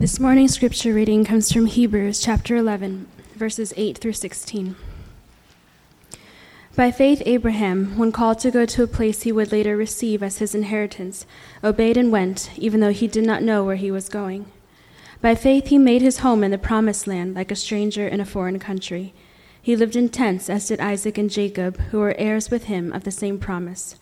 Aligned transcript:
This 0.00 0.18
morning's 0.18 0.54
scripture 0.54 0.94
reading 0.94 1.26
comes 1.26 1.52
from 1.52 1.66
Hebrews 1.66 2.20
chapter 2.22 2.56
11, 2.56 3.06
verses 3.34 3.74
8 3.76 3.98
through 3.98 4.14
16. 4.14 4.74
By 6.74 6.90
faith, 6.90 7.22
Abraham, 7.26 7.98
when 7.98 8.10
called 8.10 8.38
to 8.38 8.50
go 8.50 8.64
to 8.64 8.82
a 8.82 8.86
place 8.86 9.24
he 9.24 9.30
would 9.30 9.52
later 9.52 9.76
receive 9.76 10.22
as 10.22 10.38
his 10.38 10.54
inheritance, 10.54 11.26
obeyed 11.62 11.98
and 11.98 12.10
went, 12.10 12.50
even 12.56 12.80
though 12.80 12.94
he 12.94 13.06
did 13.08 13.26
not 13.26 13.42
know 13.42 13.62
where 13.62 13.76
he 13.76 13.90
was 13.90 14.08
going. 14.08 14.50
By 15.20 15.34
faith, 15.34 15.66
he 15.66 15.76
made 15.76 16.00
his 16.00 16.20
home 16.20 16.42
in 16.42 16.50
the 16.50 16.56
promised 16.56 17.06
land 17.06 17.34
like 17.34 17.50
a 17.50 17.54
stranger 17.54 18.08
in 18.08 18.20
a 18.20 18.24
foreign 18.24 18.58
country. 18.58 19.12
He 19.60 19.76
lived 19.76 19.96
in 19.96 20.08
tents, 20.08 20.48
as 20.48 20.68
did 20.68 20.80
Isaac 20.80 21.18
and 21.18 21.28
Jacob, 21.28 21.78
who 21.90 21.98
were 21.98 22.16
heirs 22.16 22.50
with 22.50 22.64
him 22.64 22.90
of 22.94 23.04
the 23.04 23.10
same 23.10 23.38
promise. 23.38 23.96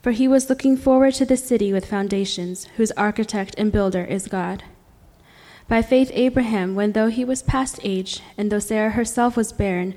For 0.00 0.12
he 0.12 0.26
was 0.26 0.48
looking 0.48 0.78
forward 0.78 1.12
to 1.16 1.26
the 1.26 1.36
city 1.36 1.70
with 1.70 1.84
foundations, 1.84 2.64
whose 2.78 2.92
architect 2.92 3.54
and 3.58 3.70
builder 3.70 4.04
is 4.04 4.26
God. 4.26 4.64
By 5.66 5.80
faith, 5.80 6.10
Abraham, 6.12 6.74
when 6.74 6.92
though 6.92 7.08
he 7.08 7.24
was 7.24 7.42
past 7.42 7.80
age, 7.82 8.20
and 8.36 8.52
though 8.52 8.58
Sarah 8.58 8.90
herself 8.90 9.36
was 9.36 9.52
barren, 9.52 9.94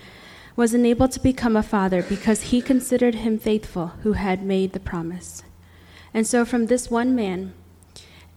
was 0.55 0.73
enabled 0.73 1.12
to 1.12 1.20
become 1.20 1.55
a 1.55 1.63
father 1.63 2.02
because 2.02 2.44
he 2.44 2.62
considered 2.62 3.16
him 3.16 3.38
faithful 3.38 3.88
who 4.03 4.13
had 4.13 4.41
made 4.44 4.72
the 4.72 4.80
promise. 4.80 5.44
And 6.13 6.25
so 6.25 6.45
from 6.45 6.66
this 6.66 6.89
one 6.89 7.13
man, 7.16 7.53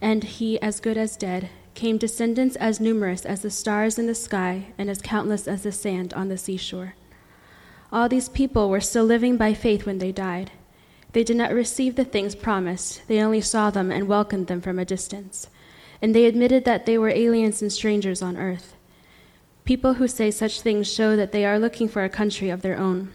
and 0.01 0.23
he 0.23 0.61
as 0.61 0.81
good 0.81 0.97
as 0.97 1.15
dead, 1.15 1.49
came 1.73 1.97
descendants 1.97 2.57
as 2.57 2.81
numerous 2.81 3.25
as 3.25 3.41
the 3.41 3.49
stars 3.49 3.97
in 3.97 4.07
the 4.07 4.15
sky 4.15 4.73
and 4.77 4.89
as 4.89 5.01
countless 5.01 5.47
as 5.47 5.63
the 5.63 5.71
sand 5.71 6.13
on 6.13 6.27
the 6.27 6.37
seashore. 6.37 6.95
All 7.93 8.09
these 8.09 8.29
people 8.29 8.69
were 8.69 8.81
still 8.81 9.05
living 9.05 9.37
by 9.37 9.53
faith 9.53 9.85
when 9.85 9.99
they 9.99 10.11
died. 10.11 10.51
They 11.13 11.23
did 11.23 11.37
not 11.37 11.53
receive 11.53 11.95
the 11.95 12.05
things 12.05 12.35
promised, 12.35 13.07
they 13.07 13.21
only 13.21 13.41
saw 13.41 13.69
them 13.69 13.89
and 13.89 14.07
welcomed 14.07 14.47
them 14.47 14.61
from 14.61 14.77
a 14.77 14.85
distance 14.85 15.47
and 16.01 16.15
they 16.15 16.25
admitted 16.25 16.65
that 16.65 16.85
they 16.85 16.97
were 16.97 17.09
aliens 17.09 17.61
and 17.61 17.71
strangers 17.71 18.21
on 18.21 18.37
earth. 18.37 18.75
People 19.63 19.95
who 19.95 20.07
say 20.07 20.31
such 20.31 20.61
things 20.61 20.91
show 20.91 21.15
that 21.15 21.31
they 21.31 21.45
are 21.45 21.59
looking 21.59 21.87
for 21.87 22.03
a 22.03 22.09
country 22.09 22.49
of 22.49 22.61
their 22.61 22.77
own. 22.77 23.11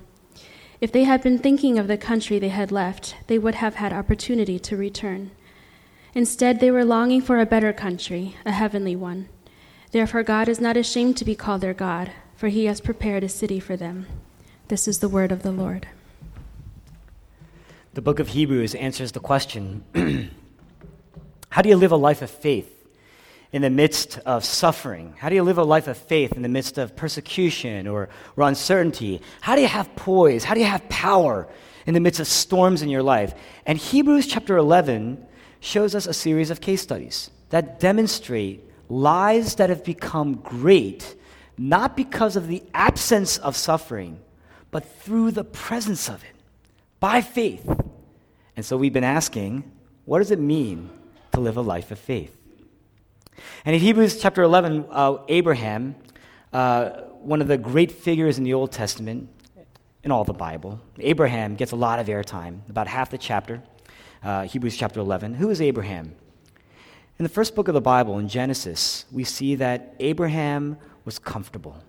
If 0.80 0.92
they 0.92 1.04
had 1.04 1.22
been 1.22 1.38
thinking 1.38 1.78
of 1.78 1.88
the 1.88 1.96
country 1.96 2.38
they 2.38 2.50
had 2.50 2.70
left, 2.70 3.16
they 3.26 3.38
would 3.38 3.56
have 3.56 3.76
had 3.76 3.92
opportunity 3.92 4.58
to 4.60 4.76
return. 4.76 5.32
Instead, 6.14 6.60
they 6.60 6.70
were 6.70 6.84
longing 6.84 7.20
for 7.20 7.40
a 7.40 7.46
better 7.46 7.72
country, 7.72 8.36
a 8.44 8.52
heavenly 8.52 8.94
one. 8.94 9.28
Therefore, 9.90 10.22
God 10.22 10.48
is 10.48 10.60
not 10.60 10.76
ashamed 10.76 11.16
to 11.16 11.24
be 11.24 11.34
called 11.34 11.60
their 11.60 11.74
God, 11.74 12.12
for 12.36 12.48
he 12.48 12.66
has 12.66 12.80
prepared 12.80 13.24
a 13.24 13.28
city 13.28 13.58
for 13.58 13.76
them. 13.76 14.06
This 14.68 14.86
is 14.86 15.00
the 15.00 15.08
word 15.08 15.32
of 15.32 15.42
the 15.42 15.52
Lord. 15.52 15.88
The 17.94 18.02
book 18.02 18.18
of 18.18 18.28
Hebrews 18.28 18.74
answers 18.74 19.12
the 19.12 19.20
question 19.20 19.84
How 21.50 21.62
do 21.62 21.70
you 21.70 21.76
live 21.76 21.92
a 21.92 21.96
life 21.96 22.20
of 22.20 22.30
faith? 22.30 22.75
In 23.56 23.62
the 23.62 23.70
midst 23.70 24.18
of 24.26 24.44
suffering? 24.44 25.14
How 25.16 25.30
do 25.30 25.34
you 25.34 25.42
live 25.42 25.56
a 25.56 25.64
life 25.64 25.88
of 25.88 25.96
faith 25.96 26.34
in 26.34 26.42
the 26.42 26.48
midst 26.48 26.76
of 26.76 26.94
persecution 26.94 27.88
or, 27.88 28.10
or 28.36 28.46
uncertainty? 28.46 29.22
How 29.40 29.54
do 29.54 29.62
you 29.62 29.66
have 29.66 29.96
poise? 29.96 30.44
How 30.44 30.52
do 30.52 30.60
you 30.60 30.66
have 30.66 30.86
power 30.90 31.48
in 31.86 31.94
the 31.94 32.00
midst 32.00 32.20
of 32.20 32.26
storms 32.26 32.82
in 32.82 32.90
your 32.90 33.02
life? 33.02 33.32
And 33.64 33.78
Hebrews 33.78 34.26
chapter 34.26 34.58
11 34.58 35.26
shows 35.60 35.94
us 35.94 36.06
a 36.06 36.12
series 36.12 36.50
of 36.50 36.60
case 36.60 36.82
studies 36.82 37.30
that 37.48 37.80
demonstrate 37.80 38.62
lives 38.90 39.54
that 39.54 39.70
have 39.70 39.82
become 39.82 40.34
great 40.34 41.16
not 41.56 41.96
because 41.96 42.36
of 42.36 42.48
the 42.48 42.62
absence 42.74 43.38
of 43.38 43.56
suffering, 43.56 44.20
but 44.70 44.84
through 45.00 45.30
the 45.30 45.44
presence 45.44 46.10
of 46.10 46.22
it, 46.22 46.36
by 47.00 47.22
faith. 47.22 47.66
And 48.54 48.66
so 48.66 48.76
we've 48.76 48.92
been 48.92 49.02
asking, 49.02 49.64
what 50.04 50.18
does 50.18 50.30
it 50.30 50.38
mean 50.38 50.90
to 51.32 51.40
live 51.40 51.56
a 51.56 51.62
life 51.62 51.90
of 51.90 51.98
faith? 51.98 52.35
And 53.64 53.74
in 53.74 53.80
Hebrews 53.80 54.20
chapter 54.20 54.42
11, 54.42 54.86
uh, 54.90 55.18
Abraham, 55.28 55.96
uh, 56.52 56.90
one 57.20 57.40
of 57.40 57.48
the 57.48 57.58
great 57.58 57.92
figures 57.92 58.38
in 58.38 58.44
the 58.44 58.54
Old 58.54 58.72
Testament, 58.72 59.28
in 60.02 60.12
all 60.12 60.24
the 60.24 60.32
Bible, 60.32 60.80
Abraham 61.00 61.56
gets 61.56 61.72
a 61.72 61.76
lot 61.76 61.98
of 61.98 62.06
airtime, 62.06 62.60
about 62.68 62.86
half 62.86 63.10
the 63.10 63.18
chapter, 63.18 63.62
uh, 64.22 64.42
Hebrews 64.42 64.76
chapter 64.76 65.00
11. 65.00 65.34
Who 65.34 65.50
is 65.50 65.60
Abraham? 65.60 66.14
In 67.18 67.22
the 67.22 67.28
first 67.28 67.54
book 67.54 67.66
of 67.66 67.74
the 67.74 67.80
Bible, 67.80 68.18
in 68.18 68.28
Genesis, 68.28 69.06
we 69.10 69.24
see 69.24 69.54
that 69.56 69.94
Abraham 69.98 70.76
was 71.04 71.18
comfortable. 71.18 71.82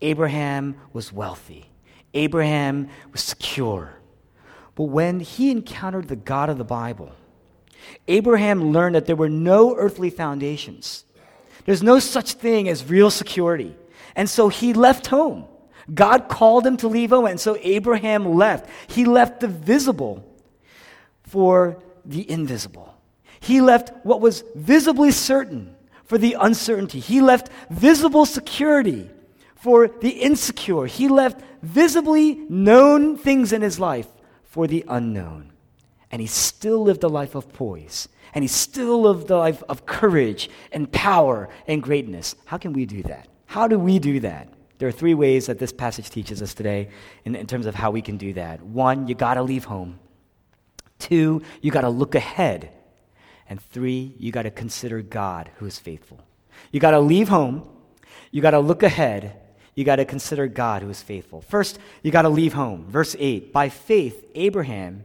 Abraham 0.00 0.76
was 0.92 1.12
wealthy. 1.12 1.70
Abraham 2.14 2.88
was 3.12 3.22
secure. 3.22 3.94
But 4.74 4.84
when 4.84 5.20
he 5.20 5.50
encountered 5.50 6.08
the 6.08 6.16
God 6.16 6.48
of 6.48 6.56
the 6.56 6.64
Bible, 6.64 7.12
Abraham 8.08 8.72
learned 8.72 8.94
that 8.94 9.06
there 9.06 9.16
were 9.16 9.28
no 9.28 9.74
earthly 9.76 10.10
foundations. 10.10 11.04
There's 11.64 11.82
no 11.82 11.98
such 11.98 12.34
thing 12.34 12.68
as 12.68 12.84
real 12.88 13.10
security. 13.10 13.76
And 14.16 14.28
so 14.28 14.48
he 14.48 14.72
left 14.72 15.06
home. 15.06 15.44
God 15.92 16.28
called 16.28 16.66
him 16.66 16.76
to 16.78 16.88
leave 16.88 17.10
home, 17.10 17.26
and 17.26 17.40
so 17.40 17.56
Abraham 17.60 18.34
left. 18.34 18.68
He 18.88 19.04
left 19.04 19.40
the 19.40 19.48
visible 19.48 20.24
for 21.22 21.82
the 22.04 22.28
invisible. 22.30 22.94
He 23.40 23.60
left 23.60 23.92
what 24.04 24.20
was 24.20 24.44
visibly 24.54 25.10
certain 25.10 25.74
for 26.04 26.18
the 26.18 26.36
uncertainty. 26.38 27.00
He 27.00 27.20
left 27.20 27.50
visible 27.70 28.26
security 28.26 29.10
for 29.54 29.88
the 29.88 30.10
insecure. 30.10 30.86
He 30.86 31.08
left 31.08 31.40
visibly 31.62 32.34
known 32.48 33.16
things 33.16 33.52
in 33.52 33.62
his 33.62 33.78
life 33.78 34.08
for 34.44 34.66
the 34.66 34.84
unknown 34.88 35.52
and 36.10 36.20
he 36.20 36.26
still 36.26 36.82
lived 36.82 37.04
a 37.04 37.08
life 37.08 37.34
of 37.34 37.52
poise. 37.52 38.08
And 38.32 38.44
he 38.44 38.48
still 38.48 39.02
lived 39.02 39.30
a 39.30 39.38
life 39.38 39.62
of 39.68 39.86
courage 39.86 40.50
and 40.72 40.90
power 40.90 41.48
and 41.66 41.82
greatness. 41.82 42.34
How 42.44 42.58
can 42.58 42.72
we 42.72 42.86
do 42.86 43.02
that? 43.04 43.28
How 43.46 43.66
do 43.66 43.78
we 43.78 43.98
do 43.98 44.20
that? 44.20 44.52
There 44.78 44.88
are 44.88 44.92
three 44.92 45.14
ways 45.14 45.46
that 45.46 45.58
this 45.58 45.72
passage 45.72 46.10
teaches 46.10 46.40
us 46.40 46.54
today 46.54 46.88
in, 47.24 47.34
in 47.34 47.46
terms 47.46 47.66
of 47.66 47.74
how 47.74 47.90
we 47.90 48.02
can 48.02 48.16
do 48.16 48.32
that. 48.34 48.62
One, 48.62 49.08
you 49.08 49.14
got 49.14 49.34
to 49.34 49.42
leave 49.42 49.64
home. 49.64 49.98
Two, 50.98 51.42
you 51.60 51.70
got 51.70 51.82
to 51.82 51.90
look 51.90 52.14
ahead. 52.14 52.70
And 53.48 53.60
three, 53.60 54.14
you 54.18 54.32
got 54.32 54.42
to 54.42 54.50
consider 54.50 55.02
God 55.02 55.50
who 55.56 55.66
is 55.66 55.78
faithful. 55.78 56.20
You 56.70 56.80
got 56.80 56.92
to 56.92 57.00
leave 57.00 57.28
home. 57.28 57.68
You 58.30 58.40
got 58.42 58.52
to 58.52 58.60
look 58.60 58.82
ahead. 58.82 59.36
You 59.74 59.84
got 59.84 59.96
to 59.96 60.04
consider 60.04 60.46
God 60.46 60.82
who 60.82 60.88
is 60.88 61.02
faithful. 61.02 61.40
First, 61.40 61.78
you 62.02 62.10
got 62.10 62.22
to 62.22 62.28
leave 62.28 62.52
home. 62.52 62.86
Verse 62.88 63.16
8 63.18 63.52
By 63.52 63.68
faith, 63.68 64.24
Abraham 64.34 65.04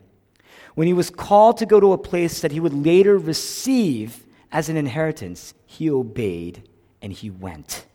when 0.75 0.87
he 0.87 0.93
was 0.93 1.09
called 1.09 1.57
to 1.57 1.65
go 1.65 1.79
to 1.79 1.93
a 1.93 1.97
place 1.97 2.41
that 2.41 2.51
he 2.51 2.59
would 2.59 2.73
later 2.73 3.17
receive 3.17 4.25
as 4.51 4.69
an 4.69 4.77
inheritance, 4.77 5.53
he 5.65 5.89
obeyed 5.89 6.67
and 7.01 7.11
he 7.11 7.29
went. 7.29 7.85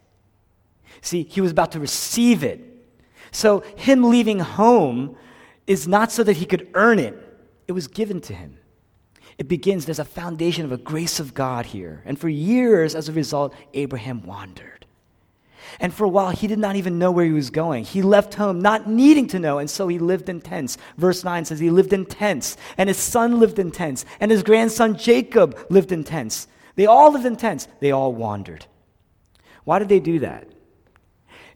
See, 1.00 1.22
he 1.22 1.40
was 1.40 1.52
about 1.52 1.72
to 1.72 1.80
receive 1.80 2.42
it. 2.42 2.60
So, 3.32 3.60
him 3.76 4.04
leaving 4.04 4.40
home 4.40 5.16
is 5.66 5.86
not 5.86 6.10
so 6.10 6.24
that 6.24 6.38
he 6.38 6.46
could 6.46 6.68
earn 6.74 6.98
it, 6.98 7.16
it 7.68 7.72
was 7.72 7.86
given 7.86 8.20
to 8.22 8.34
him. 8.34 8.58
It 9.38 9.48
begins, 9.48 9.86
there's 9.86 10.00
a 10.00 10.04
foundation 10.04 10.64
of 10.64 10.72
a 10.72 10.76
grace 10.76 11.20
of 11.20 11.32
God 11.32 11.64
here. 11.64 12.02
And 12.04 12.18
for 12.18 12.28
years, 12.28 12.94
as 12.94 13.08
a 13.08 13.12
result, 13.12 13.54
Abraham 13.72 14.22
wandered. 14.22 14.79
And 15.78 15.94
for 15.94 16.04
a 16.04 16.08
while, 16.08 16.30
he 16.30 16.46
did 16.46 16.58
not 16.58 16.76
even 16.76 16.98
know 16.98 17.10
where 17.10 17.24
he 17.24 17.32
was 17.32 17.50
going. 17.50 17.84
He 17.84 18.02
left 18.02 18.34
home 18.34 18.60
not 18.60 18.88
needing 18.88 19.26
to 19.28 19.38
know, 19.38 19.58
and 19.58 19.70
so 19.70 19.88
he 19.88 19.98
lived 19.98 20.28
in 20.28 20.40
tents. 20.40 20.76
Verse 20.96 21.22
9 21.22 21.44
says 21.44 21.60
he 21.60 21.70
lived 21.70 21.92
in 21.92 22.06
tents, 22.06 22.56
and 22.76 22.88
his 22.88 22.98
son 22.98 23.38
lived 23.38 23.58
in 23.58 23.70
tents, 23.70 24.04
and 24.18 24.30
his 24.30 24.42
grandson 24.42 24.96
Jacob 24.96 25.58
lived 25.70 25.92
in 25.92 26.02
tents. 26.02 26.48
They 26.76 26.86
all 26.86 27.12
lived 27.12 27.26
in 27.26 27.36
tents. 27.36 27.68
They 27.80 27.92
all 27.92 28.12
wandered. 28.12 28.66
Why 29.64 29.78
did 29.78 29.88
they 29.88 30.00
do 30.00 30.20
that? 30.20 30.48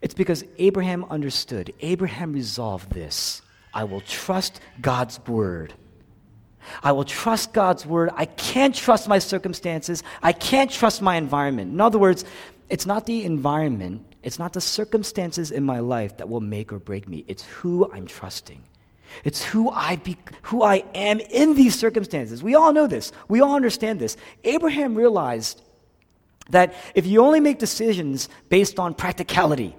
It's 0.00 0.14
because 0.14 0.44
Abraham 0.58 1.04
understood. 1.06 1.72
Abraham 1.80 2.32
resolved 2.32 2.92
this 2.92 3.42
I 3.72 3.84
will 3.84 4.02
trust 4.02 4.60
God's 4.80 5.18
word. 5.26 5.74
I 6.82 6.92
will 6.92 7.04
trust 7.04 7.52
God's 7.52 7.84
word. 7.84 8.10
I 8.14 8.26
can't 8.26 8.74
trust 8.74 9.08
my 9.08 9.18
circumstances. 9.18 10.02
I 10.22 10.32
can't 10.32 10.70
trust 10.70 11.02
my 11.02 11.16
environment. 11.16 11.72
In 11.72 11.80
other 11.80 11.98
words, 11.98 12.24
it's 12.68 12.86
not 12.86 13.06
the 13.06 13.24
environment, 13.24 14.14
it's 14.22 14.38
not 14.38 14.52
the 14.52 14.60
circumstances 14.60 15.50
in 15.50 15.64
my 15.64 15.80
life 15.80 16.16
that 16.16 16.28
will 16.28 16.40
make 16.40 16.72
or 16.72 16.78
break 16.78 17.08
me. 17.08 17.24
It's 17.28 17.44
who 17.44 17.90
I'm 17.92 18.06
trusting. 18.06 18.62
It's 19.22 19.44
who 19.44 19.70
I, 19.70 19.96
be, 19.96 20.16
who 20.42 20.62
I 20.62 20.84
am 20.94 21.20
in 21.20 21.54
these 21.54 21.78
circumstances. 21.78 22.42
We 22.42 22.54
all 22.54 22.72
know 22.72 22.86
this. 22.86 23.12
We 23.28 23.40
all 23.40 23.54
understand 23.54 24.00
this. 24.00 24.16
Abraham 24.42 24.94
realized 24.94 25.62
that 26.50 26.74
if 26.94 27.06
you 27.06 27.22
only 27.22 27.40
make 27.40 27.58
decisions 27.58 28.28
based 28.48 28.78
on 28.78 28.94
practicality, 28.94 29.76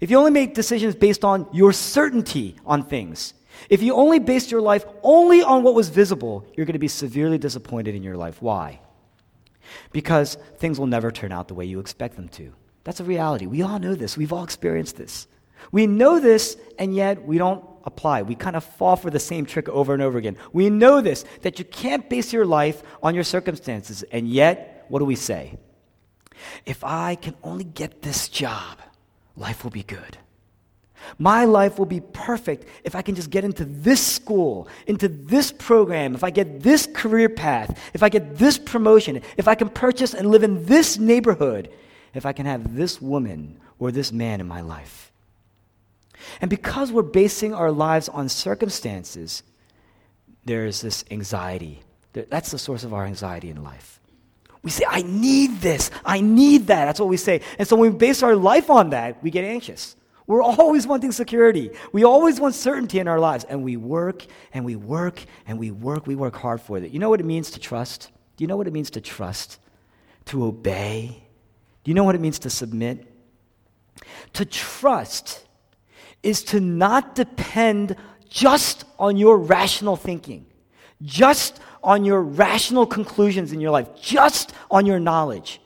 if 0.00 0.10
you 0.10 0.18
only 0.18 0.30
make 0.30 0.54
decisions 0.54 0.94
based 0.94 1.24
on 1.24 1.46
your 1.52 1.72
certainty 1.72 2.56
on 2.66 2.84
things, 2.84 3.34
if 3.70 3.82
you 3.82 3.94
only 3.94 4.18
based 4.18 4.50
your 4.50 4.60
life 4.60 4.84
only 5.02 5.42
on 5.42 5.62
what 5.62 5.74
was 5.74 5.88
visible, 5.88 6.46
you're 6.54 6.66
going 6.66 6.74
to 6.74 6.78
be 6.78 6.88
severely 6.88 7.38
disappointed 7.38 7.94
in 7.94 8.02
your 8.02 8.16
life. 8.16 8.42
Why? 8.42 8.80
Because 9.92 10.36
things 10.56 10.78
will 10.78 10.86
never 10.86 11.10
turn 11.10 11.32
out 11.32 11.48
the 11.48 11.54
way 11.54 11.64
you 11.64 11.80
expect 11.80 12.16
them 12.16 12.28
to. 12.30 12.52
That's 12.84 13.00
a 13.00 13.04
reality. 13.04 13.46
We 13.46 13.62
all 13.62 13.78
know 13.78 13.94
this. 13.94 14.16
We've 14.16 14.32
all 14.32 14.44
experienced 14.44 14.96
this. 14.96 15.26
We 15.70 15.86
know 15.86 16.18
this, 16.18 16.56
and 16.78 16.94
yet 16.94 17.24
we 17.24 17.38
don't 17.38 17.64
apply. 17.84 18.22
We 18.22 18.34
kind 18.34 18.56
of 18.56 18.64
fall 18.64 18.96
for 18.96 19.10
the 19.10 19.20
same 19.20 19.46
trick 19.46 19.68
over 19.68 19.94
and 19.94 20.02
over 20.02 20.18
again. 20.18 20.36
We 20.52 20.70
know 20.70 21.00
this, 21.00 21.24
that 21.42 21.58
you 21.58 21.64
can't 21.64 22.08
base 22.08 22.32
your 22.32 22.44
life 22.44 22.82
on 23.02 23.14
your 23.14 23.24
circumstances, 23.24 24.02
and 24.04 24.28
yet, 24.28 24.86
what 24.88 24.98
do 24.98 25.04
we 25.04 25.16
say? 25.16 25.58
If 26.66 26.82
I 26.82 27.14
can 27.14 27.34
only 27.42 27.64
get 27.64 28.02
this 28.02 28.28
job, 28.28 28.78
life 29.36 29.62
will 29.62 29.70
be 29.70 29.84
good. 29.84 30.18
My 31.18 31.44
life 31.44 31.78
will 31.78 31.86
be 31.86 32.00
perfect 32.00 32.66
if 32.84 32.94
I 32.94 33.02
can 33.02 33.14
just 33.14 33.30
get 33.30 33.44
into 33.44 33.64
this 33.64 34.04
school, 34.04 34.68
into 34.86 35.08
this 35.08 35.52
program, 35.52 36.14
if 36.14 36.24
I 36.24 36.30
get 36.30 36.60
this 36.60 36.86
career 36.92 37.28
path, 37.28 37.78
if 37.94 38.02
I 38.02 38.08
get 38.08 38.38
this 38.38 38.58
promotion, 38.58 39.22
if 39.36 39.48
I 39.48 39.54
can 39.54 39.68
purchase 39.68 40.14
and 40.14 40.30
live 40.30 40.42
in 40.42 40.64
this 40.66 40.98
neighborhood, 40.98 41.70
if 42.14 42.26
I 42.26 42.32
can 42.32 42.46
have 42.46 42.76
this 42.76 43.00
woman 43.00 43.60
or 43.78 43.90
this 43.90 44.12
man 44.12 44.40
in 44.40 44.46
my 44.46 44.60
life. 44.60 45.10
And 46.40 46.48
because 46.48 46.92
we're 46.92 47.02
basing 47.02 47.54
our 47.54 47.72
lives 47.72 48.08
on 48.08 48.28
circumstances, 48.28 49.42
there's 50.44 50.80
this 50.80 51.04
anxiety. 51.10 51.80
That's 52.12 52.50
the 52.50 52.58
source 52.58 52.84
of 52.84 52.94
our 52.94 53.06
anxiety 53.06 53.50
in 53.50 53.62
life. 53.62 54.00
We 54.62 54.70
say, 54.70 54.84
I 54.88 55.02
need 55.02 55.60
this, 55.60 55.90
I 56.04 56.20
need 56.20 56.68
that. 56.68 56.84
That's 56.84 57.00
what 57.00 57.08
we 57.08 57.16
say. 57.16 57.40
And 57.58 57.66
so 57.66 57.74
when 57.74 57.92
we 57.92 57.98
base 57.98 58.22
our 58.22 58.36
life 58.36 58.70
on 58.70 58.90
that, 58.90 59.22
we 59.22 59.30
get 59.30 59.44
anxious. 59.44 59.96
We're 60.26 60.42
always 60.42 60.86
wanting 60.86 61.12
security. 61.12 61.70
We 61.92 62.04
always 62.04 62.40
want 62.40 62.54
certainty 62.54 62.98
in 62.98 63.08
our 63.08 63.18
lives. 63.18 63.44
And 63.44 63.62
we 63.62 63.76
work 63.76 64.24
and 64.52 64.64
we 64.64 64.76
work 64.76 65.24
and 65.46 65.58
we 65.58 65.70
work. 65.70 66.06
We 66.06 66.14
work 66.14 66.36
hard 66.36 66.60
for 66.60 66.78
it. 66.78 66.90
You 66.90 66.98
know 66.98 67.10
what 67.10 67.20
it 67.20 67.26
means 67.26 67.50
to 67.52 67.60
trust? 67.60 68.10
Do 68.36 68.44
you 68.44 68.48
know 68.48 68.56
what 68.56 68.66
it 68.66 68.72
means 68.72 68.90
to 68.90 69.00
trust? 69.00 69.58
To 70.26 70.44
obey? 70.44 71.26
Do 71.84 71.90
you 71.90 71.94
know 71.94 72.04
what 72.04 72.14
it 72.14 72.20
means 72.20 72.38
to 72.40 72.50
submit? 72.50 73.06
To 74.34 74.44
trust 74.44 75.46
is 76.22 76.44
to 76.44 76.60
not 76.60 77.14
depend 77.14 77.96
just 78.28 78.84
on 78.98 79.16
your 79.16 79.36
rational 79.36 79.96
thinking, 79.96 80.46
just 81.02 81.60
on 81.82 82.04
your 82.04 82.22
rational 82.22 82.86
conclusions 82.86 83.52
in 83.52 83.60
your 83.60 83.70
life, 83.70 83.88
just 84.00 84.52
on 84.70 84.86
your 84.86 85.00
knowledge. 85.00 85.60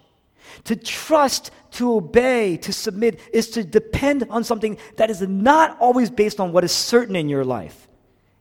To 0.64 0.76
trust, 0.76 1.50
to 1.72 1.94
obey, 1.94 2.56
to 2.58 2.72
submit 2.72 3.20
is 3.32 3.50
to 3.50 3.64
depend 3.64 4.26
on 4.30 4.44
something 4.44 4.78
that 4.96 5.10
is 5.10 5.20
not 5.22 5.76
always 5.80 6.10
based 6.10 6.40
on 6.40 6.52
what 6.52 6.64
is 6.64 6.72
certain 6.72 7.16
in 7.16 7.28
your 7.28 7.44
life. 7.44 7.88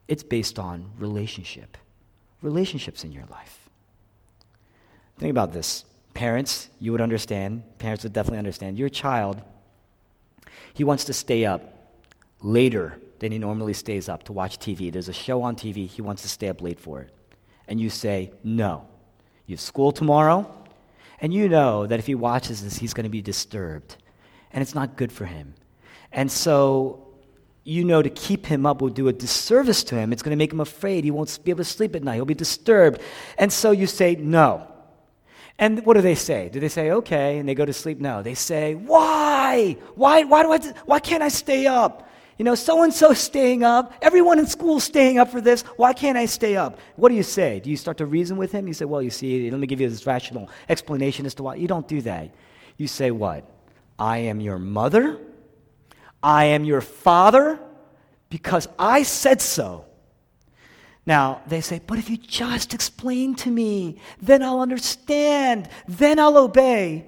It's 0.07 0.23
based 0.23 0.59
on 0.59 0.91
relationship, 0.97 1.77
relationships 2.41 3.03
in 3.03 3.11
your 3.11 3.25
life. 3.25 3.69
Think 5.17 5.31
about 5.31 5.53
this. 5.53 5.85
Parents, 6.13 6.69
you 6.79 6.91
would 6.91 7.01
understand, 7.01 7.63
parents 7.79 8.03
would 8.03 8.13
definitely 8.13 8.39
understand. 8.39 8.77
Your 8.77 8.89
child, 8.89 9.41
he 10.73 10.83
wants 10.83 11.05
to 11.05 11.13
stay 11.13 11.45
up 11.45 11.91
later 12.41 12.99
than 13.19 13.31
he 13.31 13.37
normally 13.37 13.73
stays 13.73 14.07
up 14.07 14.23
to 14.23 14.33
watch 14.33 14.59
TV. 14.59 14.91
There's 14.91 15.09
a 15.09 15.13
show 15.13 15.41
on 15.41 15.55
TV, 15.55 15.87
he 15.87 16.01
wants 16.01 16.21
to 16.21 16.29
stay 16.29 16.47
up 16.49 16.61
late 16.61 16.79
for 16.79 17.01
it. 17.01 17.11
And 17.67 17.79
you 17.79 17.89
say, 17.89 18.31
no. 18.43 18.87
You 19.47 19.55
have 19.55 19.61
school 19.61 19.91
tomorrow, 19.91 20.51
and 21.19 21.33
you 21.33 21.49
know 21.49 21.87
that 21.87 21.99
if 21.99 22.07
he 22.07 22.15
watches 22.15 22.63
this, 22.63 22.77
he's 22.77 22.93
going 22.93 23.05
to 23.05 23.09
be 23.09 23.21
disturbed. 23.21 23.97
And 24.51 24.61
it's 24.61 24.75
not 24.75 24.95
good 24.95 25.11
for 25.11 25.25
him. 25.25 25.55
And 26.11 26.31
so 26.31 27.05
you 27.63 27.83
know 27.83 28.01
to 28.01 28.09
keep 28.09 28.45
him 28.45 28.65
up 28.65 28.81
will 28.81 28.89
do 28.89 29.07
a 29.07 29.13
disservice 29.13 29.83
to 29.85 29.95
him. 29.95 30.13
It's 30.13 30.21
going 30.21 30.31
to 30.31 30.37
make 30.37 30.53
him 30.53 30.61
afraid. 30.61 31.03
He 31.03 31.11
won't 31.11 31.39
be 31.43 31.51
able 31.51 31.63
to 31.63 31.69
sleep 31.69 31.95
at 31.95 32.03
night. 32.03 32.15
He'll 32.15 32.25
be 32.25 32.33
disturbed. 32.33 33.01
And 33.37 33.51
so 33.51 33.71
you 33.71 33.87
say, 33.87 34.15
no. 34.15 34.67
And 35.57 35.85
what 35.85 35.95
do 35.95 36.01
they 36.01 36.15
say? 36.15 36.49
Do 36.49 36.59
they 36.59 36.69
say, 36.69 36.91
okay, 36.91 37.37
and 37.37 37.47
they 37.47 37.55
go 37.55 37.65
to 37.65 37.73
sleep? 37.73 37.99
No. 37.99 38.21
They 38.21 38.33
say, 38.35 38.75
why? 38.75 39.77
Why, 39.95 40.23
why, 40.23 40.43
do 40.43 40.51
I, 40.51 40.73
why 40.85 40.99
can't 40.99 41.23
I 41.23 41.29
stay 41.29 41.65
up? 41.65 42.04
You 42.37 42.43
know, 42.43 42.55
so 42.55 42.83
and 42.83 42.93
so 42.93 43.13
staying 43.13 43.63
up. 43.63 43.93
Everyone 44.01 44.39
in 44.39 44.47
school 44.47 44.79
staying 44.79 45.19
up 45.19 45.29
for 45.29 45.39
this. 45.39 45.61
Why 45.77 45.93
can't 45.93 46.17
I 46.17 46.25
stay 46.25 46.57
up? 46.57 46.79
What 46.97 47.09
do 47.09 47.15
you 47.15 47.23
say? 47.23 47.61
Do 47.61 47.69
you 47.69 47.77
start 47.77 47.97
to 47.97 48.05
reason 48.05 48.35
with 48.35 48.51
him? 48.51 48.67
You 48.67 48.73
say, 48.73 48.85
well, 48.85 49.01
you 49.01 49.09
see, 49.09 49.49
let 49.49 49.59
me 49.59 49.67
give 49.67 49.79
you 49.79 49.89
this 49.89 50.05
rational 50.05 50.49
explanation 50.67 51.25
as 51.25 51.33
to 51.35 51.43
why. 51.43 51.55
You 51.55 51.67
don't 51.67 51.87
do 51.87 52.01
that. 52.01 52.35
You 52.77 52.87
say, 52.87 53.11
what? 53.11 53.49
I 53.97 54.17
am 54.17 54.41
your 54.41 54.59
mother. 54.59 55.17
I 56.21 56.45
am 56.45 56.65
your 56.65 56.81
father 56.81 57.59
because 58.29 58.67
I 58.77 59.03
said 59.03 59.41
so. 59.41 59.85
Now, 61.05 61.41
they 61.47 61.61
say, 61.61 61.79
but 61.85 61.99
if 61.99 62.09
you 62.09 62.17
just 62.17 62.73
explain 62.73 63.35
to 63.35 63.51
me, 63.51 63.99
then 64.21 64.41
I'll 64.41 64.59
understand, 64.59 65.69
then 65.87 66.19
I'll 66.19 66.37
obey. 66.37 67.07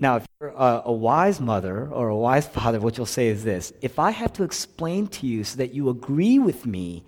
Now, 0.00 0.16
if 0.16 0.26
you're 0.40 0.50
a, 0.50 0.82
a, 0.86 0.92
wise 0.92 1.40
mother 1.40 1.88
or 1.88 2.08
a 2.08 2.16
wise 2.16 2.46
father, 2.46 2.78
what 2.78 2.96
you'll 2.96 3.06
say 3.06 3.28
is 3.28 3.42
this 3.44 3.72
If 3.82 3.98
I 3.98 4.10
have 4.12 4.32
to 4.34 4.44
explain 4.44 5.08
to 5.08 5.26
you 5.26 5.44
so 5.44 5.56
that 5.56 5.74
you 5.74 5.88
agree 5.88 6.38
with 6.38 6.66
me 6.66 7.04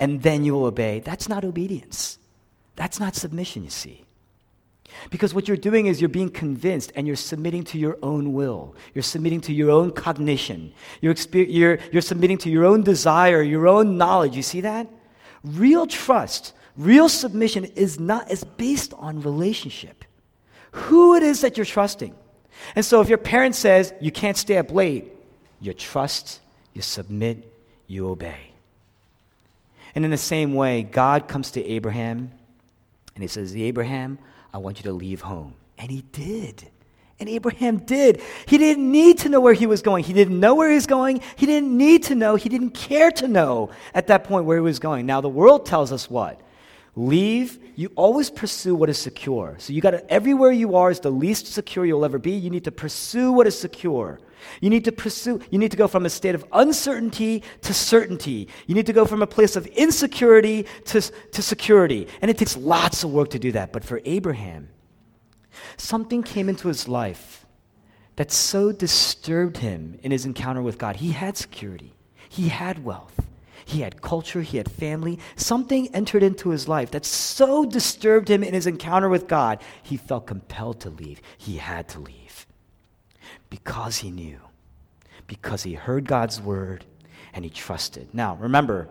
and 0.00 0.22
then 0.22 0.44
you'll 0.44 0.64
obey, 0.64 1.00
that's 1.00 1.28
not 1.28 1.44
obedience. 1.44 2.18
That's 2.76 2.98
not 2.98 3.14
submission, 3.14 3.62
you 3.64 3.70
see. 3.70 4.04
Because 5.10 5.34
what 5.34 5.48
you're 5.48 5.56
doing 5.56 5.86
is 5.86 6.00
you're 6.00 6.08
being 6.08 6.30
convinced 6.30 6.92
and 6.94 7.06
you're 7.06 7.16
submitting 7.16 7.64
to 7.64 7.78
your 7.78 7.98
own 8.02 8.32
will. 8.32 8.74
You're 8.94 9.02
submitting 9.02 9.40
to 9.42 9.52
your 9.52 9.70
own 9.70 9.92
cognition. 9.92 10.72
You're, 11.00 11.14
exper- 11.14 11.46
you're, 11.48 11.78
you're 11.92 12.02
submitting 12.02 12.38
to 12.38 12.50
your 12.50 12.64
own 12.64 12.82
desire, 12.82 13.42
your 13.42 13.68
own 13.68 13.96
knowledge. 13.96 14.36
You 14.36 14.42
see 14.42 14.62
that? 14.62 14.86
Real 15.42 15.86
trust, 15.86 16.54
real 16.76 17.08
submission 17.08 17.64
is 17.64 18.00
not 18.00 18.30
is 18.30 18.44
based 18.44 18.94
on 18.94 19.20
relationship 19.20 20.03
who 20.74 21.14
it 21.14 21.22
is 21.22 21.42
that 21.42 21.56
you're 21.56 21.64
trusting. 21.64 22.14
And 22.74 22.84
so 22.84 23.00
if 23.00 23.08
your 23.08 23.18
parent 23.18 23.54
says 23.54 23.94
you 24.00 24.10
can't 24.10 24.36
stay 24.36 24.58
up 24.58 24.72
late, 24.72 25.12
you 25.60 25.72
trust, 25.72 26.40
you 26.72 26.82
submit, 26.82 27.50
you 27.86 28.08
obey. 28.08 28.50
And 29.94 30.04
in 30.04 30.10
the 30.10 30.16
same 30.16 30.54
way, 30.54 30.82
God 30.82 31.28
comes 31.28 31.52
to 31.52 31.64
Abraham 31.64 32.32
and 33.14 33.22
he 33.22 33.28
says, 33.28 33.54
Abraham, 33.54 34.18
I 34.52 34.58
want 34.58 34.78
you 34.78 34.82
to 34.84 34.92
leave 34.92 35.20
home. 35.20 35.54
And 35.78 35.90
he 35.90 36.02
did. 36.12 36.68
And 37.20 37.28
Abraham 37.28 37.78
did. 37.78 38.20
He 38.46 38.58
didn't 38.58 38.90
need 38.90 39.18
to 39.18 39.28
know 39.28 39.40
where 39.40 39.54
he 39.54 39.66
was 39.66 39.82
going. 39.82 40.02
He 40.02 40.12
didn't 40.12 40.40
know 40.40 40.56
where 40.56 40.68
he 40.68 40.74
was 40.74 40.86
going. 40.86 41.20
He 41.36 41.46
didn't 41.46 41.76
need 41.76 42.02
to 42.04 42.16
know. 42.16 42.34
He 42.34 42.48
didn't 42.48 42.70
care 42.70 43.12
to 43.12 43.28
know 43.28 43.70
at 43.94 44.08
that 44.08 44.24
point 44.24 44.46
where 44.46 44.56
he 44.56 44.62
was 44.62 44.80
going. 44.80 45.06
Now, 45.06 45.20
the 45.20 45.28
world 45.28 45.66
tells 45.66 45.92
us 45.92 46.10
what? 46.10 46.40
Leave, 46.96 47.58
you 47.74 47.90
always 47.96 48.30
pursue 48.30 48.74
what 48.74 48.88
is 48.88 48.98
secure. 48.98 49.56
So 49.58 49.72
you 49.72 49.80
got 49.80 49.92
to, 49.92 50.12
everywhere 50.12 50.52
you 50.52 50.76
are 50.76 50.90
is 50.90 51.00
the 51.00 51.10
least 51.10 51.46
secure 51.48 51.84
you'll 51.84 52.04
ever 52.04 52.18
be. 52.18 52.30
You 52.30 52.50
need 52.50 52.64
to 52.64 52.72
pursue 52.72 53.32
what 53.32 53.48
is 53.48 53.58
secure. 53.58 54.20
You 54.60 54.70
need 54.70 54.84
to 54.84 54.92
pursue, 54.92 55.40
you 55.50 55.58
need 55.58 55.72
to 55.72 55.76
go 55.76 55.88
from 55.88 56.06
a 56.06 56.10
state 56.10 56.34
of 56.36 56.44
uncertainty 56.52 57.42
to 57.62 57.74
certainty. 57.74 58.48
You 58.66 58.74
need 58.74 58.86
to 58.86 58.92
go 58.92 59.06
from 59.06 59.22
a 59.22 59.26
place 59.26 59.56
of 59.56 59.66
insecurity 59.66 60.66
to, 60.86 61.00
to 61.00 61.42
security. 61.42 62.06
And 62.22 62.30
it 62.30 62.38
takes 62.38 62.56
lots 62.56 63.02
of 63.02 63.10
work 63.10 63.30
to 63.30 63.38
do 63.38 63.50
that. 63.52 63.72
But 63.72 63.84
for 63.84 64.00
Abraham, 64.04 64.68
something 65.76 66.22
came 66.22 66.48
into 66.48 66.68
his 66.68 66.86
life 66.86 67.44
that 68.16 68.30
so 68.30 68.70
disturbed 68.70 69.56
him 69.56 69.98
in 70.04 70.12
his 70.12 70.24
encounter 70.24 70.62
with 70.62 70.78
God. 70.78 70.96
He 70.96 71.10
had 71.10 71.36
security, 71.36 71.94
he 72.28 72.48
had 72.48 72.84
wealth. 72.84 73.20
He 73.64 73.80
had 73.80 74.02
culture, 74.02 74.42
he 74.42 74.58
had 74.58 74.70
family. 74.70 75.18
Something 75.36 75.88
entered 75.94 76.22
into 76.22 76.50
his 76.50 76.68
life 76.68 76.90
that 76.90 77.04
so 77.04 77.64
disturbed 77.64 78.28
him 78.28 78.42
in 78.42 78.54
his 78.54 78.66
encounter 78.66 79.08
with 79.08 79.26
God, 79.26 79.60
he 79.82 79.96
felt 79.96 80.26
compelled 80.26 80.80
to 80.80 80.90
leave. 80.90 81.20
He 81.38 81.56
had 81.56 81.88
to 81.90 82.00
leave 82.00 82.46
because 83.50 83.98
he 83.98 84.10
knew, 84.10 84.40
because 85.26 85.62
he 85.62 85.74
heard 85.74 86.06
God's 86.06 86.40
word 86.40 86.84
and 87.32 87.44
he 87.44 87.50
trusted. 87.50 88.08
Now, 88.12 88.36
remember, 88.36 88.88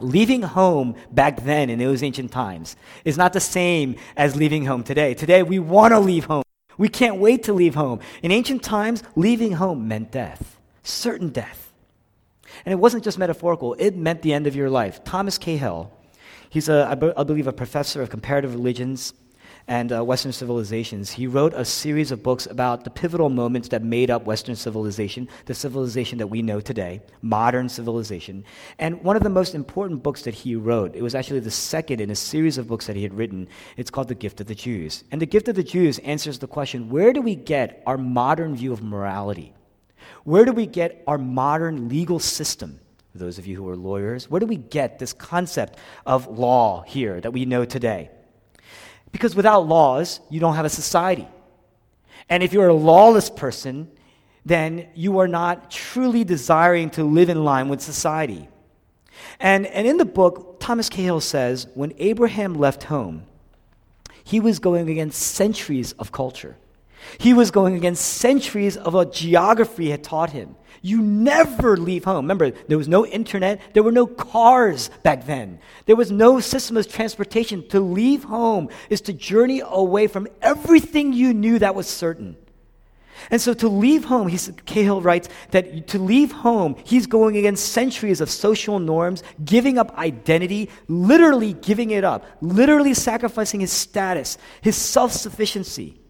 leaving 0.00 0.42
home 0.42 0.94
back 1.10 1.44
then 1.44 1.70
in 1.70 1.78
those 1.78 2.02
ancient 2.02 2.32
times 2.32 2.76
is 3.04 3.16
not 3.18 3.32
the 3.32 3.40
same 3.40 3.96
as 4.16 4.36
leaving 4.36 4.64
home 4.64 4.82
today. 4.82 5.14
Today, 5.14 5.42
we 5.42 5.58
want 5.58 5.92
to 5.92 6.00
leave 6.00 6.24
home. 6.24 6.42
We 6.78 6.88
can't 6.88 7.16
wait 7.16 7.42
to 7.44 7.52
leave 7.52 7.74
home. 7.74 8.00
In 8.22 8.32
ancient 8.32 8.62
times, 8.62 9.02
leaving 9.14 9.52
home 9.52 9.86
meant 9.86 10.10
death, 10.10 10.58
certain 10.82 11.28
death. 11.28 11.71
And 12.64 12.72
it 12.72 12.76
wasn't 12.76 13.04
just 13.04 13.18
metaphorical, 13.18 13.74
it 13.78 13.96
meant 13.96 14.22
the 14.22 14.32
end 14.32 14.46
of 14.46 14.56
your 14.56 14.70
life. 14.70 15.02
Thomas 15.04 15.38
Cahill, 15.38 15.90
he's, 16.48 16.68
a, 16.68 16.86
I 16.88 17.24
believe, 17.24 17.46
a 17.46 17.52
professor 17.52 18.02
of 18.02 18.10
comparative 18.10 18.54
religions 18.54 19.14
and 19.68 19.92
uh, 19.92 20.04
Western 20.04 20.32
civilizations. 20.32 21.10
He 21.10 21.26
wrote 21.26 21.54
a 21.54 21.64
series 21.64 22.10
of 22.10 22.22
books 22.22 22.46
about 22.46 22.84
the 22.84 22.90
pivotal 22.90 23.28
moments 23.28 23.68
that 23.68 23.82
made 23.82 24.10
up 24.10 24.24
Western 24.24 24.56
civilization, 24.56 25.28
the 25.46 25.54
civilization 25.54 26.18
that 26.18 26.26
we 26.26 26.42
know 26.42 26.60
today, 26.60 27.00
modern 27.20 27.68
civilization. 27.68 28.44
And 28.78 29.02
one 29.02 29.16
of 29.16 29.22
the 29.22 29.30
most 29.30 29.54
important 29.54 30.02
books 30.02 30.22
that 30.22 30.34
he 30.34 30.56
wrote, 30.56 30.94
it 30.94 31.02
was 31.02 31.14
actually 31.14 31.40
the 31.40 31.50
second 31.50 32.00
in 32.00 32.10
a 32.10 32.16
series 32.16 32.58
of 32.58 32.68
books 32.68 32.86
that 32.86 32.96
he 32.96 33.02
had 33.02 33.14
written. 33.14 33.48
It's 33.76 33.90
called 33.90 34.08
The 34.08 34.14
Gift 34.14 34.40
of 34.40 34.46
the 34.46 34.54
Jews. 34.54 35.04
And 35.10 35.20
The 35.20 35.26
Gift 35.26 35.48
of 35.48 35.54
the 35.54 35.62
Jews 35.62 35.98
answers 36.00 36.38
the 36.38 36.48
question 36.48 36.90
where 36.90 37.12
do 37.12 37.22
we 37.22 37.34
get 37.34 37.82
our 37.86 37.98
modern 37.98 38.56
view 38.56 38.72
of 38.72 38.82
morality? 38.82 39.54
Where 40.24 40.44
do 40.44 40.52
we 40.52 40.66
get 40.66 41.02
our 41.06 41.18
modern 41.18 41.88
legal 41.88 42.18
system? 42.18 42.80
For 43.12 43.18
those 43.18 43.38
of 43.38 43.46
you 43.46 43.56
who 43.56 43.68
are 43.68 43.76
lawyers, 43.76 44.30
where 44.30 44.40
do 44.40 44.46
we 44.46 44.56
get 44.56 44.98
this 44.98 45.12
concept 45.12 45.78
of 46.06 46.26
law 46.38 46.82
here 46.82 47.20
that 47.20 47.32
we 47.32 47.44
know 47.44 47.64
today? 47.64 48.10
Because 49.12 49.36
without 49.36 49.68
laws, 49.68 50.20
you 50.30 50.40
don't 50.40 50.56
have 50.56 50.64
a 50.64 50.70
society. 50.70 51.28
And 52.28 52.42
if 52.42 52.52
you're 52.52 52.68
a 52.68 52.74
lawless 52.74 53.28
person, 53.28 53.90
then 54.44 54.88
you 54.94 55.18
are 55.18 55.28
not 55.28 55.70
truly 55.70 56.24
desiring 56.24 56.90
to 56.90 57.04
live 57.04 57.28
in 57.28 57.44
line 57.44 57.68
with 57.68 57.80
society. 57.80 58.48
And, 59.38 59.66
and 59.66 59.86
in 59.86 59.98
the 59.98 60.04
book, 60.04 60.58
Thomas 60.60 60.88
Cahill 60.88 61.20
says 61.20 61.66
when 61.74 61.92
Abraham 61.98 62.54
left 62.54 62.84
home, 62.84 63.24
he 64.24 64.40
was 64.40 64.58
going 64.58 64.88
against 64.88 65.20
centuries 65.20 65.92
of 65.92 66.12
culture. 66.12 66.56
He 67.18 67.34
was 67.34 67.50
going 67.50 67.74
against 67.74 68.04
centuries 68.04 68.76
of 68.76 68.94
what 68.94 69.12
geography 69.12 69.90
had 69.90 70.04
taught 70.04 70.30
him. 70.30 70.56
You 70.80 71.00
never 71.00 71.76
leave 71.76 72.04
home. 72.04 72.24
Remember, 72.24 72.50
there 72.50 72.78
was 72.78 72.88
no 72.88 73.06
internet, 73.06 73.60
there 73.72 73.84
were 73.84 73.92
no 73.92 74.06
cars 74.06 74.90
back 75.04 75.26
then, 75.26 75.60
there 75.86 75.96
was 75.96 76.10
no 76.10 76.40
system 76.40 76.76
of 76.76 76.88
transportation. 76.88 77.66
To 77.68 77.80
leave 77.80 78.24
home 78.24 78.68
is 78.90 79.00
to 79.02 79.12
journey 79.12 79.62
away 79.64 80.08
from 80.08 80.26
everything 80.40 81.12
you 81.12 81.32
knew 81.32 81.58
that 81.60 81.74
was 81.74 81.86
certain. 81.86 82.36
And 83.30 83.40
so 83.40 83.54
to 83.54 83.68
leave 83.68 84.06
home, 84.06 84.26
he's, 84.26 84.50
Cahill 84.66 85.00
writes 85.00 85.28
that 85.52 85.86
to 85.88 85.98
leave 85.98 86.32
home, 86.32 86.74
he's 86.82 87.06
going 87.06 87.36
against 87.36 87.72
centuries 87.72 88.20
of 88.20 88.28
social 88.28 88.80
norms, 88.80 89.22
giving 89.44 89.78
up 89.78 89.96
identity, 89.96 90.70
literally 90.88 91.52
giving 91.52 91.90
it 91.90 92.02
up, 92.02 92.26
literally 92.40 92.94
sacrificing 92.94 93.60
his 93.60 93.72
status, 93.72 94.38
his 94.60 94.76
self 94.76 95.12
sufficiency. 95.12 96.01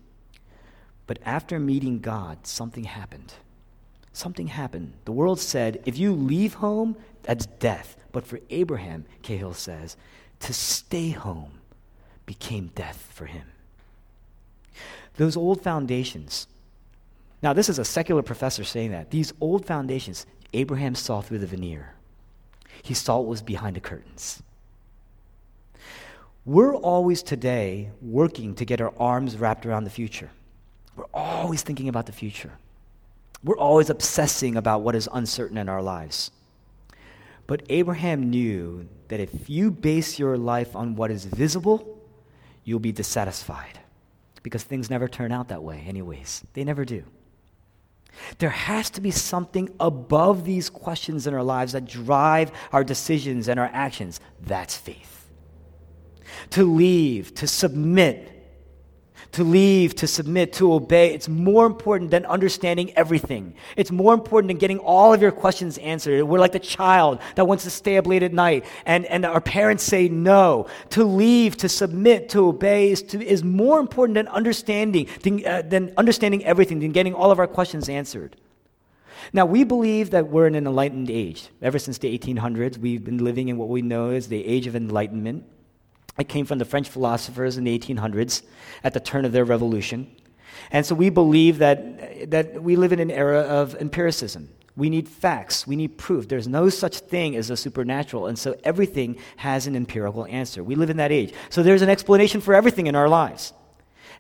But 1.07 1.19
after 1.25 1.59
meeting 1.59 1.99
God, 1.99 2.47
something 2.47 2.85
happened. 2.85 3.35
Something 4.13 4.49
happened. 4.49 4.93
The 5.05 5.13
world 5.13 5.41
said, 5.41 5.83
if 5.85 5.99
you 5.99 6.13
leave 6.13 6.55
home, 6.55 6.97
that's 7.23 7.47
death. 7.47 7.97
But 8.13 8.27
for 8.27 8.41
Abraham, 8.51 9.05
Cahill 9.23 9.55
says, 9.55 9.97
to 10.41 10.53
stay 10.53 11.11
home 11.11 11.53
became 12.27 12.71
death 12.75 13.09
for 13.13 13.27
him. 13.27 13.47
Those 15.17 15.37
old 15.37 15.63
foundations. 15.63 16.47
Now, 17.43 17.53
this 17.53 17.69
is 17.69 17.79
a 17.79 17.85
secular 17.85 18.23
professor 18.23 18.65
saying 18.65 18.93
that. 18.93 19.11
These 19.11 19.33
old 19.41 19.67
foundations, 19.67 20.27
Abraham 20.53 20.95
saw 20.95 21.21
through 21.21 21.39
the 21.39 21.47
veneer. 21.47 21.95
He 22.83 22.95
saw 22.95 23.19
what 23.19 23.27
was 23.27 23.43
behind 23.43 23.77
the 23.77 23.81
curtains. 23.81 24.43
We're 26.45 26.75
always 26.75 27.23
today 27.23 27.91
working 28.01 28.55
to 28.57 28.65
get 28.65 28.81
our 28.81 28.93
arms 28.99 29.37
wrapped 29.37 29.65
around 29.65 29.85
the 29.85 29.91
future. 29.91 30.31
We're 30.97 31.05
always 31.15 31.63
thinking 31.63 31.89
about 31.89 32.07
the 32.07 32.13
future. 32.13 32.53
We're 33.45 33.59
always 33.59 33.91
obsessing 33.91 34.57
about 34.57 34.83
what 34.83 34.95
is 34.95 35.09
uncertain 35.13 35.59
in 35.59 35.69
our 35.69 35.83
lives. 35.83 36.31
But 37.47 37.63
Abraham 37.69 38.31
knew 38.31 38.89
that 39.09 39.21
if 39.21 39.51
you 39.51 39.71
base 39.71 40.19
your 40.19 40.39
life 40.39 40.77
on 40.77 40.95
what 40.95 41.11
is 41.11 41.25
visible, 41.25 42.01
you'll 42.65 42.79
be 42.79 42.93
dissatisfied. 42.93 43.81
Because 44.43 44.63
things 44.63 44.91
never 44.91 45.09
turn 45.09 45.33
out 45.33 45.49
that 45.49 45.63
way, 45.63 45.85
anyways. 45.87 46.45
They 46.55 46.65
never 46.65 46.85
do. 46.85 47.05
There 48.39 48.51
has 48.51 48.91
to 48.91 49.01
be 49.01 49.11
something 49.11 49.71
above 49.81 50.45
these 50.45 50.69
questions 50.69 51.27
in 51.27 51.35
our 51.35 51.43
lives 51.43 51.73
that 51.73 51.87
drive 51.87 52.53
our 52.73 52.85
decisions 52.85 53.49
and 53.49 53.59
our 53.59 53.71
actions. 53.73 54.21
That's 54.41 54.77
faith. 54.77 55.31
To 56.51 56.65
leave, 56.65 57.35
to 57.35 57.47
submit, 57.47 58.32
to 59.33 59.45
leave, 59.45 59.95
to 59.97 60.07
submit, 60.07 60.53
to 60.55 60.73
obey. 60.73 61.15
It's 61.15 61.29
more 61.29 61.67
important 61.67 62.11
than 62.11 62.27
understanding 62.27 62.93
everything. 62.97 63.55
It's 63.77 63.91
more 63.91 64.13
important 64.13 64.49
than 64.49 64.59
getting 64.59 64.79
all 64.79 65.15
of 65.15 65.23
your 65.23 65.33
questions 65.33 65.79
answered. 65.79 66.23
We're 66.25 66.39
like 66.39 66.53
the 66.53 66.59
child 66.59 67.21
that 67.35 67.47
wants 67.47 67.65
to 67.65 67.71
stay 67.71 67.97
up 67.97 68.07
late 68.07 68.23
at 68.23 68.33
night 68.33 68.65
and, 68.85 69.07
and 69.07 69.25
our 69.25 69.41
parents 69.41 69.85
say 69.85 70.09
no. 70.09 70.67
To 70.91 71.05
leave, 71.05 71.57
to 71.59 71.69
submit, 71.69 72.29
to 72.31 72.47
obey 72.47 72.93
is, 72.93 73.03
to, 73.05 73.25
is 73.25 73.43
more 73.43 73.81
important 73.81 74.15
than 74.15 74.29
understanding, 74.29 75.09
than, 75.23 75.45
uh, 75.47 75.63
than 75.63 75.95
understanding 75.97 76.45
everything, 76.45 76.81
than 76.81 76.93
getting 76.93 77.15
all 77.15 77.31
of 77.31 77.39
our 77.39 77.47
questions 77.47 77.89
answered. 77.89 78.37
Now, 79.33 79.47
we 79.47 79.65
believe 79.65 80.11
that 80.11 80.29
we're 80.29 80.47
in 80.47 80.55
an 80.55 80.67
enlightened 80.67 81.09
age. 81.09 81.49
Ever 81.63 81.79
since 81.79 81.99
the 81.99 82.19
1800s, 82.19 82.77
we've 82.77 83.05
been 83.05 83.19
living 83.19 83.49
in 83.49 83.57
what 83.57 83.69
we 83.69 83.81
know 83.81 84.11
as 84.11 84.29
the 84.29 84.45
age 84.45 84.67
of 84.67 84.77
enlightenment. 84.77 85.45
It 86.19 86.29
came 86.29 86.45
from 86.45 86.59
the 86.59 86.65
French 86.65 86.89
philosophers 86.89 87.57
in 87.57 87.65
the 87.65 87.79
1800s 87.79 88.43
at 88.85 88.93
the 88.93 89.01
turn 89.01 89.25
of 89.25 89.33
their 89.33 89.45
revolution. 89.45 90.15
And 90.71 90.85
so 90.85 90.95
we 90.95 91.11
believe 91.11 91.59
that, 91.59 92.31
that 92.31 92.63
we 92.63 92.77
live 92.77 92.93
in 92.93 93.01
an 93.01 93.11
era 93.11 93.41
of 93.41 93.75
empiricism. 93.77 94.51
We 94.75 94.89
need 94.89 95.09
facts, 95.09 95.67
we 95.67 95.77
need 95.77 95.99
proof. 95.99 96.29
There's 96.29 96.49
no 96.49 96.71
such 96.71 96.99
thing 97.01 97.37
as 97.37 97.51
a 97.51 97.57
supernatural, 97.57 98.27
and 98.27 98.39
so 98.39 98.59
everything 98.65 99.19
has 99.37 99.67
an 99.67 99.77
empirical 99.77 100.25
answer. 100.27 100.65
We 100.65 100.77
live 100.77 100.89
in 100.89 100.97
that 100.97 101.13
age. 101.13 101.35
So 101.51 101.63
there's 101.63 101.83
an 101.83 101.91
explanation 101.91 102.41
for 102.41 102.55
everything 102.55 102.87
in 102.87 102.95
our 102.95 103.09
lives. 103.09 103.53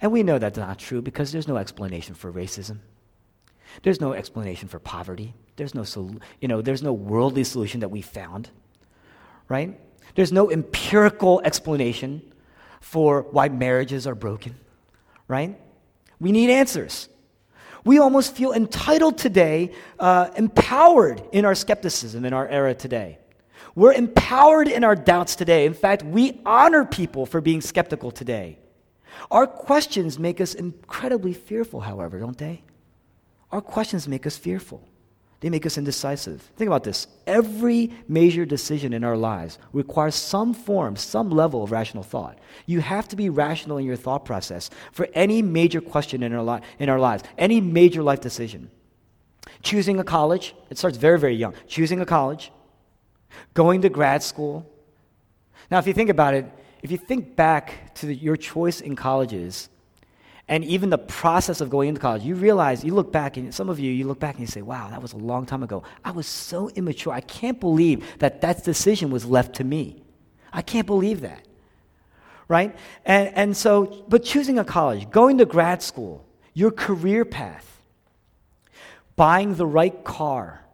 And 0.02 0.12
we 0.12 0.22
know 0.22 0.38
that's 0.38 0.58
not 0.58 0.78
true 0.78 1.00
because 1.00 1.32
there's 1.32 1.48
no 1.48 1.56
explanation 1.56 2.14
for 2.14 2.30
racism. 2.30 2.80
There's 3.82 4.00
no 4.00 4.12
explanation 4.12 4.68
for 4.68 4.78
poverty. 4.78 5.32
There's 5.56 5.74
no, 5.74 5.84
you 6.40 6.48
know, 6.48 6.60
there's 6.60 6.82
no 6.82 6.92
worldly 6.92 7.44
solution 7.44 7.80
that 7.80 7.88
we 7.88 8.02
found, 8.02 8.50
right? 9.48 9.78
There's 10.14 10.32
no 10.32 10.50
empirical 10.50 11.40
explanation 11.44 12.22
for 12.80 13.22
why 13.30 13.48
marriages 13.48 14.06
are 14.06 14.14
broken, 14.14 14.56
right? 15.28 15.58
We 16.20 16.32
need 16.32 16.50
answers. 16.50 17.08
We 17.84 17.98
almost 17.98 18.36
feel 18.36 18.52
entitled 18.52 19.18
today, 19.18 19.72
uh, 19.98 20.30
empowered 20.36 21.22
in 21.32 21.44
our 21.44 21.54
skepticism 21.54 22.24
in 22.24 22.32
our 22.32 22.46
era 22.46 22.74
today. 22.74 23.18
We're 23.74 23.92
empowered 23.92 24.68
in 24.68 24.84
our 24.84 24.94
doubts 24.94 25.34
today. 25.34 25.64
In 25.64 25.74
fact, 25.74 26.02
we 26.02 26.40
honor 26.44 26.84
people 26.84 27.26
for 27.26 27.40
being 27.40 27.60
skeptical 27.60 28.10
today. 28.10 28.58
Our 29.30 29.46
questions 29.46 30.18
make 30.18 30.40
us 30.40 30.54
incredibly 30.54 31.32
fearful, 31.32 31.80
however, 31.80 32.18
don't 32.18 32.36
they? 32.36 32.62
Our 33.50 33.60
questions 33.60 34.06
make 34.06 34.26
us 34.26 34.36
fearful. 34.36 34.86
They 35.42 35.50
make 35.50 35.66
us 35.66 35.76
indecisive. 35.76 36.40
Think 36.56 36.68
about 36.68 36.84
this. 36.84 37.08
Every 37.26 37.90
major 38.06 38.44
decision 38.46 38.92
in 38.92 39.02
our 39.02 39.16
lives 39.16 39.58
requires 39.72 40.14
some 40.14 40.54
form, 40.54 40.94
some 40.94 41.30
level 41.30 41.64
of 41.64 41.72
rational 41.72 42.04
thought. 42.04 42.38
You 42.64 42.80
have 42.80 43.08
to 43.08 43.16
be 43.16 43.28
rational 43.28 43.78
in 43.78 43.84
your 43.84 43.96
thought 43.96 44.24
process 44.24 44.70
for 44.92 45.08
any 45.14 45.42
major 45.42 45.80
question 45.80 46.22
in 46.22 46.32
our, 46.32 46.44
li- 46.44 46.64
in 46.78 46.88
our 46.88 47.00
lives, 47.00 47.24
any 47.36 47.60
major 47.60 48.04
life 48.04 48.20
decision. 48.20 48.70
Choosing 49.62 49.98
a 49.98 50.04
college, 50.04 50.54
it 50.70 50.78
starts 50.78 50.96
very, 50.96 51.18
very 51.18 51.34
young. 51.34 51.54
Choosing 51.66 52.00
a 52.00 52.06
college, 52.06 52.52
going 53.52 53.82
to 53.82 53.88
grad 53.88 54.22
school. 54.22 54.64
Now, 55.72 55.80
if 55.80 55.88
you 55.88 55.92
think 55.92 56.08
about 56.08 56.34
it, 56.34 56.46
if 56.82 56.92
you 56.92 56.98
think 56.98 57.34
back 57.34 57.96
to 57.96 58.06
the, 58.06 58.14
your 58.14 58.36
choice 58.36 58.80
in 58.80 58.94
colleges, 58.94 59.68
and 60.52 60.66
even 60.66 60.90
the 60.90 60.98
process 60.98 61.62
of 61.62 61.70
going 61.70 61.88
into 61.88 62.00
college, 62.02 62.24
you 62.24 62.34
realize, 62.34 62.84
you 62.84 62.92
look 62.92 63.10
back, 63.10 63.38
and 63.38 63.54
some 63.54 63.70
of 63.70 63.80
you, 63.80 63.90
you 63.90 64.06
look 64.06 64.20
back 64.20 64.34
and 64.34 64.42
you 64.42 64.46
say, 64.46 64.60
wow, 64.60 64.90
that 64.90 65.00
was 65.00 65.14
a 65.14 65.16
long 65.16 65.46
time 65.46 65.62
ago. 65.62 65.82
I 66.04 66.10
was 66.10 66.26
so 66.26 66.68
immature. 66.68 67.10
I 67.10 67.22
can't 67.22 67.58
believe 67.58 68.18
that 68.18 68.42
that 68.42 68.62
decision 68.62 69.10
was 69.10 69.24
left 69.24 69.54
to 69.56 69.64
me. 69.64 70.02
I 70.52 70.60
can't 70.60 70.86
believe 70.86 71.22
that. 71.22 71.48
Right? 72.48 72.76
And, 73.06 73.34
and 73.34 73.56
so, 73.56 74.04
but 74.08 74.24
choosing 74.24 74.58
a 74.58 74.64
college, 74.64 75.08
going 75.10 75.38
to 75.38 75.46
grad 75.46 75.82
school, 75.82 76.22
your 76.52 76.70
career 76.70 77.24
path, 77.24 77.80
buying 79.16 79.54
the 79.54 79.66
right 79.66 80.04
car, 80.04 80.66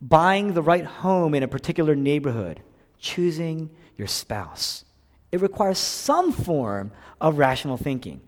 buying 0.00 0.54
the 0.54 0.62
right 0.62 0.86
home 0.86 1.34
in 1.34 1.42
a 1.42 1.48
particular 1.48 1.94
neighborhood, 1.94 2.62
choosing 2.98 3.68
your 3.98 4.08
spouse. 4.08 4.86
It 5.32 5.42
requires 5.42 5.76
some 5.76 6.32
form 6.32 6.92
of 7.20 7.36
rational 7.36 7.76
thinking. 7.76 8.22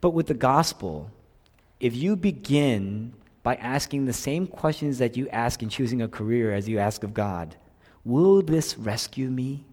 But 0.00 0.10
with 0.10 0.26
the 0.26 0.34
gospel, 0.34 1.10
if 1.80 1.94
you 1.94 2.16
begin 2.16 3.12
by 3.42 3.56
asking 3.56 4.06
the 4.06 4.12
same 4.12 4.46
questions 4.46 4.98
that 4.98 5.16
you 5.16 5.28
ask 5.28 5.62
in 5.62 5.68
choosing 5.68 6.02
a 6.02 6.08
career 6.08 6.52
as 6.52 6.68
you 6.68 6.78
ask 6.78 7.02
of 7.02 7.14
God, 7.14 7.56
will 8.04 8.42
this 8.42 8.76
rescue 8.76 9.28
me? 9.30 9.64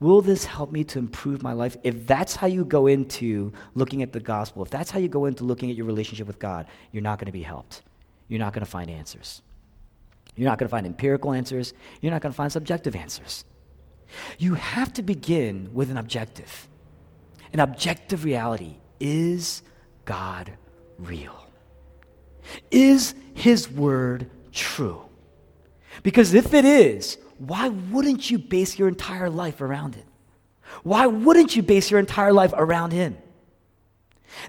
Will 0.00 0.22
this 0.22 0.44
help 0.44 0.70
me 0.70 0.84
to 0.84 0.98
improve 0.98 1.42
my 1.42 1.52
life? 1.52 1.76
If 1.82 2.06
that's 2.06 2.36
how 2.36 2.46
you 2.46 2.64
go 2.64 2.86
into 2.86 3.52
looking 3.74 4.02
at 4.02 4.12
the 4.12 4.20
gospel, 4.20 4.62
if 4.62 4.70
that's 4.70 4.90
how 4.90 5.00
you 5.00 5.08
go 5.08 5.24
into 5.24 5.44
looking 5.44 5.70
at 5.70 5.76
your 5.76 5.86
relationship 5.86 6.26
with 6.26 6.38
God, 6.38 6.66
you're 6.92 7.02
not 7.02 7.18
going 7.18 7.26
to 7.26 7.32
be 7.32 7.42
helped. 7.42 7.82
You're 8.28 8.38
not 8.38 8.52
going 8.52 8.64
to 8.64 8.70
find 8.70 8.90
answers. 8.90 9.42
You're 10.36 10.48
not 10.48 10.58
going 10.58 10.68
to 10.68 10.70
find 10.70 10.86
empirical 10.86 11.32
answers. 11.32 11.74
You're 12.00 12.12
not 12.12 12.22
going 12.22 12.32
to 12.32 12.36
find 12.36 12.52
subjective 12.52 12.94
answers. 12.94 13.44
You 14.38 14.54
have 14.54 14.92
to 14.94 15.02
begin 15.02 15.70
with 15.72 15.90
an 15.90 15.96
objective, 15.96 16.68
an 17.52 17.60
objective 17.60 18.24
reality. 18.24 18.76
Is 19.00 19.62
God 20.04 20.52
real? 20.98 21.46
Is 22.70 23.14
His 23.34 23.70
word 23.70 24.30
true? 24.52 25.02
Because 26.02 26.34
if 26.34 26.54
it 26.54 26.64
is, 26.64 27.18
why 27.38 27.68
wouldn't 27.68 28.30
you 28.30 28.38
base 28.38 28.78
your 28.78 28.88
entire 28.88 29.30
life 29.30 29.60
around 29.60 29.96
it? 29.96 30.04
Why 30.82 31.06
wouldn't 31.06 31.56
you 31.56 31.62
base 31.62 31.90
your 31.90 32.00
entire 32.00 32.32
life 32.32 32.52
around 32.56 32.92
Him? 32.92 33.16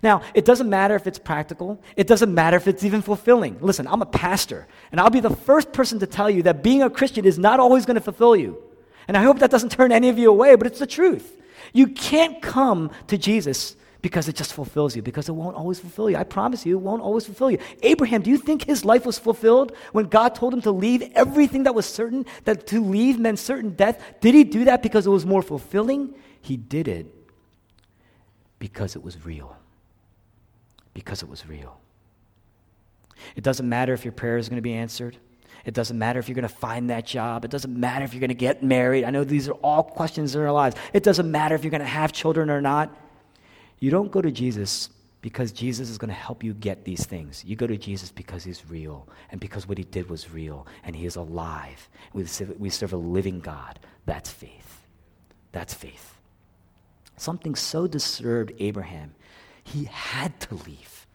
Now, 0.04 0.22
it 0.34 0.46
doesn't 0.46 0.70
matter 0.70 0.96
if 0.96 1.08
it's 1.08 1.20
practical. 1.20 1.82
It 1.96 2.08
doesn't 2.08 2.34
matter 2.34 2.58
if 2.58 2.68
it's 2.68 2.84
even 2.84 3.02
fulfilling. 3.02 3.58
Listen, 3.62 3.88
I'm 3.88 4.02
a 4.02 4.06
pastor, 4.06 4.68
and 4.92 5.00
I'll 5.00 5.10
be 5.10 5.20
the 5.20 5.36
first 5.36 5.72
person 5.72 6.00
to 6.00 6.08
tell 6.08 6.30
you 6.30 6.44
that 6.44 6.64
being 6.64 6.84
a 6.84 6.90
Christian 6.90 7.26
is 7.26 7.40
not 7.40 7.60
always 7.60 7.86
going 7.86 7.96
to 7.96 8.02
fulfill 8.02 8.36
you. 8.36 8.62
And 9.08 9.18
I 9.18 9.24
hope 9.24 9.40
that 9.40 9.50
doesn't 9.50 9.72
turn 9.72 9.92
any 9.92 10.10
of 10.10 10.20
you 10.20 10.30
away, 10.30 10.56
but 10.56 10.68
it's 10.68 10.80
the 10.80 10.88
truth. 10.88 11.38
You 11.74 11.88
can't 11.88 12.42
come 12.42 12.92
to 13.08 13.18
Jesus 13.18 13.76
because 14.02 14.30
it 14.30 14.36
just 14.36 14.54
fulfills 14.54 14.96
you, 14.96 15.02
because 15.02 15.28
it 15.28 15.34
won't 15.34 15.58
always 15.58 15.80
fulfill 15.80 16.10
you. 16.10 16.16
I 16.16 16.24
promise 16.24 16.66
you, 16.66 16.78
it 16.78 16.82
won't 16.82 17.02
always 17.02 17.26
fulfill 17.26 17.52
you. 17.52 17.60
Abraham, 17.84 18.22
do 18.22 18.30
you 18.30 18.38
think 18.38 18.64
his 18.64 18.86
life 18.86 19.06
was 19.06 19.20
fulfilled 19.20 19.74
when 19.92 20.06
God 20.06 20.36
told 20.36 20.54
him 20.54 20.62
to 20.62 20.72
leave 20.72 21.04
everything 21.16 21.64
that 21.64 21.76
was 21.76 21.86
certain, 21.86 22.26
that 22.46 22.66
to 22.68 22.82
leave 22.82 23.20
meant 23.20 23.40
certain 23.40 23.72
death? 23.72 24.02
Did 24.22 24.36
he 24.36 24.46
do 24.46 24.64
that 24.66 24.82
because 24.82 25.06
it 25.06 25.10
was 25.10 25.26
more 25.26 25.42
fulfilling? 25.42 26.14
He 26.42 26.56
did 26.56 26.88
it 26.88 27.14
because 28.58 28.96
it 28.96 29.04
was 29.04 29.26
real. 29.26 29.58
because 30.94 31.24
it 31.24 31.30
was 31.30 31.48
real. 31.48 31.80
It 33.36 33.44
doesn't 33.44 33.68
matter 33.68 33.94
if 33.94 34.04
your 34.04 34.12
prayer 34.12 34.38
is 34.38 34.50
going 34.50 34.58
to 34.58 34.62
be 34.62 34.74
answered. 34.74 35.18
It 35.66 35.74
doesn't 35.74 35.98
matter 35.98 36.20
if 36.20 36.28
you're 36.28 36.36
going 36.36 36.48
to 36.48 36.54
find 36.54 36.90
that 36.90 37.06
job. 37.06 37.46
It 37.46 37.52
doesn't 37.52 37.78
matter 37.78 38.04
if 38.06 38.14
you're 38.14 38.20
going 38.20 38.30
to 38.30 38.34
get 38.34 38.64
married. 38.64 39.04
I 39.04 39.10
know 39.10 39.24
these 39.24 39.48
are 39.48 39.54
all 39.56 39.84
questions 39.84 40.36
in 40.36 40.42
our 40.42 40.52
lives. 40.52 40.76
It 40.94 41.04
doesn't 41.04 41.30
matter 41.30 41.56
if 41.56 41.64
you're 41.64 41.72
going 41.72 41.82
to 41.82 41.88
have 41.88 42.12
children 42.12 42.50
or 42.50 42.62
not. 42.62 42.96
You 43.80 43.92
don't 43.92 44.12
go 44.12 44.22
to 44.22 44.32
Jesus 44.32 44.90
because 45.22 45.52
Jesus 45.52 45.90
is 45.90 45.98
going 45.98 46.10
to 46.10 46.16
help 46.16 46.44
you 46.44 46.54
get 46.54 46.86
these 46.86 47.06
things. 47.06 47.44
You 47.46 47.56
go 47.56 47.68
to 47.68 47.78
Jesus 47.78 48.12
because 48.12 48.44
he's 48.44 48.70
real 48.70 49.08
and 49.32 49.40
because 49.40 49.68
what 49.68 49.78
he 49.78 49.84
did 49.84 50.10
was 50.10 50.32
real 50.32 50.66
and 50.84 50.96
he 50.96 51.06
is 51.06 51.16
alive. 51.16 51.90
We 52.14 52.26
serve, 52.26 52.56
we 52.58 52.70
serve 52.70 52.94
a 52.94 52.98
living 52.98 53.40
God. 53.40 53.80
That's 54.06 54.30
faith. 54.30 54.86
That's 55.52 55.74
faith. 55.74 56.18
Something 57.18 57.56
so 57.56 57.86
disturbed 57.86 58.54
Abraham, 58.60 59.14
he 59.64 59.86
had 59.86 60.40
to 60.42 60.56
leave. 60.56 61.08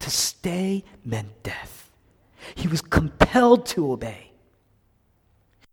To 0.00 0.10
stay 0.10 0.84
meant 1.04 1.42
death. 1.42 1.90
He 2.54 2.68
was 2.68 2.82
compelled 2.82 3.64
to 3.66 3.92
obey. 3.92 4.30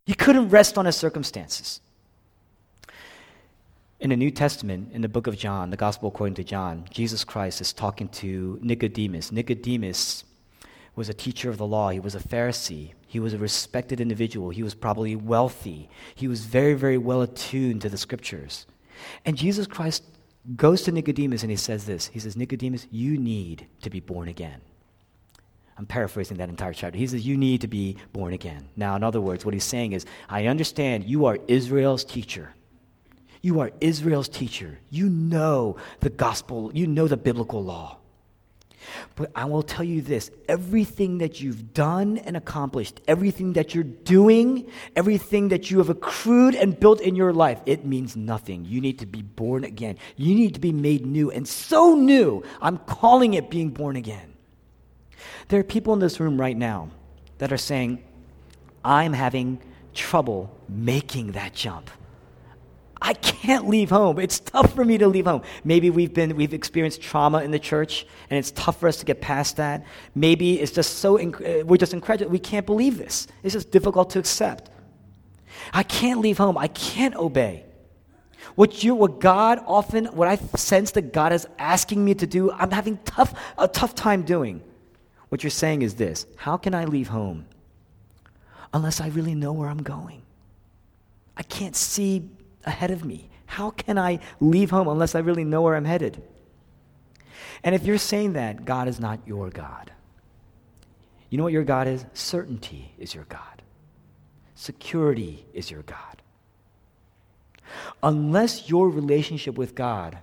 He 0.05 0.13
couldn't 0.13 0.50
rest 0.50 0.77
on 0.77 0.85
his 0.85 0.95
circumstances 0.95 1.81
in 4.03 4.10
the 4.10 4.17
New 4.17 4.31
Testament, 4.31 4.91
in 4.91 5.01
the 5.01 5.07
book 5.07 5.27
of 5.27 5.38
John, 5.38 5.69
the 5.69 5.77
Gospel 5.77 6.10
according 6.10 6.36
to 6.36 6.43
John, 6.43 6.83
Jesus 6.89 7.24
Christ 7.24 7.62
is 7.62 7.72
talking 7.72 8.10
to 8.10 8.60
Nicodemus. 8.62 9.31
Nicodemus 9.31 10.25
was 10.93 11.07
a 11.07 11.13
teacher 11.13 11.50
of 11.50 11.57
the 11.57 11.65
law, 11.65 11.89
he 11.89 12.01
was 12.01 12.13
a 12.13 12.19
Pharisee, 12.19 12.91
he 13.07 13.22
was 13.22 13.33
a 13.33 13.38
respected 13.38 14.01
individual, 14.01 14.50
he 14.50 14.62
was 14.62 14.75
probably 14.75 15.15
wealthy, 15.15 15.89
he 16.15 16.27
was 16.27 16.43
very, 16.43 16.74
very 16.74 16.98
well 16.98 17.22
attuned 17.22 17.81
to 17.81 17.88
the 17.88 17.98
scriptures. 17.98 18.65
And 19.24 19.38
Jesus 19.38 19.67
Christ 19.67 20.03
goes 20.57 20.81
to 20.81 20.91
Nicodemus 20.91 21.41
and 21.41 21.50
he 21.50 21.55
says 21.55 21.86
this 21.86 22.07
He 22.07 22.19
says, 22.19 22.36
Nicodemus, 22.36 22.88
you 22.91 23.17
need 23.17 23.67
to 23.83 23.89
be 23.89 24.01
born 24.01 24.27
again. 24.27 24.60
I'm 25.77 25.86
paraphrasing 25.86 26.38
that 26.38 26.50
entire 26.50 26.74
chapter. 26.74 26.98
He 26.98 27.07
says, 27.07 27.25
You 27.25 27.38
need 27.38 27.62
to 27.62 27.69
be 27.69 27.95
born 28.12 28.33
again. 28.33 28.67
Now, 28.75 28.98
in 28.98 29.03
other 29.03 29.22
words, 29.22 29.45
what 29.45 29.53
he's 29.53 29.63
saying 29.63 29.93
is, 29.93 30.05
I 30.27 30.48
understand 30.48 31.05
you 31.05 31.25
are 31.25 31.39
Israel's 31.48 32.03
teacher. 32.03 32.53
You 33.43 33.59
are 33.59 33.71
Israel's 33.81 34.29
teacher. 34.29 34.79
You 34.89 35.09
know 35.09 35.75
the 36.00 36.09
gospel, 36.09 36.71
you 36.73 36.88
know 36.88 37.07
the 37.09 37.17
biblical 37.17 37.62
law. 37.62 37.97
But 39.15 39.31
I 39.35 39.45
will 39.45 39.63
tell 39.63 39.83
you 39.83 40.01
this 40.01 40.31
everything 40.47 41.17
that 41.17 41.41
you've 41.41 41.73
done 41.73 42.17
and 42.19 42.38
accomplished, 42.38 43.01
everything 43.05 43.53
that 43.53 43.75
you're 43.75 43.83
doing, 43.83 44.71
everything 44.95 45.50
that 45.50 45.69
you 45.69 45.79
have 45.79 45.89
accrued 45.89 46.55
and 46.55 46.79
built 46.79 47.01
in 47.01 47.15
your 47.15 47.33
life, 47.33 47.59
it 47.65 47.85
means 47.85 48.15
nothing. 48.15 48.63
You 48.63 48.79
need 48.79 49.00
to 49.00 49.05
be 49.05 49.21
born 49.21 49.65
again. 49.65 49.97
You 50.15 50.35
need 50.35 50.53
to 50.53 50.62
be 50.62 50.71
made 50.71 51.05
new. 51.05 51.29
And 51.29 51.45
so 51.45 51.95
new, 51.95 52.43
I'm 52.62 52.77
calling 52.77 53.33
it 53.33 53.50
being 53.50 53.69
born 53.69 53.97
again. 53.97 54.33
There 55.50 55.59
are 55.59 55.65
people 55.65 55.93
in 55.93 56.00
this 56.00 56.19
room 56.19 56.39
right 56.39 56.55
now 56.55 56.91
that 57.39 57.51
are 57.51 57.57
saying, 57.57 58.03
I'm 58.85 59.12
having 59.12 59.62
trouble 59.93 60.57
making 60.69 61.33
that 61.33 61.53
jump. 61.53 61.89
I 63.05 63.13
can't 63.15 63.67
leave 63.67 63.89
home. 63.89 64.17
It's 64.17 64.39
tough 64.39 64.74
for 64.74 64.86
me 64.86 64.98
to 64.98 65.10
leave 65.10 65.25
home. 65.25 65.41
Maybe 65.65 65.89
we've 65.89 66.13
been 66.13 66.38
we've 66.38 66.53
experienced 66.53 67.01
trauma 67.01 67.43
in 67.43 67.51
the 67.51 67.60
church 67.60 68.07
and 68.29 68.39
it's 68.39 68.51
tough 68.51 68.79
for 68.79 68.88
us 68.88 68.95
to 68.98 69.05
get 69.05 69.19
past 69.19 69.57
that. 69.57 69.86
Maybe 70.15 70.57
it's 70.62 70.72
just 70.72 71.00
so 71.00 71.17
inc- 71.17 71.41
uh, 71.41 71.65
we're 71.65 71.75
just 71.75 71.93
incredible. 71.93 72.31
We 72.31 72.39
can't 72.39 72.65
believe 72.65 72.98
this. 72.98 73.27
It's 73.43 73.53
just 73.53 73.72
difficult 73.72 74.12
to 74.12 74.19
accept. 74.19 74.69
I 75.74 75.83
can't 75.83 76.22
leave 76.22 76.38
home. 76.38 76.57
I 76.57 76.69
can't 76.69 77.13
obey. 77.15 77.65
What 78.55 78.86
you 78.86 78.95
what 78.95 79.19
God 79.19 79.62
often 79.67 80.05
what 80.05 80.29
I 80.29 80.38
sense 80.55 80.91
that 80.91 81.12
God 81.12 81.33
is 81.33 81.45
asking 81.60 82.05
me 82.05 82.13
to 82.15 82.25
do, 82.25 82.51
I'm 82.51 82.72
having 82.72 83.00
tough 83.03 83.38
a 83.57 83.67
tough 83.67 83.95
time 83.95 84.24
doing. 84.24 84.63
What 85.27 85.43
you're 85.43 85.50
saying 85.50 85.81
is 85.81 85.95
this, 85.95 86.25
how 86.38 86.55
can 86.55 86.73
I 86.73 86.86
leave 86.86 87.10
home 87.10 87.47
unless 88.73 89.01
I 89.01 89.10
really 89.10 89.36
know 89.36 89.51
where 89.51 89.67
I'm 89.67 89.84
going? 89.84 90.21
I 91.36 91.43
can't 91.43 91.75
see 91.75 92.30
ahead 92.65 92.91
of 92.91 93.06
me? 93.06 93.30
How 93.45 93.69
can 93.69 93.97
I 93.97 94.19
leave 94.39 94.71
home 94.71 94.88
unless 94.88 95.15
I 95.15 95.19
really 95.19 95.43
know 95.43 95.62
where 95.62 95.76
I'm 95.76 95.86
headed? 95.86 96.21
And 97.63 97.76
if 97.76 97.86
you're 97.86 97.97
saying 97.97 98.34
that, 98.34 98.65
God 98.65 98.88
is 98.88 98.99
not 98.99 99.19
your 99.26 99.49
God. 99.49 99.91
You 101.30 101.38
know 101.38 101.43
what 101.45 101.54
your 101.54 101.63
God 101.63 101.88
is? 101.88 102.06
Certainty 102.13 102.93
is 102.97 103.15
your 103.15 103.26
God. 103.26 103.62
Security 104.56 105.45
is 105.54 105.71
your 105.71 105.84
God. 105.84 106.21
Unless 108.02 108.69
your 108.69 108.89
relationship 108.89 109.56
with 109.56 109.76
God 109.76 110.17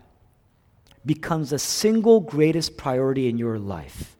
becomes 1.05 1.51
the 1.51 1.59
single 1.59 2.21
greatest 2.21 2.77
priority 2.77 3.29
in 3.29 3.39
your 3.39 3.59
life, 3.59 4.17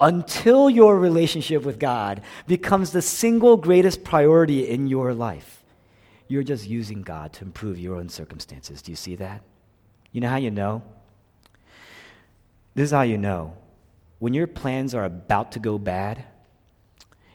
until 0.00 0.70
your 0.70 0.98
relationship 0.98 1.62
with 1.62 1.78
God 1.78 2.22
becomes 2.46 2.92
the 2.92 3.02
single 3.02 3.56
greatest 3.56 4.02
priority 4.02 4.68
in 4.68 4.86
your 4.86 5.14
life, 5.14 5.59
you're 6.30 6.44
just 6.44 6.68
using 6.68 7.02
God 7.02 7.32
to 7.34 7.44
improve 7.44 7.76
your 7.78 7.96
own 7.96 8.08
circumstances. 8.08 8.82
Do 8.82 8.92
you 8.92 8.96
see 8.96 9.16
that? 9.16 9.42
You 10.12 10.20
know 10.20 10.28
how 10.28 10.36
you 10.36 10.52
know? 10.52 10.82
This 12.74 12.84
is 12.84 12.90
how 12.92 13.02
you 13.02 13.18
know. 13.18 13.56
When 14.20 14.32
your 14.32 14.46
plans 14.46 14.94
are 14.94 15.04
about 15.04 15.52
to 15.52 15.58
go 15.58 15.76
bad, 15.76 16.24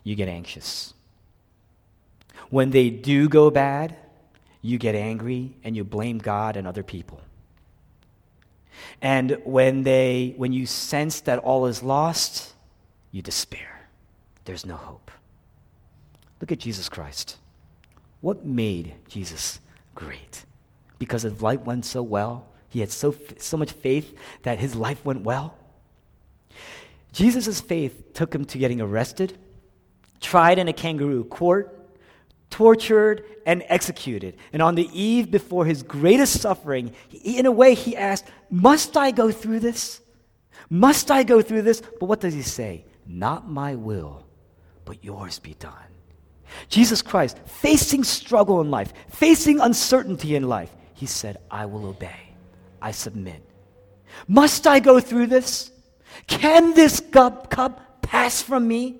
you 0.03 0.15
get 0.15 0.29
anxious. 0.29 0.93
When 2.49 2.69
they 2.69 2.89
do 2.89 3.27
go 3.27 3.49
bad, 3.49 3.97
you 4.61 4.77
get 4.77 4.95
angry 4.95 5.57
and 5.63 5.75
you 5.75 5.83
blame 5.83 6.19
God 6.19 6.55
and 6.55 6.65
other 6.65 6.83
people. 6.83 7.19
And 9.01 9.41
when 9.43 9.83
they 9.83 10.35
when 10.37 10.53
you 10.53 10.65
sense 10.65 11.19
that 11.21 11.39
all 11.39 11.65
is 11.65 11.83
lost, 11.83 12.53
you 13.11 13.21
despair. 13.21 13.89
There's 14.45 14.65
no 14.65 14.75
hope. 14.75 15.11
Look 16.39 16.51
at 16.51 16.59
Jesus 16.59 16.87
Christ. 16.87 17.37
What 18.25 18.43
made 18.43 18.95
Jesus 19.07 19.59
great? 19.93 20.45
Because 20.97 21.21
his 21.21 21.43
life 21.43 21.59
went 21.59 21.85
so 21.85 22.01
well? 22.01 22.47
He 22.69 22.79
had 22.79 22.89
so, 22.89 23.13
so 23.37 23.55
much 23.55 23.71
faith 23.71 24.17
that 24.41 24.57
his 24.57 24.75
life 24.75 25.05
went 25.05 25.21
well? 25.21 25.55
Jesus' 27.13 27.61
faith 27.61 28.15
took 28.15 28.33
him 28.33 28.43
to 28.45 28.57
getting 28.57 28.81
arrested, 28.81 29.37
tried 30.21 30.57
in 30.57 30.67
a 30.67 30.73
kangaroo 30.73 31.23
court, 31.25 31.87
tortured, 32.49 33.23
and 33.45 33.63
executed. 33.67 34.37
And 34.51 34.59
on 34.59 34.73
the 34.73 34.89
eve 34.91 35.29
before 35.29 35.65
his 35.65 35.83
greatest 35.83 36.41
suffering, 36.41 36.95
he, 37.09 37.37
in 37.37 37.45
a 37.45 37.51
way, 37.51 37.75
he 37.75 37.95
asked, 37.95 38.25
Must 38.49 38.97
I 38.97 39.11
go 39.11 39.31
through 39.31 39.59
this? 39.59 40.01
Must 40.67 41.11
I 41.11 41.21
go 41.21 41.43
through 41.43 41.61
this? 41.61 41.79
But 41.99 42.07
what 42.07 42.21
does 42.21 42.33
he 42.33 42.41
say? 42.41 42.85
Not 43.05 43.47
my 43.47 43.75
will, 43.75 44.25
but 44.83 45.03
yours 45.03 45.37
be 45.37 45.53
done. 45.53 45.94
Jesus 46.69 47.01
Christ, 47.01 47.37
facing 47.45 48.03
struggle 48.03 48.61
in 48.61 48.71
life, 48.71 48.93
facing 49.09 49.59
uncertainty 49.59 50.35
in 50.35 50.47
life, 50.47 50.75
he 50.93 51.05
said, 51.05 51.37
I 51.51 51.65
will 51.65 51.85
obey. 51.85 52.33
I 52.81 52.91
submit. 52.91 53.41
Must 54.27 54.65
I 54.67 54.79
go 54.79 54.99
through 54.99 55.27
this? 55.27 55.71
Can 56.27 56.73
this 56.73 56.99
cup, 56.99 58.01
pass 58.01 58.41
from 58.41 58.67
me? 58.67 58.99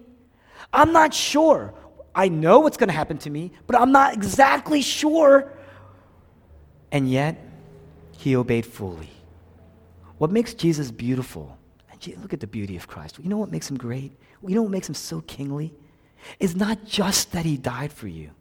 I'm 0.74 0.92
not 0.92 1.14
sure. 1.14 1.74
I 2.14 2.28
know 2.28 2.60
what's 2.60 2.78
going 2.78 2.90
to 2.90 2.96
happen 2.96 3.18
to 3.20 3.30
me, 3.30 3.52
but 3.68 3.80
I'm 3.80 3.92
not 3.92 4.14
exactly 4.14 4.82
sure. 4.82 5.52
And 6.92 7.10
yet, 7.10 7.38
he 8.18 8.36
obeyed 8.36 8.66
fully. 8.66 9.10
What 10.18 10.32
makes 10.32 10.54
Jesus 10.54 10.92
beautiful? 10.92 11.58
Look 12.22 12.34
at 12.34 12.40
the 12.40 12.48
beauty 12.48 12.78
of 12.78 12.88
Christ. 12.88 13.18
You 13.20 13.30
know 13.30 13.38
what 13.38 13.52
makes 13.52 13.70
him 13.70 13.78
great? 13.78 14.12
You 14.46 14.56
know 14.56 14.62
what 14.62 14.72
makes 14.72 14.88
him 14.88 14.96
so 14.96 15.22
kingly? 15.22 15.74
Is 16.40 16.56
not 16.56 16.86
just 16.86 17.32
that 17.32 17.46
he 17.46 17.58
died 17.58 17.94
for 17.94 18.08
you, 18.08 18.32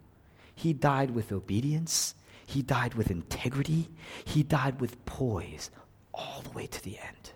he 0.55 0.73
died 0.73 1.11
with 1.11 1.33
obedience, 1.33 2.14
he 2.47 2.62
died 2.62 2.94
with 2.94 3.11
integrity, 3.11 3.88
he 4.25 4.42
died 4.42 4.81
with 4.81 5.05
poise 5.05 5.70
all 6.12 6.42
the 6.42 6.51
way 6.51 6.66
to 6.66 6.83
the 6.83 6.99
end. 6.99 7.31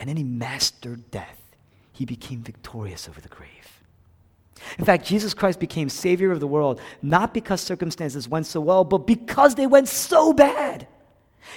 And 0.00 0.08
then 0.08 0.16
he 0.16 0.24
mastered 0.24 1.10
death. 1.10 1.40
He 1.92 2.04
became 2.04 2.42
victorious 2.42 3.08
over 3.08 3.20
the 3.20 3.28
grave. 3.28 3.82
In 4.78 4.84
fact, 4.84 5.06
Jesus 5.06 5.34
Christ 5.34 5.60
became 5.60 5.88
Savior 5.88 6.30
of 6.30 6.40
the 6.40 6.46
world 6.46 6.80
not 7.02 7.32
because 7.32 7.60
circumstances 7.60 8.28
went 8.28 8.46
so 8.46 8.60
well, 8.60 8.84
but 8.84 9.06
because 9.06 9.54
they 9.54 9.66
went 9.66 9.88
so 9.88 10.32
bad. 10.32 10.86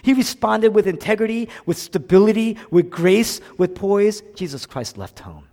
He 0.04 0.14
responded 0.14 0.74
with 0.74 0.88
integrity, 0.88 1.50
with 1.66 1.78
stability, 1.78 2.58
with 2.70 2.90
grace, 2.90 3.42
with 3.58 3.76
poise. 3.76 4.22
Jesus 4.36 4.66
Christ 4.66 4.98
left 4.98 5.20
home. 5.20 5.48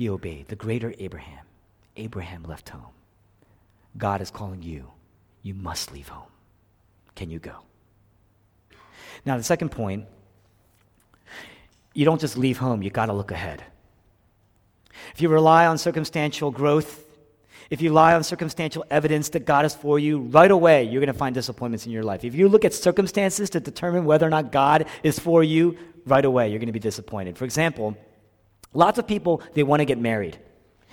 He 0.00 0.08
obeyed 0.08 0.48
the 0.48 0.56
greater 0.56 0.94
Abraham. 0.98 1.44
Abraham 1.94 2.44
left 2.44 2.70
home. 2.70 2.94
God 3.98 4.22
is 4.22 4.30
calling 4.30 4.62
you. 4.62 4.90
You 5.42 5.52
must 5.52 5.92
leave 5.92 6.08
home. 6.08 6.32
Can 7.14 7.28
you 7.28 7.38
go? 7.38 7.56
Now, 9.26 9.36
the 9.36 9.42
second 9.42 9.68
point 9.68 10.06
you 11.92 12.06
don't 12.06 12.18
just 12.18 12.38
leave 12.38 12.56
home, 12.56 12.82
you 12.82 12.88
got 12.88 13.06
to 13.06 13.12
look 13.12 13.30
ahead. 13.30 13.62
If 15.14 15.20
you 15.20 15.28
rely 15.28 15.66
on 15.66 15.76
circumstantial 15.76 16.50
growth, 16.50 17.04
if 17.68 17.82
you 17.82 17.90
rely 17.90 18.14
on 18.14 18.24
circumstantial 18.24 18.86
evidence 18.90 19.28
that 19.28 19.44
God 19.44 19.66
is 19.66 19.74
for 19.74 19.98
you, 19.98 20.20
right 20.20 20.50
away 20.50 20.84
you're 20.84 21.02
going 21.02 21.12
to 21.12 21.18
find 21.18 21.34
disappointments 21.34 21.84
in 21.84 21.92
your 21.92 22.04
life. 22.04 22.24
If 22.24 22.34
you 22.34 22.48
look 22.48 22.64
at 22.64 22.72
circumstances 22.72 23.50
to 23.50 23.60
determine 23.60 24.06
whether 24.06 24.26
or 24.26 24.30
not 24.30 24.50
God 24.50 24.86
is 25.02 25.18
for 25.18 25.44
you, 25.44 25.76
right 26.06 26.24
away 26.24 26.48
you're 26.48 26.58
going 26.58 26.68
to 26.68 26.72
be 26.72 26.78
disappointed. 26.78 27.36
For 27.36 27.44
example, 27.44 27.98
lots 28.72 28.98
of 28.98 29.06
people, 29.06 29.42
they 29.54 29.62
want 29.62 29.80
to 29.80 29.84
get 29.84 29.98
married. 29.98 30.38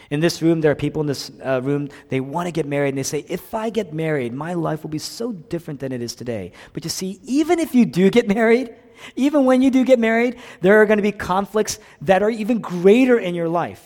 In 0.10 0.22
this 0.22 0.42
room, 0.42 0.62
there 0.62 0.72
are 0.72 0.76
people 0.76 1.02
in 1.02 1.08
this 1.08 1.32
uh, 1.44 1.62
room, 1.62 1.90
they 2.10 2.22
want 2.22 2.48
to 2.48 2.52
get 2.52 2.66
married, 2.66 2.90
and 2.90 2.98
they 2.98 3.04
say, 3.04 3.26
If 3.28 3.54
I 3.54 3.70
get 3.70 3.94
married, 3.94 4.34
my 4.34 4.54
life 4.54 4.84
will 4.84 4.90
be 4.90 5.00
so 5.00 5.34
different 5.34 5.82
than 5.82 5.92
it 5.92 6.02
is 6.02 6.16
today. 6.16 6.54
But 6.74 6.86
you 6.86 6.90
see, 6.90 7.20
even 7.24 7.60
if 7.60 7.76
you 7.76 7.86
do 7.86 8.10
get 8.10 8.28
married, 8.36 8.74
even 9.16 9.46
when 9.46 9.62
you 9.62 9.70
do 9.70 9.84
get 9.84 10.00
married, 10.00 10.38
there 10.62 10.82
are 10.82 10.86
going 10.86 10.98
to 10.98 11.04
be 11.04 11.12
conflicts 11.12 11.80
that 12.02 12.24
are 12.24 12.30
even 12.30 12.60
greater 12.60 13.20
in 13.20 13.36
your 13.36 13.50
life. 13.50 13.84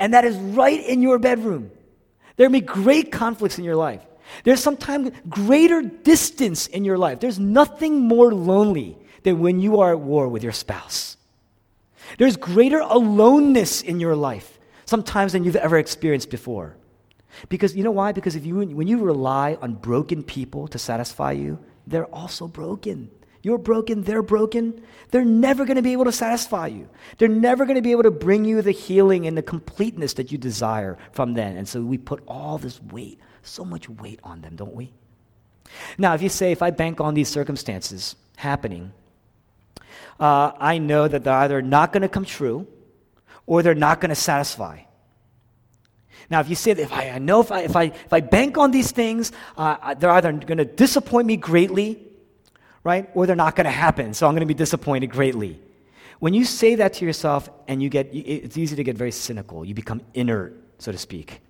And 0.00 0.14
that 0.14 0.24
is 0.24 0.36
right 0.36 0.84
in 0.86 1.02
your 1.02 1.18
bedroom. 1.18 1.70
There 2.36 2.48
will 2.48 2.52
be 2.52 2.60
great 2.60 3.12
conflicts 3.12 3.58
in 3.58 3.64
your 3.64 3.76
life. 3.76 4.02
There's 4.44 4.62
sometimes 4.62 5.10
greater 5.28 5.82
distance 5.82 6.66
in 6.66 6.84
your 6.84 6.96
life. 6.98 7.20
There's 7.20 7.38
nothing 7.38 8.00
more 8.00 8.32
lonely 8.32 8.96
than 9.22 9.40
when 9.40 9.60
you 9.60 9.80
are 9.80 9.92
at 9.92 10.00
war 10.00 10.28
with 10.28 10.42
your 10.42 10.52
spouse. 10.52 11.17
There's 12.16 12.36
greater 12.36 12.80
aloneness 12.80 13.82
in 13.82 14.00
your 14.00 14.16
life 14.16 14.58
sometimes 14.86 15.32
than 15.32 15.44
you've 15.44 15.56
ever 15.56 15.78
experienced 15.78 16.30
before. 16.30 16.76
Because 17.48 17.76
you 17.76 17.84
know 17.84 17.90
why? 17.90 18.12
Because 18.12 18.34
if 18.36 18.46
you, 18.46 18.56
when 18.56 18.88
you 18.88 18.98
rely 18.98 19.58
on 19.60 19.74
broken 19.74 20.22
people 20.22 20.66
to 20.68 20.78
satisfy 20.78 21.32
you, 21.32 21.58
they're 21.86 22.06
also 22.06 22.48
broken. 22.48 23.10
You're 23.42 23.58
broken, 23.58 24.02
they're 24.02 24.22
broken. 24.22 24.82
They're 25.10 25.24
never 25.24 25.64
going 25.64 25.76
to 25.76 25.82
be 25.82 25.92
able 25.92 26.06
to 26.06 26.12
satisfy 26.12 26.68
you. 26.68 26.88
They're 27.18 27.28
never 27.28 27.64
going 27.64 27.76
to 27.76 27.82
be 27.82 27.92
able 27.92 28.02
to 28.02 28.10
bring 28.10 28.44
you 28.44 28.62
the 28.62 28.72
healing 28.72 29.26
and 29.26 29.36
the 29.36 29.42
completeness 29.42 30.14
that 30.14 30.32
you 30.32 30.38
desire 30.38 30.98
from 31.12 31.34
them. 31.34 31.56
And 31.56 31.68
so 31.68 31.82
we 31.82 31.98
put 31.98 32.22
all 32.26 32.58
this 32.58 32.82
weight, 32.82 33.20
so 33.42 33.64
much 33.64 33.88
weight 33.88 34.20
on 34.24 34.40
them, 34.40 34.56
don't 34.56 34.74
we? 34.74 34.92
Now, 35.98 36.14
if 36.14 36.22
you 36.22 36.28
say, 36.28 36.50
if 36.50 36.62
I 36.62 36.70
bank 36.70 37.00
on 37.00 37.14
these 37.14 37.28
circumstances 37.28 38.16
happening, 38.36 38.92
uh, 40.18 40.52
I 40.58 40.78
know 40.78 41.08
that 41.08 41.24
they're 41.24 41.34
either 41.34 41.62
not 41.62 41.92
going 41.92 42.02
to 42.02 42.08
come 42.08 42.24
true 42.24 42.66
or 43.46 43.62
they're 43.62 43.74
not 43.74 44.00
going 44.00 44.10
to 44.10 44.14
satisfy. 44.14 44.80
Now, 46.30 46.40
if 46.40 46.48
you 46.48 46.56
say 46.56 46.74
that 46.74 46.82
if 46.82 46.92
I, 46.92 47.10
I 47.10 47.18
know 47.18 47.40
if 47.40 47.50
I, 47.50 47.60
if, 47.62 47.74
I, 47.74 47.84
if 47.84 48.12
I 48.12 48.20
bank 48.20 48.58
on 48.58 48.70
these 48.70 48.90
things, 48.90 49.32
uh, 49.56 49.94
they're 49.94 50.10
either 50.10 50.32
going 50.32 50.58
to 50.58 50.64
disappoint 50.64 51.26
me 51.26 51.36
greatly 51.36 52.08
right? 52.88 53.10
Or 53.14 53.26
they're 53.26 53.36
not 53.36 53.54
going 53.54 53.66
to 53.66 53.70
happen, 53.70 54.14
so 54.14 54.26
I'm 54.26 54.32
going 54.32 54.40
to 54.40 54.46
be 54.46 54.54
disappointed 54.54 55.08
greatly. 55.08 55.60
When 56.20 56.34
you 56.34 56.44
say 56.44 56.76
that 56.76 56.94
to 56.94 57.04
yourself 57.04 57.50
and 57.68 57.82
you 57.82 57.88
get, 57.90 58.08
it's 58.12 58.56
easy 58.56 58.76
to 58.76 58.84
get 58.84 58.96
very 58.96 59.12
cynical. 59.12 59.62
You 59.64 59.74
become 59.74 60.00
inert, 60.14 60.56
so 60.78 60.90
to 60.90 60.98
speak. 60.98 61.40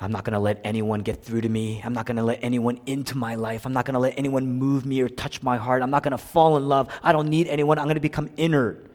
I'm 0.00 0.10
not 0.10 0.24
going 0.24 0.32
to 0.32 0.40
let 0.40 0.60
anyone 0.64 1.00
get 1.00 1.22
through 1.22 1.42
to 1.42 1.48
me. 1.48 1.82
I'm 1.84 1.92
not 1.92 2.06
going 2.06 2.16
to 2.16 2.22
let 2.22 2.42
anyone 2.42 2.80
into 2.86 3.18
my 3.18 3.34
life. 3.34 3.66
I'm 3.66 3.72
not 3.74 3.84
going 3.84 3.94
to 3.94 4.00
let 4.00 4.18
anyone 4.18 4.46
move 4.46 4.86
me 4.86 5.00
or 5.02 5.08
touch 5.08 5.42
my 5.42 5.58
heart. 5.58 5.82
I'm 5.82 5.90
not 5.90 6.02
going 6.02 6.12
to 6.12 6.18
fall 6.18 6.56
in 6.56 6.68
love. 6.68 6.88
I 7.02 7.12
don't 7.12 7.28
need 7.28 7.48
anyone. 7.48 7.78
I'm 7.78 7.84
going 7.84 7.96
to 7.96 8.00
become 8.00 8.30
inert. 8.38 8.89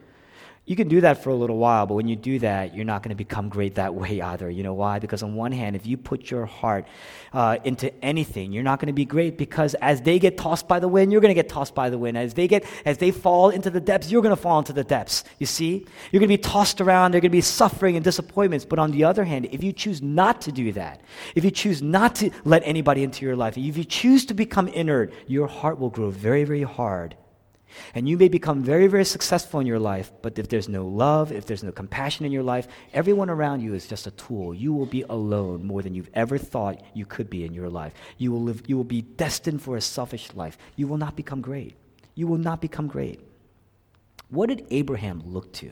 You 0.67 0.75
can 0.75 0.87
do 0.87 1.01
that 1.01 1.21
for 1.21 1.29
a 1.29 1.35
little 1.35 1.57
while, 1.57 1.85
but 1.85 1.93
when 1.93 2.07
you 2.07 2.15
do 2.15 2.39
that, 2.39 2.73
you're 2.73 2.85
not 2.85 3.03
going 3.03 3.09
to 3.09 3.15
become 3.15 3.49
great 3.49 3.75
that 3.75 3.93
way 3.93 4.19
either. 4.33 4.49
You 4.49 4.63
know 4.63 4.73
why? 4.73 4.97
Because, 4.97 5.21
on 5.21 5.35
one 5.35 5.51
hand, 5.51 5.75
if 5.75 5.85
you 5.85 5.95
put 5.95 6.31
your 6.31 6.47
heart 6.47 6.87
uh, 7.33 7.57
into 7.63 7.93
anything, 8.03 8.51
you're 8.51 8.63
not 8.63 8.79
going 8.79 8.87
to 8.87 8.93
be 8.93 9.05
great 9.05 9.37
because 9.37 9.75
as 9.75 10.01
they 10.01 10.17
get 10.17 10.37
tossed 10.37 10.67
by 10.67 10.79
the 10.79 10.87
wind, 10.87 11.11
you're 11.11 11.21
going 11.21 11.33
to 11.33 11.39
get 11.39 11.49
tossed 11.49 11.75
by 11.75 11.91
the 11.91 11.99
wind. 11.99 12.17
As 12.17 12.33
they, 12.33 12.47
get, 12.47 12.65
as 12.83 12.97
they 12.97 13.11
fall 13.11 13.51
into 13.51 13.69
the 13.69 13.79
depths, 13.79 14.09
you're 14.09 14.23
going 14.23 14.35
to 14.35 14.41
fall 14.41 14.57
into 14.57 14.73
the 14.73 14.83
depths. 14.83 15.23
You 15.37 15.45
see? 15.45 15.85
You're 16.11 16.19
going 16.19 16.31
to 16.31 16.37
be 16.37 16.41
tossed 16.41 16.81
around, 16.81 17.11
there 17.11 17.19
are 17.19 17.21
going 17.21 17.31
to 17.31 17.37
be 17.37 17.41
suffering 17.41 17.95
and 17.95 18.03
disappointments. 18.03 18.65
But 18.65 18.79
on 18.79 18.89
the 18.89 19.03
other 19.03 19.23
hand, 19.23 19.47
if 19.51 19.63
you 19.63 19.71
choose 19.71 20.01
not 20.01 20.41
to 20.41 20.51
do 20.51 20.71
that, 20.71 20.99
if 21.35 21.45
you 21.45 21.51
choose 21.51 21.83
not 21.83 22.15
to 22.15 22.31
let 22.43 22.63
anybody 22.65 23.03
into 23.03 23.23
your 23.23 23.35
life, 23.35 23.55
if 23.55 23.77
you 23.77 23.83
choose 23.83 24.25
to 24.25 24.33
become 24.33 24.67
inert, 24.69 25.13
your 25.27 25.47
heart 25.47 25.79
will 25.79 25.91
grow 25.91 26.09
very, 26.09 26.43
very 26.43 26.63
hard 26.63 27.15
and 27.93 28.07
you 28.07 28.17
may 28.17 28.27
become 28.27 28.63
very, 28.63 28.87
very 28.87 29.05
successful 29.05 29.59
in 29.59 29.67
your 29.67 29.79
life, 29.79 30.11
but 30.21 30.37
if 30.39 30.49
there's 30.49 30.69
no 30.69 30.85
love, 30.85 31.31
if 31.31 31.45
there's 31.45 31.63
no 31.63 31.71
compassion 31.71 32.25
in 32.25 32.31
your 32.31 32.43
life, 32.43 32.67
everyone 32.93 33.29
around 33.29 33.61
you 33.61 33.73
is 33.73 33.87
just 33.87 34.07
a 34.07 34.11
tool. 34.11 34.53
You 34.53 34.73
will 34.73 34.85
be 34.85 35.03
alone 35.03 35.65
more 35.65 35.81
than 35.81 35.95
you've 35.95 36.09
ever 36.13 36.37
thought 36.37 36.83
you 36.93 37.05
could 37.05 37.29
be 37.29 37.45
in 37.45 37.53
your 37.53 37.69
life. 37.69 37.93
You 38.17 38.31
will, 38.31 38.41
live, 38.41 38.63
you 38.67 38.77
will 38.77 38.83
be 38.83 39.01
destined 39.01 39.61
for 39.61 39.77
a 39.77 39.81
selfish 39.81 40.33
life. 40.33 40.57
You 40.75 40.87
will 40.87 40.97
not 40.97 41.15
become 41.15 41.41
great. 41.41 41.75
You 42.15 42.27
will 42.27 42.37
not 42.37 42.61
become 42.61 42.87
great. 42.87 43.19
What 44.29 44.49
did 44.49 44.65
Abraham 44.69 45.21
look 45.25 45.51
to? 45.53 45.71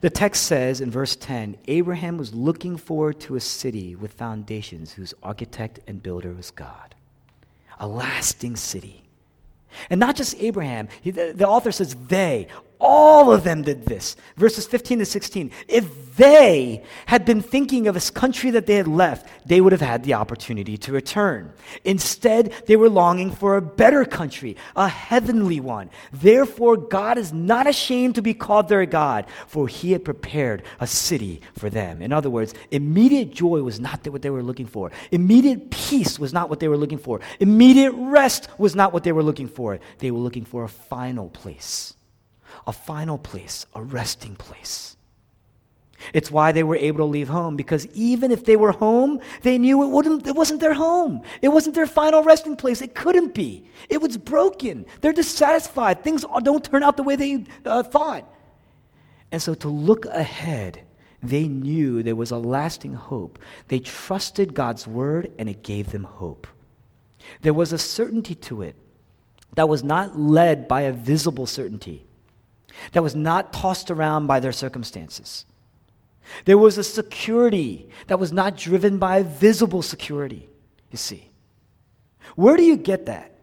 The 0.00 0.10
text 0.10 0.44
says 0.44 0.80
in 0.80 0.90
verse 0.90 1.14
10 1.16 1.56
Abraham 1.68 2.18
was 2.18 2.34
looking 2.34 2.76
forward 2.76 3.20
to 3.20 3.36
a 3.36 3.40
city 3.40 3.94
with 3.94 4.12
foundations 4.12 4.92
whose 4.92 5.14
architect 5.22 5.80
and 5.86 6.02
builder 6.02 6.32
was 6.32 6.50
God, 6.50 6.94
a 7.78 7.86
lasting 7.86 8.56
city. 8.56 8.99
And 9.88 10.00
not 10.00 10.16
just 10.16 10.34
Abraham. 10.38 10.88
He, 11.00 11.10
the, 11.10 11.32
the 11.34 11.46
author 11.46 11.72
says 11.72 11.94
they, 11.94 12.48
all 12.80 13.32
of 13.32 13.44
them 13.44 13.62
did 13.62 13.84
this. 13.84 14.16
Verses 14.36 14.66
15 14.66 15.00
to 15.00 15.04
16. 15.04 15.50
If 15.68 16.16
they 16.16 16.82
had 17.06 17.24
been 17.24 17.42
thinking 17.42 17.86
of 17.86 17.94
this 17.94 18.10
country 18.10 18.50
that 18.50 18.66
they 18.66 18.76
had 18.76 18.88
left, 18.88 19.28
they 19.46 19.60
would 19.60 19.72
have 19.72 19.80
had 19.80 20.02
the 20.02 20.14
opportunity 20.14 20.76
to 20.78 20.92
return. 20.92 21.52
Instead, 21.84 22.52
they 22.66 22.76
were 22.76 22.88
longing 22.88 23.30
for 23.30 23.56
a 23.56 23.62
better 23.62 24.04
country, 24.04 24.56
a 24.76 24.88
heavenly 24.88 25.60
one. 25.60 25.90
Therefore, 26.12 26.76
God 26.76 27.18
is 27.18 27.32
not 27.32 27.66
ashamed 27.66 28.16
to 28.16 28.22
be 28.22 28.34
called 28.34 28.68
their 28.68 28.86
God, 28.86 29.26
for 29.46 29.68
he 29.68 29.92
had 29.92 30.04
prepared 30.04 30.62
a 30.80 30.86
city 30.86 31.42
for 31.56 31.70
them. 31.70 32.02
In 32.02 32.12
other 32.12 32.30
words, 32.30 32.54
immediate 32.70 33.32
joy 33.32 33.62
was 33.62 33.78
not 33.78 34.06
what 34.08 34.22
they 34.22 34.30
were 34.30 34.42
looking 34.42 34.66
for. 34.66 34.90
Immediate 35.10 35.70
peace 35.70 36.18
was 36.18 36.32
not 36.32 36.48
what 36.48 36.60
they 36.60 36.68
were 36.68 36.76
looking 36.76 36.98
for. 36.98 37.20
Immediate 37.40 37.92
rest 37.92 38.48
was 38.58 38.74
not 38.74 38.92
what 38.92 39.04
they 39.04 39.12
were 39.12 39.22
looking 39.22 39.48
for. 39.48 39.78
They 39.98 40.10
were 40.10 40.18
looking 40.18 40.44
for 40.44 40.64
a 40.64 40.68
final 40.68 41.28
place 41.28 41.94
a 42.66 42.72
final 42.72 43.18
place, 43.18 43.66
a 43.74 43.82
resting 43.82 44.36
place. 44.36 44.96
It's 46.14 46.30
why 46.30 46.52
they 46.52 46.62
were 46.62 46.76
able 46.76 46.98
to 46.98 47.04
leave 47.04 47.28
home 47.28 47.56
because 47.56 47.86
even 47.88 48.30
if 48.30 48.44
they 48.44 48.56
were 48.56 48.72
home, 48.72 49.20
they 49.42 49.58
knew 49.58 49.82
it, 49.82 49.88
wouldn't, 49.88 50.26
it 50.26 50.34
wasn't 50.34 50.60
their 50.60 50.74
home. 50.74 51.22
It 51.42 51.48
wasn't 51.48 51.74
their 51.74 51.86
final 51.86 52.22
resting 52.22 52.56
place. 52.56 52.80
It 52.80 52.94
couldn't 52.94 53.34
be. 53.34 53.64
It 53.88 54.00
was 54.00 54.16
broken. 54.16 54.86
They're 55.00 55.12
dissatisfied. 55.12 56.02
Things 56.02 56.24
don't 56.42 56.64
turn 56.64 56.82
out 56.82 56.96
the 56.96 57.02
way 57.02 57.16
they 57.16 57.44
uh, 57.64 57.82
thought. 57.82 58.32
And 59.30 59.40
so 59.42 59.54
to 59.54 59.68
look 59.68 60.06
ahead, 60.06 60.82
they 61.22 61.46
knew 61.46 62.02
there 62.02 62.16
was 62.16 62.30
a 62.30 62.38
lasting 62.38 62.94
hope. 62.94 63.38
They 63.68 63.78
trusted 63.78 64.54
God's 64.54 64.86
word 64.86 65.30
and 65.38 65.48
it 65.48 65.62
gave 65.62 65.92
them 65.92 66.04
hope. 66.04 66.46
There 67.42 67.54
was 67.54 67.72
a 67.72 67.78
certainty 67.78 68.34
to 68.36 68.62
it 68.62 68.74
that 69.54 69.68
was 69.68 69.84
not 69.84 70.18
led 70.18 70.66
by 70.66 70.82
a 70.82 70.92
visible 70.92 71.46
certainty 71.46 72.06
that 72.92 73.02
was 73.02 73.14
not 73.14 73.52
tossed 73.52 73.90
around 73.90 74.26
by 74.26 74.40
their 74.40 74.52
circumstances. 74.52 75.44
There 76.44 76.58
was 76.58 76.78
a 76.78 76.84
security 76.84 77.88
that 78.06 78.18
was 78.18 78.32
not 78.32 78.56
driven 78.56 78.98
by 78.98 79.22
visible 79.22 79.82
security, 79.82 80.48
you 80.90 80.98
see. 80.98 81.30
Where 82.36 82.56
do 82.56 82.62
you 82.62 82.76
get 82.76 83.06
that? 83.06 83.34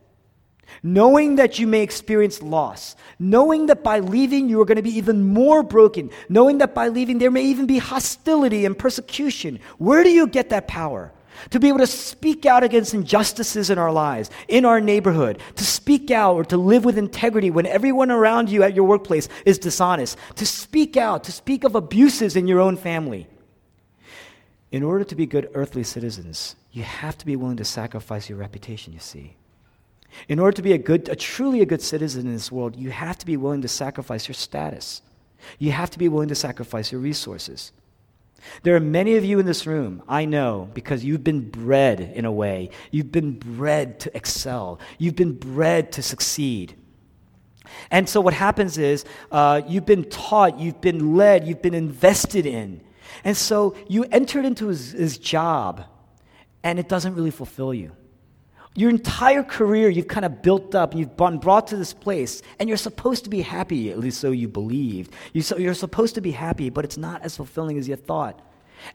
Knowing 0.83 1.35
that 1.37 1.59
you 1.59 1.67
may 1.67 1.81
experience 1.81 2.41
loss, 2.41 2.95
knowing 3.19 3.67
that 3.67 3.83
by 3.83 3.99
leaving 3.99 4.49
you 4.49 4.61
are 4.61 4.65
going 4.65 4.77
to 4.77 4.81
be 4.81 4.97
even 4.97 5.23
more 5.23 5.63
broken, 5.63 6.09
knowing 6.29 6.59
that 6.59 6.75
by 6.75 6.87
leaving 6.87 7.17
there 7.17 7.31
may 7.31 7.43
even 7.43 7.65
be 7.65 7.77
hostility 7.77 8.65
and 8.65 8.77
persecution. 8.77 9.59
Where 9.77 10.03
do 10.03 10.09
you 10.09 10.27
get 10.27 10.49
that 10.49 10.67
power? 10.67 11.11
To 11.49 11.59
be 11.59 11.67
able 11.67 11.79
to 11.79 11.87
speak 11.87 12.45
out 12.45 12.63
against 12.63 12.93
injustices 12.93 13.69
in 13.69 13.77
our 13.77 13.91
lives, 13.91 14.29
in 14.47 14.65
our 14.65 14.81
neighborhood, 14.81 15.39
to 15.55 15.63
speak 15.65 16.11
out 16.11 16.35
or 16.35 16.45
to 16.45 16.57
live 16.57 16.85
with 16.85 16.97
integrity 16.97 17.49
when 17.49 17.65
everyone 17.65 18.11
around 18.11 18.49
you 18.49 18.63
at 18.63 18.75
your 18.75 18.85
workplace 18.85 19.29
is 19.45 19.57
dishonest, 19.57 20.17
to 20.35 20.45
speak 20.45 20.97
out, 20.97 21.23
to 21.23 21.31
speak 21.31 21.63
of 21.63 21.75
abuses 21.75 22.35
in 22.35 22.47
your 22.47 22.59
own 22.59 22.77
family. 22.77 23.27
In 24.71 24.83
order 24.83 25.03
to 25.05 25.15
be 25.15 25.25
good 25.25 25.49
earthly 25.53 25.83
citizens, 25.83 26.55
you 26.71 26.83
have 26.83 27.17
to 27.17 27.25
be 27.25 27.35
willing 27.35 27.57
to 27.57 27.65
sacrifice 27.65 28.29
your 28.29 28.37
reputation, 28.37 28.93
you 28.93 28.99
see. 28.99 29.35
In 30.27 30.39
order 30.39 30.55
to 30.55 30.61
be 30.61 30.73
a 30.73 30.77
good, 30.77 31.09
a 31.09 31.15
truly 31.15 31.61
a 31.61 31.65
good 31.65 31.81
citizen 31.81 32.27
in 32.27 32.33
this 32.33 32.51
world, 32.51 32.75
you 32.75 32.91
have 32.91 33.17
to 33.19 33.25
be 33.25 33.37
willing 33.37 33.61
to 33.61 33.67
sacrifice 33.67 34.27
your 34.27 34.35
status. 34.35 35.01
You 35.59 35.71
have 35.71 35.89
to 35.91 35.99
be 35.99 36.09
willing 36.09 36.29
to 36.29 36.35
sacrifice 36.35 36.91
your 36.91 37.01
resources. 37.01 37.71
There 38.63 38.75
are 38.75 38.79
many 38.79 39.15
of 39.15 39.25
you 39.25 39.39
in 39.39 39.45
this 39.45 39.65
room, 39.67 40.03
I 40.07 40.25
know, 40.25 40.69
because 40.73 41.03
you've 41.03 41.23
been 41.23 41.49
bred 41.49 41.99
in 41.99 42.25
a 42.25 42.31
way. 42.31 42.69
You've 42.91 43.11
been 43.11 43.33
bred 43.33 43.99
to 44.01 44.15
excel, 44.15 44.79
you've 44.97 45.15
been 45.15 45.33
bred 45.33 45.91
to 45.93 46.01
succeed. 46.01 46.75
And 47.91 48.07
so, 48.07 48.21
what 48.21 48.33
happens 48.33 48.77
is 48.77 49.03
uh, 49.31 49.61
you've 49.67 49.85
been 49.85 50.05
taught, 50.05 50.59
you've 50.59 50.81
been 50.81 51.17
led, 51.17 51.47
you've 51.47 51.61
been 51.61 51.73
invested 51.73 52.45
in. 52.45 52.81
And 53.23 53.35
so, 53.35 53.75
you 53.87 54.05
entered 54.05 54.45
into 54.45 54.67
his, 54.67 54.93
his 54.93 55.17
job, 55.17 55.83
and 56.63 56.79
it 56.79 56.87
doesn't 56.87 57.15
really 57.15 57.31
fulfill 57.31 57.73
you 57.73 57.91
your 58.77 58.91
entire 58.91 59.41
career 59.41 59.89
you've 59.89 60.07
kind 60.07 60.23
of 60.23 60.43
built 60.43 60.75
up 60.75 60.91
and 60.91 60.99
you've 60.99 61.17
been 61.17 61.39
brought 61.39 61.67
to 61.67 61.75
this 61.75 61.93
place 61.93 62.43
and 62.59 62.69
you're 62.69 62.77
supposed 62.77 63.23
to 63.23 63.29
be 63.29 63.41
happy 63.41 63.89
at 63.89 63.97
least 63.97 64.21
so 64.21 64.31
you 64.31 64.47
believed. 64.47 65.11
You 65.33 65.41
so 65.41 65.57
you're 65.57 65.73
supposed 65.73 66.13
to 66.15 66.21
be 66.21 66.31
happy 66.31 66.69
but 66.69 66.85
it's 66.85 66.97
not 66.97 67.23
as 67.23 67.35
fulfilling 67.35 67.79
as 67.79 67.89
you 67.89 67.95
thought 67.95 68.39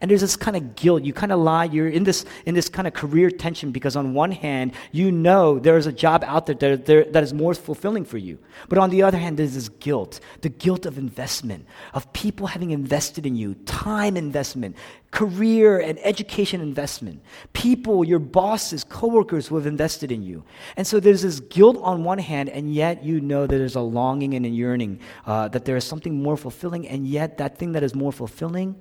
And 0.00 0.10
there's 0.10 0.20
this 0.20 0.36
kind 0.36 0.56
of 0.56 0.74
guilt. 0.74 1.02
You 1.02 1.12
kind 1.12 1.32
of 1.32 1.40
lie. 1.40 1.64
You're 1.64 1.88
in 1.88 2.04
this, 2.04 2.24
in 2.46 2.54
this 2.54 2.68
kind 2.68 2.86
of 2.86 2.94
career 2.94 3.30
tension 3.30 3.72
because, 3.72 3.96
on 3.96 4.14
one 4.14 4.32
hand, 4.32 4.72
you 4.90 5.12
know 5.12 5.58
there's 5.58 5.86
a 5.86 5.92
job 5.92 6.24
out 6.24 6.46
there 6.46 6.54
that, 6.54 6.86
there 6.86 7.04
that 7.04 7.22
is 7.22 7.32
more 7.32 7.54
fulfilling 7.54 8.04
for 8.04 8.18
you. 8.18 8.38
But 8.68 8.78
on 8.78 8.90
the 8.90 9.02
other 9.02 9.18
hand, 9.18 9.38
there's 9.38 9.54
this 9.54 9.68
guilt 9.68 10.20
the 10.40 10.48
guilt 10.48 10.86
of 10.86 10.98
investment, 10.98 11.66
of 11.94 12.12
people 12.12 12.46
having 12.46 12.70
invested 12.70 13.26
in 13.26 13.36
you, 13.36 13.54
time 13.66 14.16
investment, 14.16 14.76
career 15.12 15.78
and 15.78 15.98
education 16.02 16.60
investment, 16.60 17.22
people, 17.52 18.02
your 18.02 18.18
bosses, 18.18 18.82
coworkers 18.82 19.46
who 19.46 19.56
have 19.56 19.66
invested 19.66 20.10
in 20.10 20.22
you. 20.22 20.42
And 20.76 20.86
so 20.86 21.00
there's 21.00 21.22
this 21.22 21.38
guilt 21.38 21.78
on 21.82 22.02
one 22.02 22.18
hand, 22.18 22.48
and 22.48 22.74
yet 22.74 23.04
you 23.04 23.20
know 23.20 23.46
that 23.46 23.56
there's 23.56 23.76
a 23.76 23.80
longing 23.80 24.34
and 24.34 24.46
a 24.46 24.48
yearning, 24.48 25.00
uh, 25.26 25.48
that 25.48 25.64
there 25.64 25.76
is 25.76 25.84
something 25.84 26.22
more 26.22 26.36
fulfilling, 26.36 26.88
and 26.88 27.06
yet 27.06 27.38
that 27.38 27.58
thing 27.58 27.72
that 27.72 27.82
is 27.82 27.94
more 27.94 28.12
fulfilling 28.12 28.74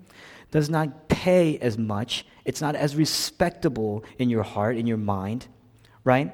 does 0.51 0.69
not 0.69 1.07
pay 1.07 1.57
as 1.59 1.77
much. 1.77 2.25
It's 2.45 2.61
not 2.61 2.75
as 2.75 2.95
respectable 2.95 4.03
in 4.19 4.29
your 4.29 4.43
heart, 4.43 4.77
in 4.77 4.85
your 4.85 4.97
mind, 4.97 5.47
right? 6.03 6.33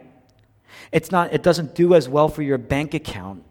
It's 0.91 1.11
not, 1.11 1.33
it 1.33 1.43
doesn't 1.43 1.75
do 1.75 1.93
as 1.93 2.09
well 2.09 2.27
for 2.27 2.41
your 2.41 2.57
bank 2.57 2.93
account. 2.93 3.43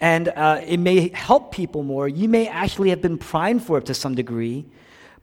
And 0.00 0.28
uh, 0.28 0.60
it 0.66 0.78
may 0.78 1.08
help 1.08 1.52
people 1.52 1.82
more. 1.82 2.08
You 2.08 2.28
may 2.28 2.48
actually 2.48 2.90
have 2.90 3.02
been 3.02 3.18
primed 3.18 3.64
for 3.64 3.78
it 3.78 3.86
to 3.86 3.94
some 3.94 4.14
degree, 4.14 4.64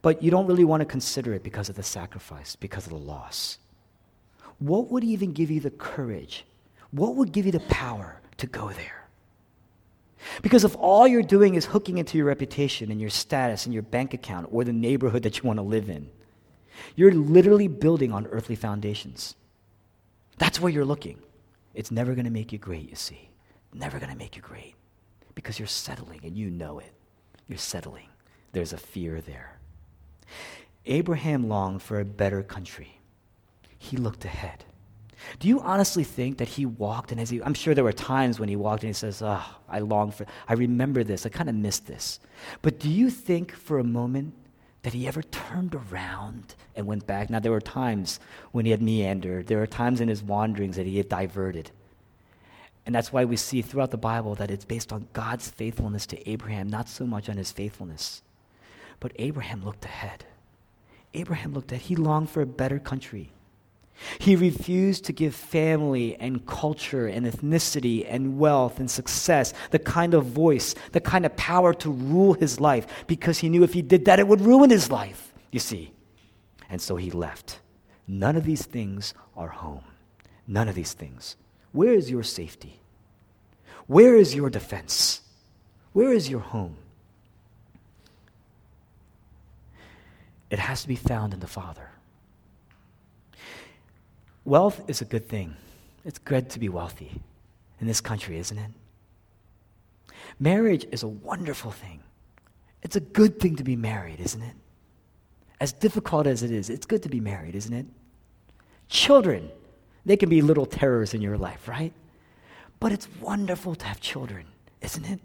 but 0.02 0.24
you 0.24 0.32
don't 0.32 0.48
really 0.48 0.64
want 0.64 0.82
to 0.82 0.86
consider 0.86 1.34
it 1.34 1.44
because 1.44 1.70
of 1.70 1.76
the 1.76 1.84
sacrifice, 1.84 2.56
because 2.56 2.86
of 2.86 2.92
the 2.92 3.00
loss. 3.00 3.58
What 4.60 4.92
would 4.92 5.04
even 5.04 5.34
give 5.34 5.50
you 5.50 5.60
the 5.60 5.72
courage? 5.72 6.46
What 6.92 7.16
would 7.16 7.32
give 7.32 7.46
you 7.46 7.52
the 7.52 7.60
power 7.62 8.22
to 8.38 8.48
go 8.48 8.70
there? 8.70 8.99
Because 10.42 10.64
if 10.64 10.76
all 10.76 11.08
you're 11.08 11.22
doing 11.24 11.56
is 11.56 11.66
hooking 11.66 11.98
into 11.98 12.18
your 12.18 12.28
reputation 12.28 12.92
and 12.92 13.00
your 13.00 13.10
status 13.10 13.66
and 13.66 13.74
your 13.74 13.84
bank 13.84 14.14
account 14.14 14.48
or 14.52 14.64
the 14.64 14.74
neighborhood 14.74 15.24
that 15.24 15.38
you 15.38 15.44
want 15.44 15.58
to 15.58 15.64
live 15.64 15.90
in, 15.90 16.10
you're 16.96 17.12
literally 17.12 17.68
building 17.68 18.12
on 18.12 18.28
earthly 18.28 18.56
foundations. 18.56 19.36
That's 20.38 20.60
where 20.60 20.72
you're 20.72 20.86
looking. 20.86 21.20
It's 21.74 21.92
never 21.92 22.16
going 22.16 22.26
to 22.26 22.32
make 22.32 22.52
you 22.52 22.58
great, 22.58 22.90
you 22.90 22.96
see. 22.96 23.30
Never 23.74 24.00
going 24.00 24.12
to 24.12 24.18
make 24.18 24.36
you 24.36 24.42
great 24.42 24.76
because 25.36 25.60
you're 25.60 25.68
settling 25.68 26.22
and 26.24 26.36
you 26.36 26.50
know 26.50 26.80
it. 26.80 26.92
You're 27.48 27.58
settling. 27.58 28.08
There's 28.52 28.74
a 28.74 28.78
fear 28.78 29.22
there. 29.22 29.60
Abraham 30.86 31.48
longed 31.48 31.82
for 31.82 32.00
a 32.00 32.06
better 32.06 32.42
country. 32.42 33.00
He 33.78 33.98
looked 33.98 34.26
ahead. 34.26 34.66
Do 35.40 35.48
you 35.48 35.60
honestly 35.62 36.04
think 36.04 36.38
that 36.38 36.48
he 36.48 36.66
walked 36.66 37.12
and 37.12 37.20
as 37.20 37.30
he, 37.30 37.42
I'm 37.44 37.54
sure 37.54 37.74
there 37.74 37.84
were 37.84 37.92
times 37.92 38.40
when 38.40 38.50
he 38.50 38.56
walked 38.56 38.84
and 38.84 38.90
he 38.90 38.94
says, 38.94 39.22
oh, 39.22 39.44
I 39.68 39.80
long 39.80 40.12
for, 40.12 40.26
I 40.48 40.54
remember 40.54 41.04
this, 41.04 41.26
I 41.26 41.30
kind 41.30 41.50
of 41.50 41.56
missed 41.56 41.88
this. 41.88 42.20
But 42.62 42.80
do 42.80 42.90
you 42.90 43.10
think 43.10 43.52
for 43.52 43.80
a 43.80 43.84
moment 43.84 44.34
that 44.84 44.94
he 44.94 45.08
ever 45.08 45.22
turned 45.22 45.76
around 45.76 46.56
and 46.76 46.88
went 46.88 47.06
back? 47.06 47.30
Now, 47.30 47.40
there 47.40 47.52
were 47.52 47.60
times 47.60 48.20
when 48.52 48.66
he 48.66 48.72
had 48.72 48.82
meandered, 48.82 49.48
there 49.48 49.60
were 49.60 49.68
times 49.68 50.02
in 50.02 50.08
his 50.08 50.24
wanderings 50.24 50.78
that 50.78 50.86
he 50.86 50.98
had 50.98 51.10
diverted. 51.10 51.72
And 52.86 52.96
that's 52.96 53.14
why 53.14 53.26
we 53.26 53.36
see 53.36 53.62
throughout 53.62 53.92
the 53.92 53.98
Bible 53.98 54.36
that 54.36 54.50
it's 54.50 54.66
based 54.66 54.92
on 54.92 55.10
God's 55.14 55.50
faithfulness 55.50 56.06
to 56.08 56.30
Abraham, 56.30 56.70
not 56.70 56.90
so 56.90 57.06
much 57.06 57.30
on 57.30 57.38
his 57.38 57.52
faithfulness. 57.52 58.22
But 59.00 59.12
Abraham 59.18 59.64
looked 59.64 59.86
ahead. 59.86 60.26
Abraham 61.14 61.54
looked 61.54 61.72
ahead. 61.72 61.86
He 61.86 61.96
longed 61.96 62.30
for 62.30 62.42
a 62.42 62.48
better 62.48 62.80
country. 62.80 63.32
He 64.20 64.36
refused 64.36 65.06
to 65.06 65.14
give 65.14 65.36
family 65.36 66.16
and 66.16 66.46
culture 66.46 67.08
and 67.08 67.26
ethnicity 67.26 68.06
and 68.08 68.40
wealth 68.40 68.80
and 68.80 68.90
success 68.90 69.54
the 69.72 69.80
kind 69.80 70.14
of 70.14 70.26
voice, 70.26 70.76
the 70.92 71.02
kind 71.02 71.26
of 71.26 71.36
power 71.36 71.74
to 71.76 71.92
rule 71.92 72.34
his 72.34 72.60
life 72.60 72.88
because 73.08 73.40
he 73.40 73.50
knew 73.50 73.64
if 73.64 73.74
he 73.74 73.82
did 73.82 74.06
that, 74.06 74.20
it 74.20 74.28
would 74.28 74.42
ruin 74.42 74.70
his 74.70 74.90
life, 74.90 75.34
you 75.52 75.60
see. 75.60 75.92
And 76.70 76.82
so 76.82 76.96
he 76.96 77.12
left. 77.12 77.60
None 78.08 78.36
of 78.36 78.44
these 78.46 78.66
things 78.66 79.14
are 79.36 79.50
home. 79.50 79.84
None 80.48 80.68
of 80.68 80.76
these 80.76 80.94
things. 80.94 81.36
Where 81.72 81.94
is 81.94 82.10
your 82.10 82.24
safety? 82.24 82.80
Where 83.88 84.16
is 84.16 84.36
your 84.36 84.50
defense? 84.50 85.22
Where 85.94 86.12
is 86.12 86.30
your 86.30 86.40
home? 86.40 86.78
It 90.50 90.60
has 90.60 90.82
to 90.82 90.88
be 90.88 90.96
found 90.96 91.34
in 91.34 91.40
the 91.40 91.48
Father. 91.48 91.92
Wealth 94.46 94.82
is 94.88 95.02
a 95.02 95.06
good 95.06 95.28
thing. 95.28 95.56
It's 96.06 96.20
good 96.20 96.50
to 96.52 96.60
be 96.60 96.70
wealthy 96.70 97.22
in 97.80 97.88
this 97.88 98.02
country, 98.02 98.38
isn't 98.38 98.58
it? 98.58 98.72
Marriage 100.40 100.86
is 100.92 101.04
a 101.04 101.08
wonderful 101.08 101.72
thing. 101.72 102.02
It's 102.82 102.96
a 102.96 103.02
good 103.02 103.40
thing 103.40 103.56
to 103.58 103.64
be 103.64 103.76
married, 103.76 104.20
isn't 104.20 104.42
it? 104.42 104.56
As 105.60 105.74
difficult 105.74 106.26
as 106.28 106.44
it 106.44 106.52
is, 106.52 106.70
it's 106.70 106.86
good 106.86 107.04
to 107.04 107.10
be 107.10 107.20
married, 107.20 107.56
isn't 107.56 107.74
it? 107.74 107.86
Children, 108.88 109.50
they 110.06 110.16
can 110.16 110.30
be 110.30 110.42
little 110.42 110.66
terrors 110.66 111.14
in 111.14 111.22
your 111.22 111.38
life, 111.38 111.68
right? 111.68 111.94
But 112.80 112.94
it's 112.94 113.08
wonderful 113.20 113.76
to 113.76 113.86
have 113.86 114.00
children, 114.00 114.46
isn't 114.82 115.06
it? 115.06 115.20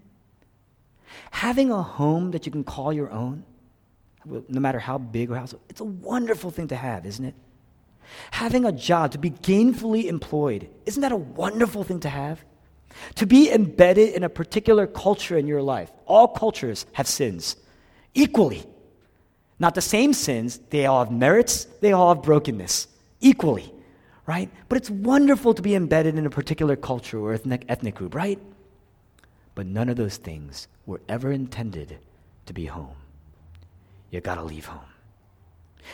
Having 1.30 1.70
a 1.70 1.82
home 1.82 2.32
that 2.32 2.46
you 2.46 2.52
can 2.52 2.64
call 2.64 2.92
your 2.92 3.10
own, 3.10 3.44
no 4.24 4.60
matter 4.60 4.80
how 4.80 4.98
big 4.98 5.30
or 5.30 5.36
how 5.36 5.46
small, 5.46 5.62
it's 5.68 5.80
a 5.80 5.84
wonderful 5.84 6.50
thing 6.50 6.66
to 6.68 6.76
have, 6.76 7.06
isn't 7.06 7.24
it? 7.24 7.34
Having 8.32 8.64
a 8.64 8.72
job, 8.72 9.12
to 9.12 9.18
be 9.18 9.30
gainfully 9.30 10.06
employed, 10.06 10.68
isn't 10.86 11.00
that 11.00 11.12
a 11.12 11.16
wonderful 11.16 11.84
thing 11.84 12.00
to 12.00 12.08
have? 12.08 12.44
To 13.16 13.26
be 13.26 13.50
embedded 13.50 14.14
in 14.14 14.22
a 14.22 14.28
particular 14.28 14.86
culture 14.86 15.36
in 15.36 15.46
your 15.46 15.62
life. 15.62 15.90
All 16.06 16.28
cultures 16.28 16.86
have 16.92 17.06
sins 17.06 17.56
equally. 18.14 18.64
Not 19.58 19.74
the 19.74 19.80
same 19.80 20.12
sins, 20.12 20.60
they 20.70 20.86
all 20.86 21.04
have 21.04 21.12
merits, 21.12 21.64
they 21.80 21.92
all 21.92 22.14
have 22.14 22.22
brokenness 22.22 22.88
equally, 23.20 23.72
right? 24.26 24.50
But 24.68 24.78
it's 24.78 24.90
wonderful 24.90 25.54
to 25.54 25.62
be 25.62 25.74
embedded 25.74 26.18
in 26.18 26.26
a 26.26 26.30
particular 26.30 26.76
culture 26.76 27.18
or 27.18 27.32
ethnic, 27.32 27.64
ethnic 27.68 27.94
group, 27.94 28.14
right? 28.14 28.38
But 29.54 29.66
none 29.66 29.88
of 29.88 29.96
those 29.96 30.16
things 30.16 30.68
were 30.86 31.00
ever 31.08 31.30
intended 31.30 31.98
to 32.46 32.52
be 32.52 32.66
home. 32.66 32.96
You 34.10 34.20
gotta 34.20 34.42
leave 34.42 34.66
home. 34.66 34.90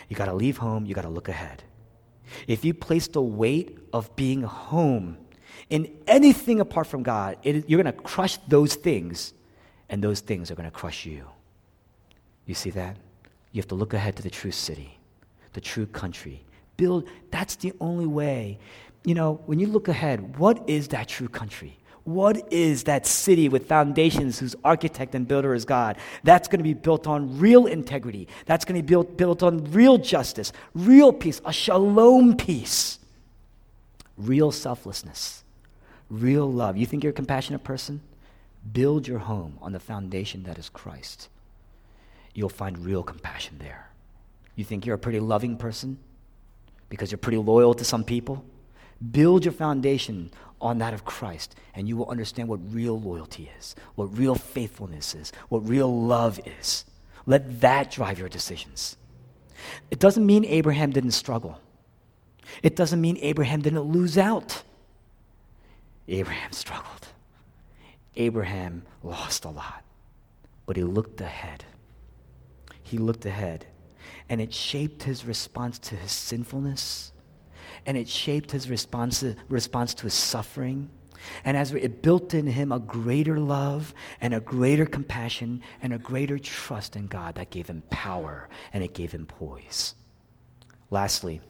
You 0.09 0.16
gotta 0.16 0.35
leave 0.35 0.59
home, 0.59 0.87
you 0.87 0.94
gotta 0.94 1.09
look 1.09 1.29
ahead. 1.29 1.62
If 2.47 2.64
you 2.64 2.75
place 2.75 3.09
the 3.09 3.23
weight 3.23 3.79
of 3.93 4.14
being 4.16 4.43
home 4.43 5.19
in 5.69 5.97
anything 6.07 6.61
apart 6.61 6.87
from 6.87 7.03
God, 7.03 7.38
it, 7.43 7.69
you're 7.69 7.83
going 7.83 7.95
to 7.95 8.03
crush 8.03 8.38
those 8.49 8.75
things, 8.75 9.33
and 9.88 10.03
those 10.03 10.21
things 10.21 10.51
are 10.51 10.55
going 10.55 10.71
to 10.71 10.77
crush 10.77 11.07
you. 11.07 11.27
You 12.47 12.55
see 12.55 12.71
that? 12.71 12.97
You 13.53 13.61
have 13.61 13.69
to 13.69 13.75
look 13.75 13.95
ahead 13.95 14.16
to 14.16 14.23
the 14.23 14.31
true 14.31 14.53
city, 14.53 14.99
the 15.53 15.61
true 15.61 15.87
country. 15.87 16.45
Build, 16.77 17.09
that's 17.31 17.57
the 17.57 17.73
only 17.81 18.07
way. 18.07 18.59
You 19.05 19.14
know, 19.14 19.40
when 19.47 19.59
you 19.59 19.66
look 19.66 19.88
ahead, 19.88 20.37
what 20.38 20.69
is 20.69 20.88
that 20.88 21.09
true 21.09 21.29
country? 21.29 21.77
What 22.05 22.53
is 22.53 22.85
that 22.85 23.07
city 23.07 23.49
with 23.49 23.67
foundations 23.67 24.39
whose 24.39 24.57
architect 24.65 25.15
and 25.15 25.29
builder 25.29 25.55
is 25.55 25.65
God? 25.65 25.97
That's 26.25 26.49
going 26.49 26.59
to 26.59 26.65
be 26.65 26.75
built 26.75 27.07
on 27.07 27.39
real 27.39 27.67
integrity. 27.67 28.27
That's 28.47 28.65
going 28.65 28.77
to 28.77 28.83
be 28.83 28.87
built, 28.87 29.17
built 29.17 29.43
on 29.43 29.71
real 29.73 29.99
justice, 29.99 30.53
real 30.75 31.13
peace, 31.13 31.41
a 31.45 31.53
shalom 31.53 32.37
peace, 32.37 32.99
real 34.17 34.51
selflessness, 34.51 35.45
real 36.09 36.51
love. 36.51 36.77
You 36.77 36.87
think 36.87 37.05
you're 37.05 37.11
a 37.11 37.15
compassionate 37.15 37.65
person? 37.65 38.01
Build 38.73 39.07
your 39.07 39.21
home 39.21 39.59
on 39.61 39.73
the 39.73 39.81
foundation 39.81 40.43
that 40.45 40.59
is 40.59 40.69
Christ. 40.69 41.29
You'll 42.35 42.49
find 42.49 42.79
real 42.79 43.03
compassion 43.03 43.57
there. 43.59 43.89
You 44.57 44.65
think 44.65 44.85
you're 44.85 44.95
a 44.95 44.99
pretty 44.99 45.21
loving 45.21 45.57
person 45.57 45.99
because 46.89 47.11
you're 47.11 47.19
pretty 47.19 47.39
loyal 47.39 47.75
to 47.75 47.85
some 47.85 48.05
people? 48.05 48.45
Build 49.11 49.45
your 49.45 49.53
foundation 49.53 50.31
on 50.61 50.79
that 50.79 50.94
of 50.94 51.05
Christ, 51.05 51.55
and 51.75 51.88
you 51.88 51.96
will 51.96 52.09
understand 52.09 52.49
what 52.49 52.61
real 52.73 53.01
loyalty 53.01 53.51
is, 53.59 53.75
what 53.94 54.16
real 54.16 54.35
faithfulness 54.35 55.14
is, 55.14 55.33
what 55.49 55.68
real 55.68 56.07
love 56.07 56.38
is. 56.61 56.85
Let 57.27 57.61
that 57.61 57.90
drive 57.90 58.18
your 58.18 58.29
decisions. 58.29 58.96
It 59.90 59.99
doesn't 59.99 60.25
mean 60.25 60.44
Abraham 60.44 60.90
didn't 60.90 61.12
struggle, 61.12 61.61
it 62.62 62.77
doesn't 62.77 63.01
mean 63.01 63.18
Abraham 63.20 63.62
didn't 63.62 63.81
lose 63.81 64.18
out. 64.18 64.62
Abraham 66.09 66.51
struggled. 66.51 67.07
Abraham 68.16 68.83
lost 69.05 69.44
a 69.44 69.51
lot, 69.51 69.85
but 70.66 70.77
he 70.77 70.83
looked 70.83 71.20
ahead. 71.20 71.64
He 72.83 72.99
looked 72.99 73.25
ahead, 73.25 73.66
and 74.29 74.40
it 74.40 74.53
shaped 74.53 75.05
his 75.05 75.25
response 75.25 75.79
to 75.79 75.94
his 75.94 76.11
sinfulness 76.11 77.12
and 77.87 77.97
it 77.97 78.09
shaped 78.09 78.51
his 78.51 78.69
response, 78.69 79.25
response 79.49 79.95
to 79.95 80.05
his 80.05 80.14
suffering. 80.14 80.90
And 81.45 81.57
as 81.57 81.73
it 81.73 82.03
built 82.03 82.35
in 82.35 82.47
him 82.47 82.73
a 82.73 82.79
greater 82.79 83.38
love 83.38 83.95
and 84.21 84.35
a 84.35 84.40
greater 84.40 84.87
compassion 84.87 85.62
and 85.83 85.93
a 85.93 85.99
greater 85.99 86.38
trust 86.38 86.97
in 86.97 87.07
God 87.07 87.35
that 87.35 87.51
gave 87.51 87.69
him 87.69 87.83
power 87.90 88.49
and 88.73 88.83
it 88.83 88.95
gave 88.95 89.12
him 89.12 89.27
poise. 89.27 89.95
Lastly, 90.90 91.40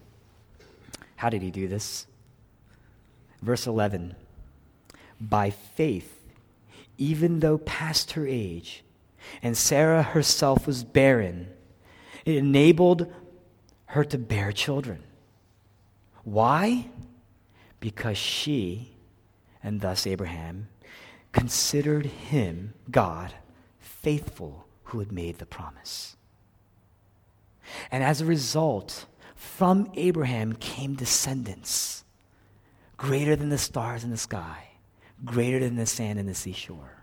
how 1.16 1.29
did 1.29 1.43
he 1.43 1.51
do 1.51 1.69
this? 1.69 2.07
Verse 3.43 3.66
11 3.66 4.14
By 5.21 5.51
faith, 5.51 6.29
even 6.99 7.40
though 7.40 7.59
past 7.59 8.12
her 8.12 8.27
age, 8.27 8.85
and 9.43 9.57
Sarah 9.57 10.03
herself 10.03 10.66
was 10.66 10.85
barren, 10.85 11.49
It 12.25 12.37
enabled 12.37 13.12
her 13.87 14.05
to 14.05 14.19
bear 14.19 14.53
children. 14.53 15.03
Why? 16.31 16.87
Because 17.81 18.16
she, 18.16 18.93
and 19.64 19.81
thus 19.81 20.07
Abraham, 20.07 20.69
considered 21.33 22.07
him, 22.07 22.75
God, 22.88 23.35
faithful 23.81 24.64
who 24.85 25.01
had 25.01 25.11
made 25.11 25.38
the 25.38 25.47
promise. 25.47 26.16
And 27.90 28.05
as 28.05 28.21
a 28.21 28.27
result, 28.27 29.07
from 29.35 29.90
Abraham 29.95 30.53
came 30.53 30.95
descendants 30.95 32.05
greater 32.97 33.35
than 33.35 33.49
the 33.49 33.59
stars 33.59 34.05
in 34.05 34.11
the 34.11 34.16
sky, 34.16 34.69
greater 35.25 35.59
than 35.59 35.75
the 35.75 35.87
sand 35.87 36.21
in 36.21 36.27
the 36.27 36.35
seashore. 36.35 37.00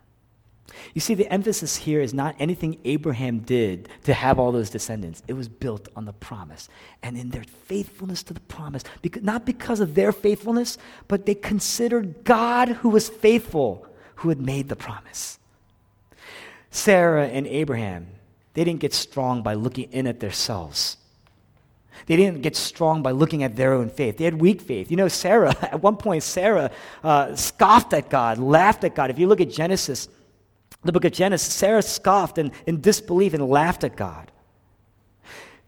You 0.93 1.01
see, 1.01 1.13
the 1.13 1.31
emphasis 1.31 1.77
here 1.77 2.01
is 2.01 2.13
not 2.13 2.35
anything 2.39 2.77
Abraham 2.83 3.39
did 3.39 3.89
to 4.03 4.13
have 4.13 4.39
all 4.39 4.51
those 4.51 4.69
descendants. 4.69 5.23
It 5.27 5.33
was 5.33 5.47
built 5.47 5.87
on 5.95 6.05
the 6.05 6.13
promise. 6.13 6.69
And 7.01 7.17
in 7.17 7.29
their 7.29 7.43
faithfulness 7.43 8.23
to 8.23 8.33
the 8.33 8.39
promise, 8.41 8.83
not 9.21 9.45
because 9.45 9.79
of 9.79 9.95
their 9.95 10.11
faithfulness, 10.11 10.77
but 11.07 11.25
they 11.25 11.35
considered 11.35 12.23
God 12.23 12.69
who 12.69 12.89
was 12.89 13.09
faithful, 13.09 13.87
who 14.15 14.29
had 14.29 14.41
made 14.41 14.69
the 14.69 14.75
promise. 14.75 15.39
Sarah 16.69 17.27
and 17.27 17.47
Abraham, 17.47 18.07
they 18.53 18.63
didn't 18.63 18.81
get 18.81 18.93
strong 18.93 19.41
by 19.43 19.53
looking 19.53 19.91
in 19.91 20.07
at 20.07 20.19
themselves. 20.19 20.97
They 22.05 22.15
didn't 22.15 22.41
get 22.41 22.55
strong 22.55 23.01
by 23.01 23.11
looking 23.11 23.43
at 23.43 23.55
their 23.55 23.73
own 23.73 23.89
faith. 23.89 24.17
They 24.17 24.25
had 24.25 24.39
weak 24.39 24.61
faith. 24.61 24.91
You 24.91 24.97
know, 24.97 25.07
Sarah, 25.07 25.55
at 25.61 25.81
one 25.81 25.97
point, 25.97 26.23
Sarah 26.23 26.71
uh, 27.03 27.35
scoffed 27.35 27.93
at 27.93 28.09
God, 28.09 28.37
laughed 28.37 28.83
at 28.83 28.95
God. 28.95 29.09
If 29.09 29.19
you 29.19 29.27
look 29.27 29.41
at 29.41 29.49
Genesis, 29.49 30.07
the 30.83 30.91
book 30.91 31.05
of 31.05 31.11
Genesis, 31.11 31.53
Sarah 31.53 31.81
scoffed 31.81 32.37
and 32.37 32.51
in 32.65 32.81
disbelief 32.81 33.33
and 33.33 33.47
laughed 33.49 33.83
at 33.83 33.95
God. 33.95 34.31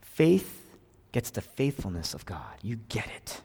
Faith 0.01 0.55
gets 1.11 1.31
the 1.31 1.41
faithfulness 1.41 2.13
of 2.13 2.25
God. 2.25 2.55
You 2.61 2.77
get 2.89 3.07
it. 3.07 3.41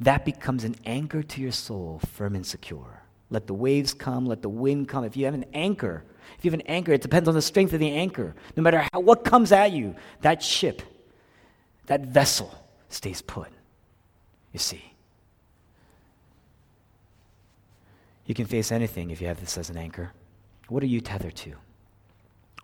That 0.00 0.24
becomes 0.24 0.64
an 0.64 0.76
anchor 0.84 1.22
to 1.22 1.40
your 1.40 1.52
soul, 1.52 2.00
firm 2.06 2.34
and 2.34 2.46
secure. 2.46 3.02
Let 3.30 3.46
the 3.46 3.54
waves 3.54 3.92
come, 3.94 4.26
let 4.26 4.42
the 4.42 4.48
wind 4.48 4.88
come. 4.88 5.04
If 5.04 5.16
you 5.16 5.24
have 5.24 5.34
an 5.34 5.46
anchor, 5.52 6.04
if 6.38 6.44
you 6.44 6.50
have 6.50 6.60
an 6.60 6.66
anchor, 6.66 6.92
it 6.92 7.02
depends 7.02 7.28
on 7.28 7.34
the 7.34 7.42
strength 7.42 7.72
of 7.72 7.80
the 7.80 7.90
anchor. 7.90 8.34
No 8.56 8.62
matter 8.62 8.86
how, 8.92 9.00
what 9.00 9.24
comes 9.24 9.52
at 9.52 9.72
you, 9.72 9.96
that 10.20 10.42
ship, 10.42 10.82
that 11.86 12.06
vessel 12.06 12.54
stays 12.88 13.22
put. 13.22 13.48
You 14.52 14.58
see. 14.58 14.92
You 18.26 18.34
can 18.34 18.46
face 18.46 18.72
anything 18.72 19.10
if 19.10 19.20
you 19.20 19.28
have 19.28 19.40
this 19.40 19.56
as 19.56 19.70
an 19.70 19.76
anchor. 19.76 20.12
What 20.68 20.82
are 20.82 20.86
you 20.86 21.00
tethered 21.00 21.36
to? 21.36 21.54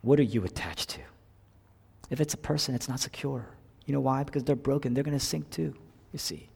What 0.00 0.18
are 0.18 0.24
you 0.24 0.44
attached 0.44 0.90
to? 0.90 1.00
If 2.10 2.20
it's 2.20 2.34
a 2.34 2.38
person, 2.38 2.74
it's 2.74 2.88
not 2.88 3.00
secure. 3.00 3.46
You 3.86 3.94
know 3.94 4.00
why? 4.00 4.24
Because 4.24 4.44
they're 4.44 4.56
broken. 4.56 4.94
They're 4.94 5.04
going 5.04 5.18
to 5.18 5.24
sink 5.24 5.50
too, 5.50 5.74
you 6.12 6.18
see. 6.18 6.48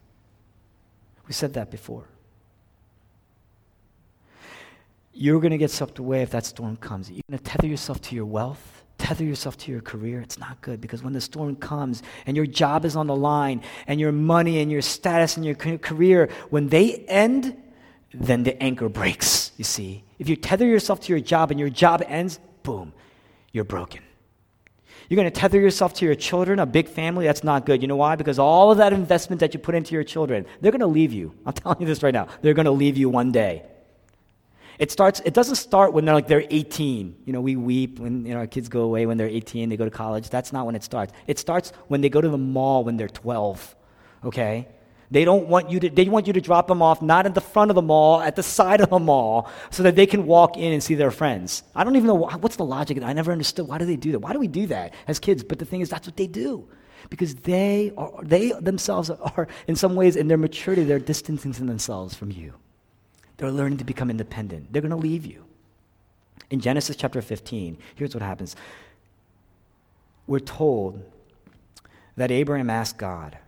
We 1.26 1.32
said 1.32 1.54
that 1.54 1.70
before. 1.70 2.08
You're 5.12 5.40
going 5.40 5.52
to 5.52 5.58
get 5.58 5.70
swept 5.70 5.98
away 5.98 6.22
if 6.22 6.30
that 6.30 6.44
storm 6.44 6.76
comes. 6.76 7.10
You're 7.10 7.22
going 7.30 7.38
to 7.38 7.44
tether 7.44 7.66
yourself 7.66 8.00
to 8.02 8.14
your 8.14 8.26
wealth, 8.26 8.84
tether 8.98 9.24
yourself 9.24 9.56
to 9.58 9.72
your 9.72 9.80
career. 9.80 10.20
It's 10.20 10.38
not 10.38 10.60
good 10.60 10.80
because 10.80 11.02
when 11.02 11.14
the 11.14 11.20
storm 11.20 11.56
comes 11.56 12.02
and 12.26 12.36
your 12.36 12.46
job 12.46 12.84
is 12.84 12.96
on 12.96 13.06
the 13.06 13.16
line 13.16 13.62
and 13.86 13.98
your 13.98 14.12
money 14.12 14.60
and 14.60 14.70
your 14.70 14.82
status 14.82 15.36
and 15.36 15.46
your 15.46 15.54
career, 15.54 16.28
when 16.50 16.68
they 16.68 16.96
end, 17.06 17.56
then 18.12 18.42
the 18.42 18.60
anchor 18.62 18.88
breaks, 18.88 19.52
you 19.56 19.64
see. 19.64 20.04
If 20.18 20.28
you 20.28 20.36
tether 20.36 20.66
yourself 20.66 21.00
to 21.00 21.12
your 21.12 21.20
job 21.20 21.50
and 21.50 21.60
your 21.60 21.68
job 21.68 22.02
ends, 22.06 22.38
boom, 22.62 22.92
you're 23.52 23.64
broken. 23.64 24.02
You're 25.08 25.16
going 25.16 25.30
to 25.30 25.40
tether 25.40 25.60
yourself 25.60 25.94
to 25.94 26.04
your 26.04 26.14
children, 26.14 26.58
a 26.58 26.66
big 26.66 26.88
family, 26.88 27.26
that's 27.26 27.44
not 27.44 27.64
good. 27.64 27.80
You 27.80 27.88
know 27.88 27.96
why? 27.96 28.16
Because 28.16 28.38
all 28.38 28.72
of 28.72 28.78
that 28.78 28.92
investment 28.92 29.40
that 29.40 29.54
you 29.54 29.60
put 29.60 29.74
into 29.74 29.94
your 29.94 30.02
children, 30.02 30.46
they're 30.60 30.72
going 30.72 30.80
to 30.80 30.86
leave 30.86 31.12
you. 31.12 31.34
I'm 31.44 31.52
telling 31.52 31.80
you 31.80 31.86
this 31.86 32.02
right 32.02 32.14
now. 32.14 32.26
They're 32.42 32.54
going 32.54 32.66
to 32.66 32.72
leave 32.72 32.96
you 32.96 33.08
one 33.08 33.30
day. 33.32 33.64
It 34.78 34.90
starts 34.90 35.20
it 35.24 35.32
doesn't 35.32 35.54
start 35.54 35.94
when 35.94 36.04
they're 36.04 36.14
like 36.14 36.26
they're 36.26 36.44
18. 36.50 37.16
You 37.24 37.32
know, 37.32 37.40
we 37.40 37.56
weep 37.56 37.98
when 37.98 38.26
you 38.26 38.34
know 38.34 38.40
our 38.40 38.46
kids 38.46 38.68
go 38.68 38.82
away 38.82 39.06
when 39.06 39.16
they're 39.16 39.26
18, 39.26 39.70
they 39.70 39.76
go 39.76 39.86
to 39.86 39.90
college. 39.90 40.28
That's 40.28 40.52
not 40.52 40.66
when 40.66 40.74
it 40.74 40.82
starts. 40.82 41.14
It 41.26 41.38
starts 41.38 41.72
when 41.88 42.02
they 42.02 42.10
go 42.10 42.20
to 42.20 42.28
the 42.28 42.36
mall 42.36 42.84
when 42.84 42.98
they're 42.98 43.08
12. 43.08 43.74
Okay? 44.24 44.68
They 45.10 45.24
don't 45.24 45.46
want 45.46 45.70
you 45.70 45.80
to, 45.80 45.88
they 45.88 46.08
want 46.08 46.26
you 46.26 46.32
to 46.32 46.40
drop 46.40 46.66
them 46.66 46.82
off 46.82 47.00
not 47.00 47.26
at 47.26 47.34
the 47.34 47.40
front 47.40 47.70
of 47.70 47.74
the 47.74 47.82
mall, 47.82 48.20
at 48.20 48.36
the 48.36 48.42
side 48.42 48.80
of 48.80 48.90
the 48.90 48.98
mall, 48.98 49.48
so 49.70 49.82
that 49.84 49.94
they 49.94 50.06
can 50.06 50.26
walk 50.26 50.56
in 50.56 50.72
and 50.72 50.82
see 50.82 50.94
their 50.94 51.10
friends. 51.10 51.62
I 51.74 51.84
don't 51.84 51.96
even 51.96 52.08
know 52.08 52.14
what's 52.14 52.56
the 52.56 52.64
logic. 52.64 53.00
I 53.02 53.12
never 53.12 53.30
understood. 53.32 53.68
Why 53.68 53.78
do 53.78 53.84
they 53.84 53.96
do 53.96 54.12
that? 54.12 54.18
Why 54.18 54.32
do 54.32 54.38
we 54.38 54.48
do 54.48 54.66
that 54.66 54.94
as 55.06 55.18
kids? 55.18 55.44
But 55.44 55.58
the 55.58 55.64
thing 55.64 55.80
is, 55.80 55.88
that's 55.88 56.06
what 56.06 56.16
they 56.16 56.26
do. 56.26 56.68
Because 57.08 57.36
they, 57.36 57.92
are, 57.96 58.12
they 58.22 58.50
themselves 58.52 59.10
are, 59.10 59.46
in 59.68 59.76
some 59.76 59.94
ways, 59.94 60.16
in 60.16 60.26
their 60.26 60.38
maturity, 60.38 60.82
they're 60.82 60.98
distancing 60.98 61.52
themselves 61.66 62.14
from 62.14 62.32
you. 62.32 62.54
They're 63.36 63.52
learning 63.52 63.78
to 63.78 63.84
become 63.84 64.10
independent. 64.10 64.72
They're 64.72 64.82
going 64.82 64.90
to 64.90 64.96
leave 64.96 65.24
you. 65.24 65.44
In 66.50 66.60
Genesis 66.60 66.96
chapter 66.96 67.22
15, 67.22 67.78
here's 67.94 68.14
what 68.14 68.22
happens. 68.22 68.56
We're 70.26 70.40
told 70.40 71.04
that 72.16 72.30
Abraham 72.30 72.70
asked 72.70 72.98
God, 72.98 73.38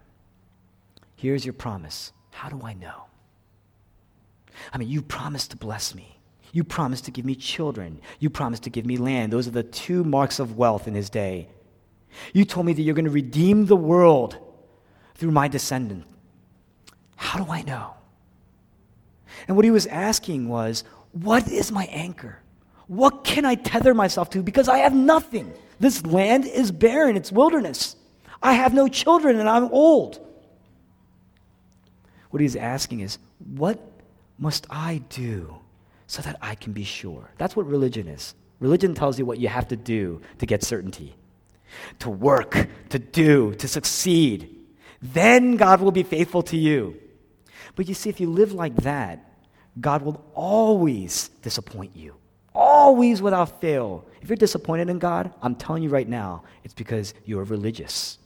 Here's 1.18 1.44
your 1.44 1.52
promise. 1.52 2.12
How 2.30 2.48
do 2.48 2.60
I 2.64 2.74
know? 2.74 3.06
I 4.72 4.78
mean, 4.78 4.88
you 4.88 5.02
promised 5.02 5.50
to 5.50 5.56
bless 5.56 5.92
me. 5.92 6.20
You 6.52 6.62
promised 6.62 7.06
to 7.06 7.10
give 7.10 7.24
me 7.24 7.34
children. 7.34 8.00
You 8.20 8.30
promised 8.30 8.62
to 8.62 8.70
give 8.70 8.86
me 8.86 8.98
land. 8.98 9.32
Those 9.32 9.48
are 9.48 9.50
the 9.50 9.64
two 9.64 10.04
marks 10.04 10.38
of 10.38 10.56
wealth 10.56 10.86
in 10.86 10.94
his 10.94 11.10
day. 11.10 11.48
You 12.32 12.44
told 12.44 12.66
me 12.66 12.72
that 12.72 12.82
you're 12.82 12.94
going 12.94 13.04
to 13.04 13.10
redeem 13.10 13.66
the 13.66 13.74
world 13.74 14.38
through 15.16 15.32
my 15.32 15.48
descendant. 15.48 16.04
How 17.16 17.44
do 17.44 17.50
I 17.50 17.62
know? 17.62 17.94
And 19.48 19.56
what 19.56 19.64
he 19.64 19.72
was 19.72 19.86
asking 19.88 20.48
was, 20.48 20.84
What 21.10 21.48
is 21.48 21.72
my 21.72 21.86
anchor? 21.86 22.38
What 22.86 23.24
can 23.24 23.44
I 23.44 23.56
tether 23.56 23.92
myself 23.92 24.30
to? 24.30 24.42
Because 24.44 24.68
I 24.68 24.78
have 24.78 24.94
nothing. 24.94 25.52
This 25.80 26.06
land 26.06 26.44
is 26.46 26.70
barren, 26.70 27.16
it's 27.16 27.32
wilderness. 27.32 27.96
I 28.40 28.52
have 28.52 28.72
no 28.72 28.86
children 28.86 29.40
and 29.40 29.48
I'm 29.48 29.64
old. 29.72 30.24
What 32.30 32.40
he's 32.40 32.56
asking 32.56 33.00
is, 33.00 33.18
what 33.54 33.80
must 34.38 34.66
I 34.70 35.02
do 35.08 35.56
so 36.06 36.22
that 36.22 36.36
I 36.40 36.54
can 36.54 36.72
be 36.72 36.84
sure? 36.84 37.30
That's 37.38 37.56
what 37.56 37.66
religion 37.66 38.08
is. 38.08 38.34
Religion 38.60 38.94
tells 38.94 39.18
you 39.18 39.24
what 39.24 39.38
you 39.38 39.48
have 39.48 39.68
to 39.68 39.76
do 39.76 40.20
to 40.38 40.46
get 40.46 40.62
certainty, 40.62 41.14
to 42.00 42.10
work, 42.10 42.68
to 42.90 42.98
do, 42.98 43.54
to 43.54 43.68
succeed. 43.68 44.54
Then 45.00 45.56
God 45.56 45.80
will 45.80 45.92
be 45.92 46.02
faithful 46.02 46.42
to 46.44 46.56
you. 46.56 46.96
But 47.76 47.88
you 47.88 47.94
see, 47.94 48.10
if 48.10 48.20
you 48.20 48.28
live 48.28 48.52
like 48.52 48.74
that, 48.76 49.24
God 49.80 50.02
will 50.02 50.24
always 50.34 51.28
disappoint 51.42 51.94
you. 51.94 52.16
Always 52.52 53.22
without 53.22 53.60
fail. 53.60 54.04
If 54.20 54.28
you're 54.28 54.36
disappointed 54.36 54.90
in 54.90 54.98
God, 54.98 55.32
I'm 55.40 55.54
telling 55.54 55.84
you 55.84 55.88
right 55.88 56.08
now, 56.08 56.42
it's 56.64 56.74
because 56.74 57.14
you 57.24 57.38
are 57.38 57.44
religious. 57.44 58.18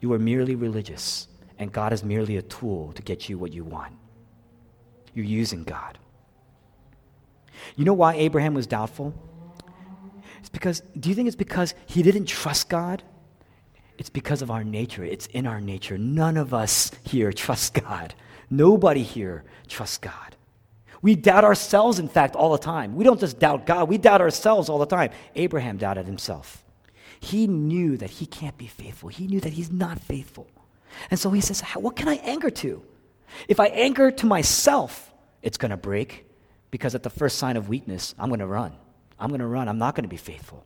You 0.00 0.12
are 0.12 0.18
merely 0.18 0.54
religious 0.54 1.28
and 1.62 1.72
God 1.72 1.92
is 1.92 2.04
merely 2.04 2.36
a 2.36 2.42
tool 2.42 2.92
to 2.92 3.02
get 3.02 3.28
you 3.28 3.38
what 3.38 3.52
you 3.52 3.64
want. 3.64 3.94
You're 5.14 5.24
using 5.24 5.64
God. 5.64 5.98
You 7.76 7.84
know 7.84 7.92
why 7.92 8.14
Abraham 8.14 8.54
was 8.54 8.66
doubtful? 8.66 9.14
It's 10.40 10.48
because, 10.48 10.82
do 10.98 11.08
you 11.08 11.14
think 11.14 11.28
it's 11.28 11.36
because 11.36 11.74
he 11.86 12.02
didn't 12.02 12.26
trust 12.26 12.68
God? 12.68 13.02
It's 13.96 14.10
because 14.10 14.42
of 14.42 14.50
our 14.50 14.64
nature. 14.64 15.04
It's 15.04 15.26
in 15.26 15.46
our 15.46 15.60
nature. 15.60 15.96
None 15.96 16.36
of 16.36 16.52
us 16.52 16.90
here 17.04 17.32
trust 17.32 17.74
God. 17.74 18.14
Nobody 18.50 19.02
here 19.02 19.44
trusts 19.68 19.98
God. 19.98 20.36
We 21.00 21.14
doubt 21.14 21.44
ourselves, 21.44 21.98
in 21.98 22.08
fact, 22.08 22.36
all 22.36 22.52
the 22.52 22.58
time. 22.58 22.94
We 22.96 23.04
don't 23.04 23.20
just 23.20 23.38
doubt 23.38 23.66
God, 23.66 23.88
we 23.88 23.98
doubt 23.98 24.20
ourselves 24.20 24.68
all 24.68 24.78
the 24.78 24.86
time. 24.86 25.10
Abraham 25.34 25.76
doubted 25.76 26.06
himself. 26.06 26.64
He 27.20 27.46
knew 27.46 27.96
that 27.98 28.10
he 28.10 28.26
can't 28.26 28.58
be 28.58 28.66
faithful, 28.66 29.08
he 29.08 29.26
knew 29.26 29.40
that 29.40 29.52
he's 29.52 29.70
not 29.70 30.00
faithful. 30.00 30.48
And 31.10 31.18
so 31.18 31.30
he 31.30 31.40
says, 31.40 31.60
What 31.74 31.96
can 31.96 32.08
I 32.08 32.16
anchor 32.16 32.50
to? 32.50 32.82
If 33.48 33.60
I 33.60 33.66
anchor 33.66 34.10
to 34.10 34.26
myself, 34.26 35.12
it's 35.42 35.56
going 35.58 35.70
to 35.70 35.76
break 35.76 36.26
because 36.70 36.94
at 36.94 37.02
the 37.02 37.10
first 37.10 37.38
sign 37.38 37.56
of 37.56 37.68
weakness, 37.68 38.14
I'm 38.18 38.28
going 38.28 38.40
to 38.40 38.46
run. 38.46 38.72
I'm 39.18 39.28
going 39.28 39.40
to 39.40 39.46
run. 39.46 39.68
I'm 39.68 39.78
not 39.78 39.94
going 39.94 40.04
to 40.04 40.08
be 40.08 40.16
faithful. 40.16 40.64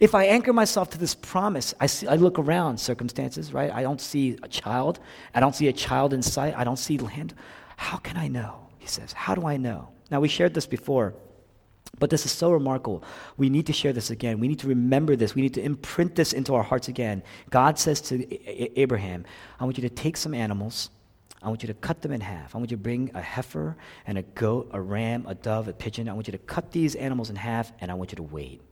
If 0.00 0.14
I 0.14 0.26
anchor 0.26 0.52
myself 0.52 0.90
to 0.90 0.98
this 0.98 1.14
promise, 1.14 1.74
I, 1.80 1.86
see, 1.86 2.06
I 2.06 2.14
look 2.14 2.38
around 2.38 2.78
circumstances, 2.78 3.52
right? 3.52 3.72
I 3.72 3.82
don't 3.82 4.00
see 4.00 4.38
a 4.42 4.48
child. 4.48 5.00
I 5.34 5.40
don't 5.40 5.54
see 5.54 5.68
a 5.68 5.72
child 5.72 6.12
in 6.12 6.22
sight. 6.22 6.54
I 6.56 6.64
don't 6.64 6.78
see 6.78 6.98
land. 6.98 7.34
How 7.76 7.96
can 7.96 8.16
I 8.16 8.28
know? 8.28 8.68
He 8.78 8.86
says, 8.86 9.12
How 9.12 9.34
do 9.34 9.46
I 9.46 9.56
know? 9.56 9.88
Now, 10.10 10.20
we 10.20 10.28
shared 10.28 10.54
this 10.54 10.66
before. 10.66 11.14
But 11.98 12.10
this 12.10 12.24
is 12.24 12.32
so 12.32 12.50
remarkable. 12.50 13.04
We 13.36 13.48
need 13.48 13.66
to 13.66 13.72
share 13.72 13.92
this 13.92 14.10
again. 14.10 14.40
We 14.40 14.48
need 14.48 14.58
to 14.60 14.68
remember 14.68 15.14
this. 15.14 15.34
We 15.34 15.42
need 15.42 15.54
to 15.54 15.62
imprint 15.62 16.14
this 16.14 16.32
into 16.32 16.54
our 16.54 16.62
hearts 16.62 16.88
again. 16.88 17.22
God 17.50 17.78
says 17.78 18.00
to 18.02 18.78
Abraham, 18.80 19.24
I 19.60 19.64
want 19.64 19.76
you 19.78 19.88
to 19.88 19.94
take 19.94 20.16
some 20.16 20.34
animals. 20.34 20.90
I 21.42 21.48
want 21.48 21.62
you 21.62 21.66
to 21.68 21.74
cut 21.74 22.02
them 22.02 22.12
in 22.12 22.20
half. 22.20 22.54
I 22.54 22.58
want 22.58 22.70
you 22.70 22.76
to 22.76 22.82
bring 22.82 23.10
a 23.14 23.20
heifer 23.20 23.76
and 24.06 24.16
a 24.16 24.22
goat, 24.22 24.70
a 24.72 24.80
ram, 24.80 25.26
a 25.28 25.34
dove, 25.34 25.68
a 25.68 25.72
pigeon. 25.72 26.08
I 26.08 26.12
want 26.12 26.28
you 26.28 26.32
to 26.32 26.38
cut 26.38 26.70
these 26.70 26.94
animals 26.94 27.30
in 27.30 27.36
half, 27.36 27.72
and 27.80 27.90
I 27.90 27.94
want 27.94 28.12
you 28.12 28.16
to 28.16 28.22
wait. 28.22 28.62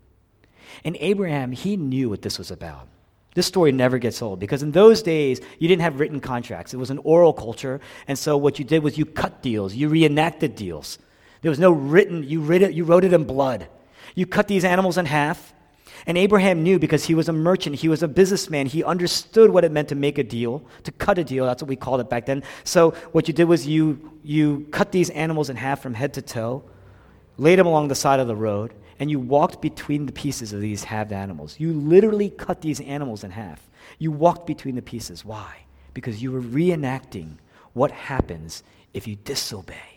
And 0.84 0.96
Abraham, 1.00 1.52
he 1.52 1.76
knew 1.76 2.08
what 2.08 2.22
this 2.22 2.38
was 2.38 2.50
about. 2.50 2.88
This 3.34 3.46
story 3.46 3.70
never 3.70 3.98
gets 3.98 4.22
old 4.22 4.40
because 4.40 4.62
in 4.62 4.72
those 4.72 5.02
days, 5.02 5.40
you 5.58 5.68
didn't 5.68 5.82
have 5.82 6.00
written 6.00 6.20
contracts. 6.20 6.74
It 6.74 6.78
was 6.78 6.90
an 6.90 6.98
oral 6.98 7.32
culture. 7.32 7.80
And 8.08 8.18
so 8.18 8.36
what 8.36 8.58
you 8.58 8.64
did 8.64 8.82
was 8.82 8.98
you 8.98 9.06
cut 9.06 9.42
deals, 9.42 9.74
you 9.74 9.88
reenacted 9.88 10.56
deals. 10.56 10.98
There 11.42 11.50
was 11.50 11.58
no 11.58 11.70
written, 11.70 12.22
you, 12.22 12.40
writ 12.40 12.62
it, 12.62 12.74
you 12.74 12.84
wrote 12.84 13.04
it 13.04 13.12
in 13.12 13.24
blood. 13.24 13.68
You 14.14 14.26
cut 14.26 14.48
these 14.48 14.64
animals 14.64 14.98
in 14.98 15.06
half. 15.06 15.54
And 16.06 16.16
Abraham 16.16 16.62
knew 16.62 16.78
because 16.78 17.04
he 17.04 17.14
was 17.14 17.28
a 17.28 17.32
merchant, 17.32 17.76
he 17.76 17.88
was 17.88 18.02
a 18.02 18.08
businessman, 18.08 18.66
he 18.66 18.82
understood 18.82 19.50
what 19.50 19.64
it 19.64 19.72
meant 19.72 19.88
to 19.90 19.94
make 19.94 20.16
a 20.16 20.24
deal, 20.24 20.64
to 20.84 20.92
cut 20.92 21.18
a 21.18 21.24
deal. 21.24 21.44
That's 21.44 21.62
what 21.62 21.68
we 21.68 21.76
called 21.76 22.00
it 22.00 22.08
back 22.08 22.24
then. 22.26 22.42
So 22.64 22.92
what 23.12 23.28
you 23.28 23.34
did 23.34 23.44
was 23.44 23.66
you, 23.66 24.18
you 24.22 24.66
cut 24.70 24.92
these 24.92 25.10
animals 25.10 25.50
in 25.50 25.56
half 25.56 25.82
from 25.82 25.92
head 25.92 26.14
to 26.14 26.22
toe, 26.22 26.64
laid 27.36 27.58
them 27.58 27.66
along 27.66 27.88
the 27.88 27.94
side 27.94 28.18
of 28.18 28.28
the 28.28 28.36
road, 28.36 28.72
and 28.98 29.10
you 29.10 29.18
walked 29.18 29.60
between 29.60 30.06
the 30.06 30.12
pieces 30.12 30.52
of 30.52 30.60
these 30.60 30.84
halved 30.84 31.12
animals. 31.12 31.56
You 31.58 31.72
literally 31.72 32.30
cut 32.30 32.62
these 32.62 32.80
animals 32.80 33.22
in 33.24 33.30
half. 33.30 33.68
You 33.98 34.10
walked 34.10 34.46
between 34.46 34.76
the 34.76 34.82
pieces. 34.82 35.24
Why? 35.24 35.64
Because 35.92 36.22
you 36.22 36.32
were 36.32 36.42
reenacting 36.42 37.36
what 37.72 37.90
happens 37.90 38.62
if 38.94 39.06
you 39.06 39.16
disobey. 39.16 39.89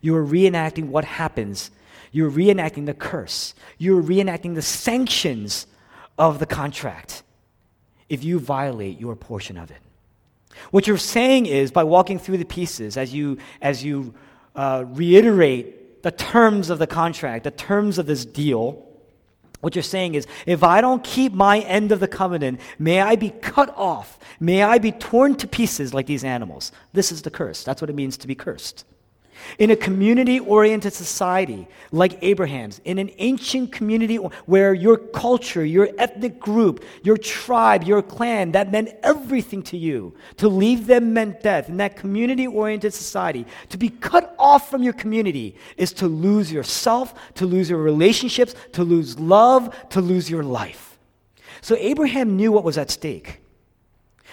You 0.00 0.12
were 0.12 0.24
reenacting 0.24 0.88
what 0.88 1.04
happens. 1.04 1.70
You're 2.12 2.30
reenacting 2.30 2.86
the 2.86 2.94
curse. 2.94 3.54
You're 3.78 4.02
reenacting 4.02 4.54
the 4.54 4.62
sanctions 4.62 5.66
of 6.18 6.38
the 6.38 6.46
contract 6.46 7.22
if 8.08 8.24
you 8.24 8.38
violate 8.38 8.98
your 9.00 9.16
portion 9.16 9.58
of 9.58 9.70
it. 9.70 9.78
What 10.70 10.86
you're 10.86 10.96
saying 10.96 11.46
is 11.46 11.70
by 11.70 11.84
walking 11.84 12.18
through 12.18 12.38
the 12.38 12.44
pieces 12.44 12.96
as 12.96 13.12
you, 13.12 13.38
as 13.60 13.84
you 13.84 14.14
uh, 14.54 14.84
reiterate 14.86 16.02
the 16.02 16.10
terms 16.10 16.70
of 16.70 16.78
the 16.78 16.86
contract, 16.86 17.44
the 17.44 17.50
terms 17.50 17.98
of 17.98 18.06
this 18.06 18.24
deal, 18.24 18.86
what 19.60 19.74
you're 19.74 19.82
saying 19.82 20.14
is, 20.14 20.26
if 20.46 20.62
I 20.62 20.80
don't 20.80 21.02
keep 21.02 21.32
my 21.32 21.60
end 21.60 21.90
of 21.90 22.00
the 22.00 22.08
covenant, 22.08 22.60
may 22.78 23.00
I 23.00 23.16
be 23.16 23.30
cut 23.30 23.76
off. 23.76 24.18
May 24.38 24.62
I 24.62 24.78
be 24.78 24.92
torn 24.92 25.34
to 25.36 25.48
pieces 25.48 25.92
like 25.92 26.06
these 26.06 26.24
animals. 26.24 26.72
This 26.92 27.10
is 27.10 27.22
the 27.22 27.30
curse. 27.30 27.64
That's 27.64 27.80
what 27.80 27.90
it 27.90 27.96
means 27.96 28.16
to 28.18 28.26
be 28.26 28.34
cursed. 28.34 28.84
In 29.58 29.70
a 29.70 29.76
community 29.76 30.40
oriented 30.40 30.92
society 30.92 31.66
like 31.92 32.18
Abraham's, 32.22 32.80
in 32.84 32.98
an 32.98 33.10
ancient 33.18 33.72
community 33.72 34.16
where 34.16 34.74
your 34.74 34.96
culture, 34.96 35.64
your 35.64 35.88
ethnic 35.98 36.38
group, 36.38 36.84
your 37.02 37.16
tribe, 37.16 37.84
your 37.84 38.02
clan, 38.02 38.52
that 38.52 38.70
meant 38.70 38.90
everything 39.02 39.62
to 39.62 39.76
you. 39.76 40.14
To 40.38 40.48
leave 40.48 40.86
them 40.86 41.12
meant 41.12 41.42
death. 41.42 41.68
In 41.68 41.76
that 41.78 41.96
community 41.96 42.46
oriented 42.46 42.92
society, 42.92 43.46
to 43.70 43.78
be 43.78 43.88
cut 43.88 44.34
off 44.38 44.70
from 44.70 44.82
your 44.82 44.92
community 44.92 45.56
is 45.76 45.92
to 45.94 46.06
lose 46.06 46.52
yourself, 46.52 47.14
to 47.34 47.46
lose 47.46 47.70
your 47.70 47.80
relationships, 47.80 48.54
to 48.72 48.84
lose 48.84 49.18
love, 49.18 49.74
to 49.90 50.00
lose 50.00 50.28
your 50.28 50.42
life. 50.42 50.98
So 51.60 51.76
Abraham 51.76 52.36
knew 52.36 52.52
what 52.52 52.64
was 52.64 52.78
at 52.78 52.90
stake. 52.90 53.40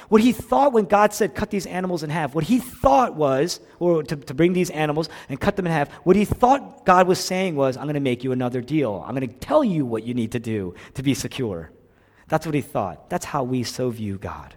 What 0.09 0.21
he 0.21 0.31
thought 0.31 0.73
when 0.73 0.85
God 0.85 1.13
said, 1.13 1.35
cut 1.35 1.49
these 1.49 1.65
animals 1.65 2.03
in 2.03 2.09
half, 2.09 2.35
what 2.35 2.43
he 2.43 2.59
thought 2.59 3.15
was, 3.15 3.59
or 3.79 4.03
to, 4.03 4.15
to 4.15 4.33
bring 4.33 4.53
these 4.53 4.69
animals 4.69 5.09
and 5.29 5.39
cut 5.39 5.55
them 5.55 5.65
in 5.65 5.71
half, 5.71 5.91
what 6.05 6.15
he 6.15 6.25
thought 6.25 6.85
God 6.85 7.07
was 7.07 7.19
saying 7.19 7.55
was, 7.55 7.77
I'm 7.77 7.83
going 7.83 7.93
to 7.95 7.99
make 7.99 8.23
you 8.23 8.31
another 8.31 8.61
deal. 8.61 9.03
I'm 9.07 9.15
going 9.15 9.27
to 9.27 9.35
tell 9.35 9.63
you 9.63 9.85
what 9.85 10.03
you 10.03 10.13
need 10.13 10.31
to 10.33 10.39
do 10.39 10.75
to 10.95 11.03
be 11.03 11.13
secure. 11.13 11.71
That's 12.27 12.45
what 12.45 12.55
he 12.55 12.61
thought. 12.61 13.09
That's 13.09 13.25
how 13.25 13.43
we 13.43 13.63
so 13.63 13.89
view 13.89 14.17
God. 14.17 14.55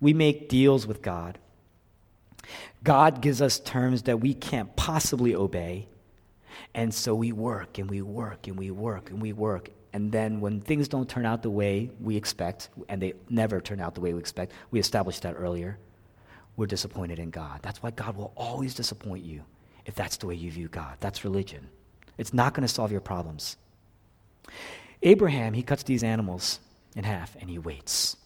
We 0.00 0.12
make 0.12 0.48
deals 0.48 0.86
with 0.86 1.02
God. 1.02 1.38
God 2.82 3.20
gives 3.20 3.42
us 3.42 3.58
terms 3.58 4.02
that 4.02 4.20
we 4.20 4.34
can't 4.34 4.74
possibly 4.76 5.34
obey. 5.34 5.88
And 6.74 6.94
so 6.94 7.14
we 7.14 7.32
work 7.32 7.78
and 7.78 7.90
we 7.90 8.02
work 8.02 8.46
and 8.46 8.56
we 8.56 8.70
work 8.70 9.10
and 9.10 9.20
we 9.20 9.32
work. 9.32 9.70
And 9.92 10.12
then 10.12 10.40
when 10.40 10.60
things 10.60 10.88
don't 10.88 11.08
turn 11.08 11.24
out 11.24 11.42
the 11.42 11.50
way 11.50 11.90
we 12.00 12.16
expect, 12.16 12.70
and 12.88 13.00
they 13.00 13.14
never 13.28 13.60
turn 13.60 13.80
out 13.80 13.94
the 13.94 14.00
way 14.00 14.12
we 14.12 14.20
expect, 14.20 14.52
we 14.70 14.78
established 14.78 15.22
that 15.22 15.34
earlier, 15.36 15.78
we're 16.56 16.66
disappointed 16.66 17.18
in 17.18 17.30
God. 17.30 17.60
That's 17.62 17.82
why 17.82 17.90
God 17.90 18.16
will 18.16 18.32
always 18.36 18.74
disappoint 18.74 19.24
you 19.24 19.42
if 19.86 19.94
that's 19.94 20.16
the 20.16 20.26
way 20.26 20.34
you 20.34 20.50
view 20.50 20.68
God. 20.68 20.96
That's 21.00 21.24
religion. 21.24 21.68
It's 22.18 22.34
not 22.34 22.52
going 22.52 22.66
to 22.66 22.72
solve 22.72 22.92
your 22.92 23.00
problems. 23.00 23.56
Abraham, 25.02 25.54
he 25.54 25.62
cuts 25.62 25.84
these 25.84 26.02
animals 26.02 26.58
in 26.96 27.04
half 27.04 27.36
and 27.40 27.48
he 27.48 27.58
waits. 27.58 28.16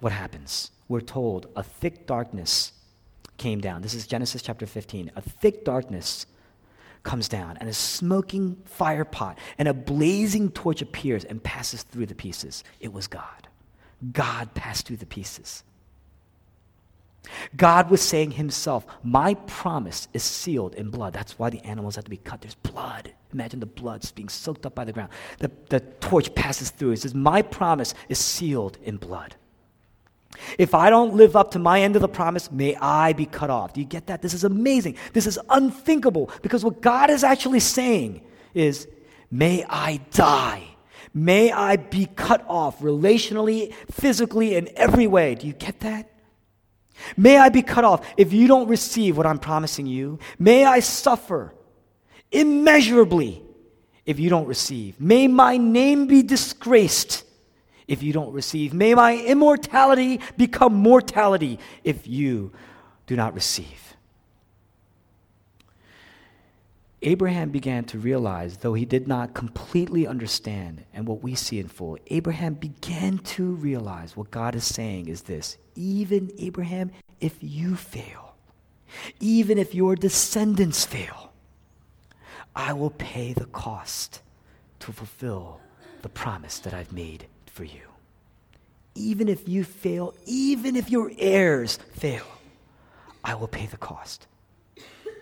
What 0.00 0.12
happens? 0.12 0.70
We're 0.88 1.00
told 1.00 1.48
a 1.54 1.62
thick 1.62 2.06
darkness 2.06 2.72
came 3.36 3.60
down. 3.60 3.82
This 3.82 3.94
is 3.94 4.06
Genesis 4.06 4.42
chapter 4.42 4.66
15. 4.66 5.12
A 5.14 5.20
thick 5.20 5.64
darkness 5.64 6.26
comes 7.06 7.28
down, 7.28 7.56
and 7.58 7.70
a 7.70 7.72
smoking 7.72 8.56
fire 8.66 9.06
pot 9.06 9.38
and 9.56 9.68
a 9.68 9.72
blazing 9.72 10.50
torch 10.50 10.82
appears 10.82 11.24
and 11.24 11.42
passes 11.42 11.82
through 11.84 12.06
the 12.06 12.14
pieces. 12.14 12.64
It 12.80 12.92
was 12.92 13.06
God. 13.06 13.48
God 14.12 14.52
passed 14.52 14.86
through 14.86 14.98
the 14.98 15.06
pieces. 15.06 15.62
God 17.56 17.90
was 17.90 18.02
saying 18.02 18.32
himself, 18.32 18.86
My 19.02 19.34
promise 19.34 20.08
is 20.12 20.22
sealed 20.22 20.74
in 20.74 20.90
blood. 20.90 21.12
That's 21.12 21.38
why 21.38 21.48
the 21.50 21.64
animals 21.64 21.96
have 21.96 22.04
to 22.04 22.10
be 22.10 22.18
cut. 22.18 22.42
There's 22.42 22.54
blood. 22.54 23.12
Imagine 23.32 23.60
the 23.60 23.66
blood 23.66 24.04
being 24.14 24.28
soaked 24.28 24.66
up 24.66 24.74
by 24.74 24.84
the 24.84 24.92
ground. 24.92 25.10
The, 25.38 25.50
the 25.68 25.80
torch 25.80 26.34
passes 26.34 26.70
through. 26.70 26.92
It 26.92 27.00
says, 27.00 27.14
My 27.14 27.42
promise 27.42 27.94
is 28.08 28.18
sealed 28.18 28.78
in 28.82 28.96
blood. 28.96 29.34
If 30.58 30.74
I 30.74 30.90
don't 30.90 31.14
live 31.14 31.36
up 31.36 31.52
to 31.52 31.58
my 31.58 31.80
end 31.80 31.96
of 31.96 32.02
the 32.02 32.08
promise, 32.08 32.50
may 32.50 32.76
I 32.76 33.12
be 33.12 33.26
cut 33.26 33.50
off. 33.50 33.72
Do 33.72 33.80
you 33.80 33.86
get 33.86 34.06
that? 34.06 34.22
This 34.22 34.34
is 34.34 34.44
amazing. 34.44 34.96
This 35.12 35.26
is 35.26 35.38
unthinkable 35.48 36.30
because 36.42 36.64
what 36.64 36.80
God 36.80 37.10
is 37.10 37.24
actually 37.24 37.60
saying 37.60 38.22
is, 38.54 38.88
may 39.30 39.64
I 39.68 40.00
die. 40.12 40.62
May 41.12 41.50
I 41.50 41.76
be 41.76 42.06
cut 42.06 42.44
off 42.48 42.80
relationally, 42.80 43.72
physically, 43.90 44.54
in 44.54 44.68
every 44.76 45.06
way. 45.06 45.34
Do 45.34 45.46
you 45.46 45.54
get 45.54 45.80
that? 45.80 46.10
May 47.16 47.38
I 47.38 47.48
be 47.48 47.62
cut 47.62 47.84
off 47.84 48.06
if 48.16 48.32
you 48.32 48.46
don't 48.46 48.68
receive 48.68 49.16
what 49.16 49.26
I'm 49.26 49.38
promising 49.38 49.86
you. 49.86 50.18
May 50.38 50.64
I 50.64 50.80
suffer 50.80 51.54
immeasurably 52.30 53.42
if 54.04 54.18
you 54.18 54.30
don't 54.30 54.46
receive. 54.46 55.00
May 55.00 55.28
my 55.28 55.56
name 55.56 56.06
be 56.06 56.22
disgraced 56.22 57.24
if 57.88 58.02
you 58.02 58.12
don't 58.12 58.32
receive. 58.32 58.72
May 58.72 58.94
my 58.94 59.16
immortality 59.16 60.20
become 60.36 60.74
mortality 60.74 61.58
if 61.84 62.06
you 62.06 62.52
do 63.06 63.16
not 63.16 63.34
receive. 63.34 63.96
Abraham 67.02 67.50
began 67.50 67.84
to 67.84 67.98
realize, 67.98 68.56
though 68.58 68.74
he 68.74 68.84
did 68.84 69.06
not 69.06 69.34
completely 69.34 70.06
understand 70.06 70.84
and 70.92 71.06
what 71.06 71.22
we 71.22 71.34
see 71.34 71.60
in 71.60 71.68
full, 71.68 71.98
Abraham 72.08 72.54
began 72.54 73.18
to 73.18 73.44
realize 73.44 74.16
what 74.16 74.30
God 74.30 74.54
is 74.54 74.64
saying 74.64 75.08
is 75.08 75.22
this 75.22 75.56
even 75.76 76.32
Abraham, 76.38 76.90
if 77.20 77.36
you 77.40 77.76
fail, 77.76 78.34
even 79.20 79.58
if 79.58 79.74
your 79.74 79.94
descendants 79.94 80.84
fail, 80.84 81.32
I 82.56 82.72
will 82.72 82.90
pay 82.90 83.34
the 83.34 83.44
cost 83.44 84.22
to 84.80 84.90
fulfill 84.90 85.60
the 86.02 86.08
promise 86.08 86.58
that 86.60 86.72
I've 86.72 86.92
made 86.92 87.26
for 87.56 87.64
you. 87.64 87.80
Even 88.94 89.28
if 89.28 89.48
you 89.48 89.64
fail, 89.64 90.14
even 90.26 90.76
if 90.76 90.90
your 90.90 91.10
heirs 91.18 91.78
fail, 91.94 92.26
I 93.24 93.34
will 93.34 93.48
pay 93.48 93.64
the 93.64 93.78
cost. 93.78 94.26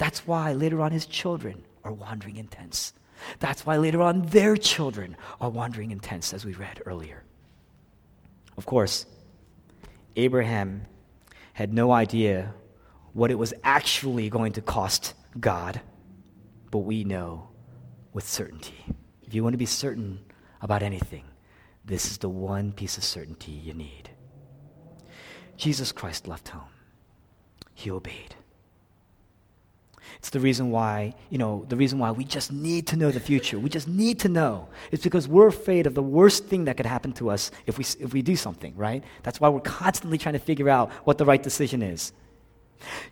That's 0.00 0.26
why 0.26 0.52
later 0.52 0.82
on 0.82 0.90
his 0.90 1.06
children 1.06 1.64
are 1.84 1.92
wandering 1.92 2.36
in 2.36 2.48
tents. 2.48 2.92
That's 3.38 3.64
why 3.64 3.76
later 3.76 4.02
on 4.02 4.22
their 4.26 4.56
children 4.56 5.16
are 5.40 5.48
wandering 5.48 5.92
in 5.92 6.00
tents, 6.00 6.34
as 6.34 6.44
we 6.44 6.54
read 6.54 6.82
earlier. 6.84 7.22
Of 8.56 8.66
course, 8.66 9.06
Abraham 10.16 10.86
had 11.52 11.72
no 11.72 11.92
idea 11.92 12.52
what 13.12 13.30
it 13.30 13.38
was 13.38 13.54
actually 13.62 14.28
going 14.28 14.54
to 14.54 14.60
cost 14.60 15.14
God, 15.38 15.80
but 16.72 16.78
we 16.78 17.04
know 17.04 17.48
with 18.12 18.28
certainty. 18.28 18.84
If 19.22 19.34
you 19.34 19.44
want 19.44 19.54
to 19.54 19.58
be 19.58 19.66
certain 19.66 20.18
about 20.60 20.82
anything, 20.82 21.24
this 21.84 22.10
is 22.10 22.18
the 22.18 22.28
one 22.28 22.72
piece 22.72 22.96
of 22.96 23.04
certainty 23.04 23.52
you 23.52 23.74
need. 23.74 24.10
Jesus 25.56 25.92
Christ 25.92 26.26
left 26.26 26.48
home. 26.48 26.62
He 27.74 27.90
obeyed. 27.90 28.34
It's 30.18 30.30
the 30.30 30.40
reason 30.40 30.70
why, 30.70 31.14
you 31.28 31.38
know, 31.38 31.66
the 31.68 31.76
reason 31.76 31.98
why 31.98 32.10
we 32.10 32.24
just 32.24 32.50
need 32.50 32.86
to 32.88 32.96
know 32.96 33.10
the 33.10 33.20
future. 33.20 33.58
We 33.58 33.68
just 33.68 33.88
need 33.88 34.20
to 34.20 34.28
know. 34.28 34.68
It's 34.90 35.02
because 35.02 35.28
we're 35.28 35.48
afraid 35.48 35.86
of 35.86 35.94
the 35.94 36.02
worst 36.02 36.46
thing 36.46 36.64
that 36.64 36.76
could 36.76 36.86
happen 36.86 37.12
to 37.14 37.30
us 37.30 37.50
if 37.66 37.76
we, 37.76 37.84
if 38.00 38.14
we 38.14 38.22
do 38.22 38.36
something, 38.36 38.74
right? 38.76 39.04
That's 39.22 39.40
why 39.40 39.50
we're 39.50 39.60
constantly 39.60 40.16
trying 40.16 40.34
to 40.34 40.38
figure 40.38 40.68
out 40.68 40.90
what 41.04 41.18
the 41.18 41.24
right 41.24 41.42
decision 41.42 41.82
is. 41.82 42.12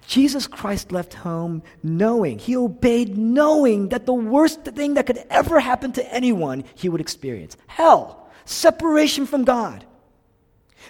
Jesus 0.07 0.47
Christ 0.47 0.93
left 0.93 1.14
home 1.14 1.62
knowing, 1.83 2.39
he 2.39 2.57
obeyed 2.57 3.16
knowing 3.16 3.89
that 3.91 4.07
the 4.07 4.14
worst 4.14 4.64
thing 4.64 4.95
that 4.95 5.07
could 5.07 5.25
ever 5.31 5.61
happen 5.61 5.93
to 5.93 6.14
anyone 6.14 6.64
he 6.75 6.89
would 6.89 7.01
experience 7.01 7.57
hell 7.66 8.22
separation 8.45 9.26
from 9.26 9.45
God. 9.45 9.84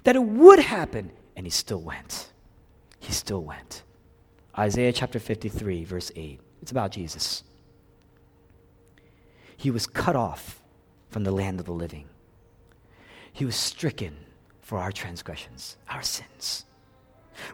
That 0.05 0.17
it 0.17 0.23
would 0.23 0.59
happen, 0.59 1.11
and 1.37 1.47
he 1.47 1.51
still 1.51 1.81
went. 1.81 2.33
He 2.99 3.13
still 3.13 3.43
went. 3.43 3.83
Isaiah 4.59 4.93
chapter 4.93 5.19
53, 5.19 5.85
verse 5.85 6.11
8. 6.15 6.41
It's 6.63 6.71
about 6.71 6.93
Jesus. 6.93 7.43
He 9.57 9.71
was 9.71 9.87
cut 9.87 10.17
off 10.17 10.61
from 11.11 11.25
the 11.25 11.33
land 11.33 11.61
of 11.61 11.67
the 11.67 11.73
living. 11.73 12.07
he 13.33 13.45
was 13.45 13.57
stricken 13.57 14.17
for 14.61 14.79
our 14.79 14.93
transgressions, 14.93 15.77
our 15.89 16.03
sins. 16.03 16.65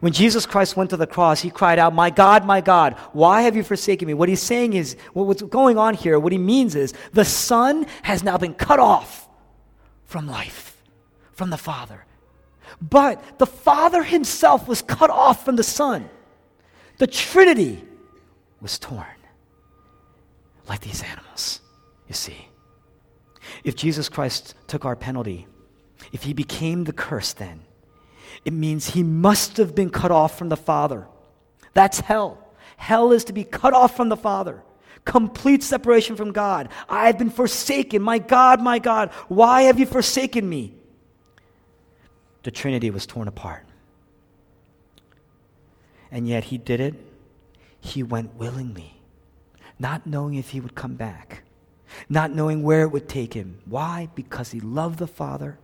When 0.01 0.13
Jesus 0.13 0.45
Christ 0.45 0.77
went 0.77 0.91
to 0.91 0.97
the 0.97 1.07
cross, 1.07 1.41
he 1.41 1.51
cried 1.51 1.79
out, 1.79 1.95
My 1.95 2.11
God, 2.11 2.45
my 2.45 2.61
God, 2.61 2.95
why 3.13 3.43
have 3.43 3.57
you 3.57 3.63
forsaken 3.63 4.07
me? 4.07 4.15
What 4.15 4.29
he's 4.29 4.43
saying 4.43 4.73
is, 4.73 4.97
what's 5.13 5.43
going 5.43 5.79
on 5.79 5.95
here, 5.95 6.19
what 6.19 6.33
he 6.33 6.39
means 6.39 6.75
is, 6.75 6.95
the 7.13 7.25
Son 7.25 7.87
has 8.03 8.23
now 8.23 8.37
been 8.39 8.55
cut 8.55 8.81
off 8.81 9.28
from 10.09 10.27
life, 10.27 10.77
from 11.35 11.51
the 11.51 11.57
Father. 11.57 12.05
But 12.83 13.39
the 13.39 13.47
Father 13.47 14.03
himself 14.03 14.67
was 14.67 14.83
cut 14.83 15.11
off 15.11 15.45
from 15.45 15.55
the 15.57 15.63
Son. 15.63 16.11
The 16.97 17.07
Trinity 17.07 17.85
was 18.61 18.79
torn 18.79 19.07
like 20.69 20.81
these 20.81 21.03
animals, 21.03 21.61
you 22.09 22.15
see. 22.15 22.49
If 23.65 23.77
Jesus 23.77 24.09
Christ 24.09 24.55
took 24.67 24.85
our 24.85 24.97
penalty, 24.97 25.47
if 26.13 26.23
he 26.23 26.33
became 26.33 26.85
the 26.85 26.93
curse, 26.93 27.33
then 27.33 27.61
it 28.45 28.53
means 28.53 28.91
he 28.91 29.03
must 29.03 29.57
have 29.57 29.75
been 29.75 29.91
cut 29.91 30.11
off 30.11 30.37
from 30.37 30.49
the 30.49 30.57
Father. 30.57 31.07
That's 31.75 32.01
hell. 32.01 32.39
Hell 32.77 33.13
is 33.13 33.25
to 33.25 33.33
be 33.33 33.45
cut 33.45 33.73
off 33.73 33.97
from 33.97 34.09
the 34.09 34.17
Father. 34.17 34.63
Complete 35.05 35.63
separation 35.63 36.17
from 36.17 36.33
God. 36.33 36.69
I 36.89 37.07
have 37.07 37.19
been 37.19 37.31
forsaken. 37.31 38.03
My 38.03 38.19
God, 38.19 38.61
my 38.61 38.79
God, 38.79 39.11
why 39.29 39.63
have 39.63 39.79
you 39.79 39.87
forsaken 39.87 40.49
me? 40.49 40.75
The 42.43 42.51
Trinity 42.51 42.91
was 42.91 43.07
torn 43.07 43.29
apart. 43.29 43.65
And 46.11 46.27
yet 46.27 46.45
he 46.45 46.59
did 46.59 46.81
it. 46.81 46.95
He 47.81 48.03
went 48.03 48.35
willingly, 48.35 49.01
not 49.79 50.07
knowing 50.07 50.35
if 50.35 50.51
he 50.51 50.61
would 50.61 50.75
come 50.75 50.95
back, 50.95 51.43
not 52.09 52.35
knowing 52.35 52.63
where 52.63 52.83
it 52.83 52.89
would 52.89 53.09
take 53.09 53.35
him. 53.35 53.61
Why? 53.67 54.09
Because 54.15 54.51
he 54.51 54.61
loved 54.61 54.99
the 54.99 55.07
Father 55.07 55.59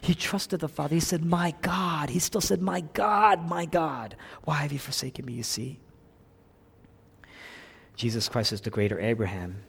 he 0.00 0.14
trusted 0.14 0.60
the 0.60 0.68
Father. 0.68 0.94
He 0.94 1.00
said, 1.00 1.24
My 1.24 1.54
God. 1.62 2.10
He 2.10 2.18
still 2.18 2.40
said, 2.40 2.62
My 2.62 2.80
God, 2.80 3.48
my 3.48 3.66
God. 3.66 4.16
Why 4.44 4.56
have 4.56 4.72
you 4.72 4.78
forsaken 4.78 5.24
me, 5.24 5.34
you 5.34 5.42
see? 5.42 5.78
Jesus 7.96 8.28
Christ 8.28 8.52
is 8.52 8.60
the 8.60 8.70
greater 8.70 9.00
Abraham. 9.00 9.62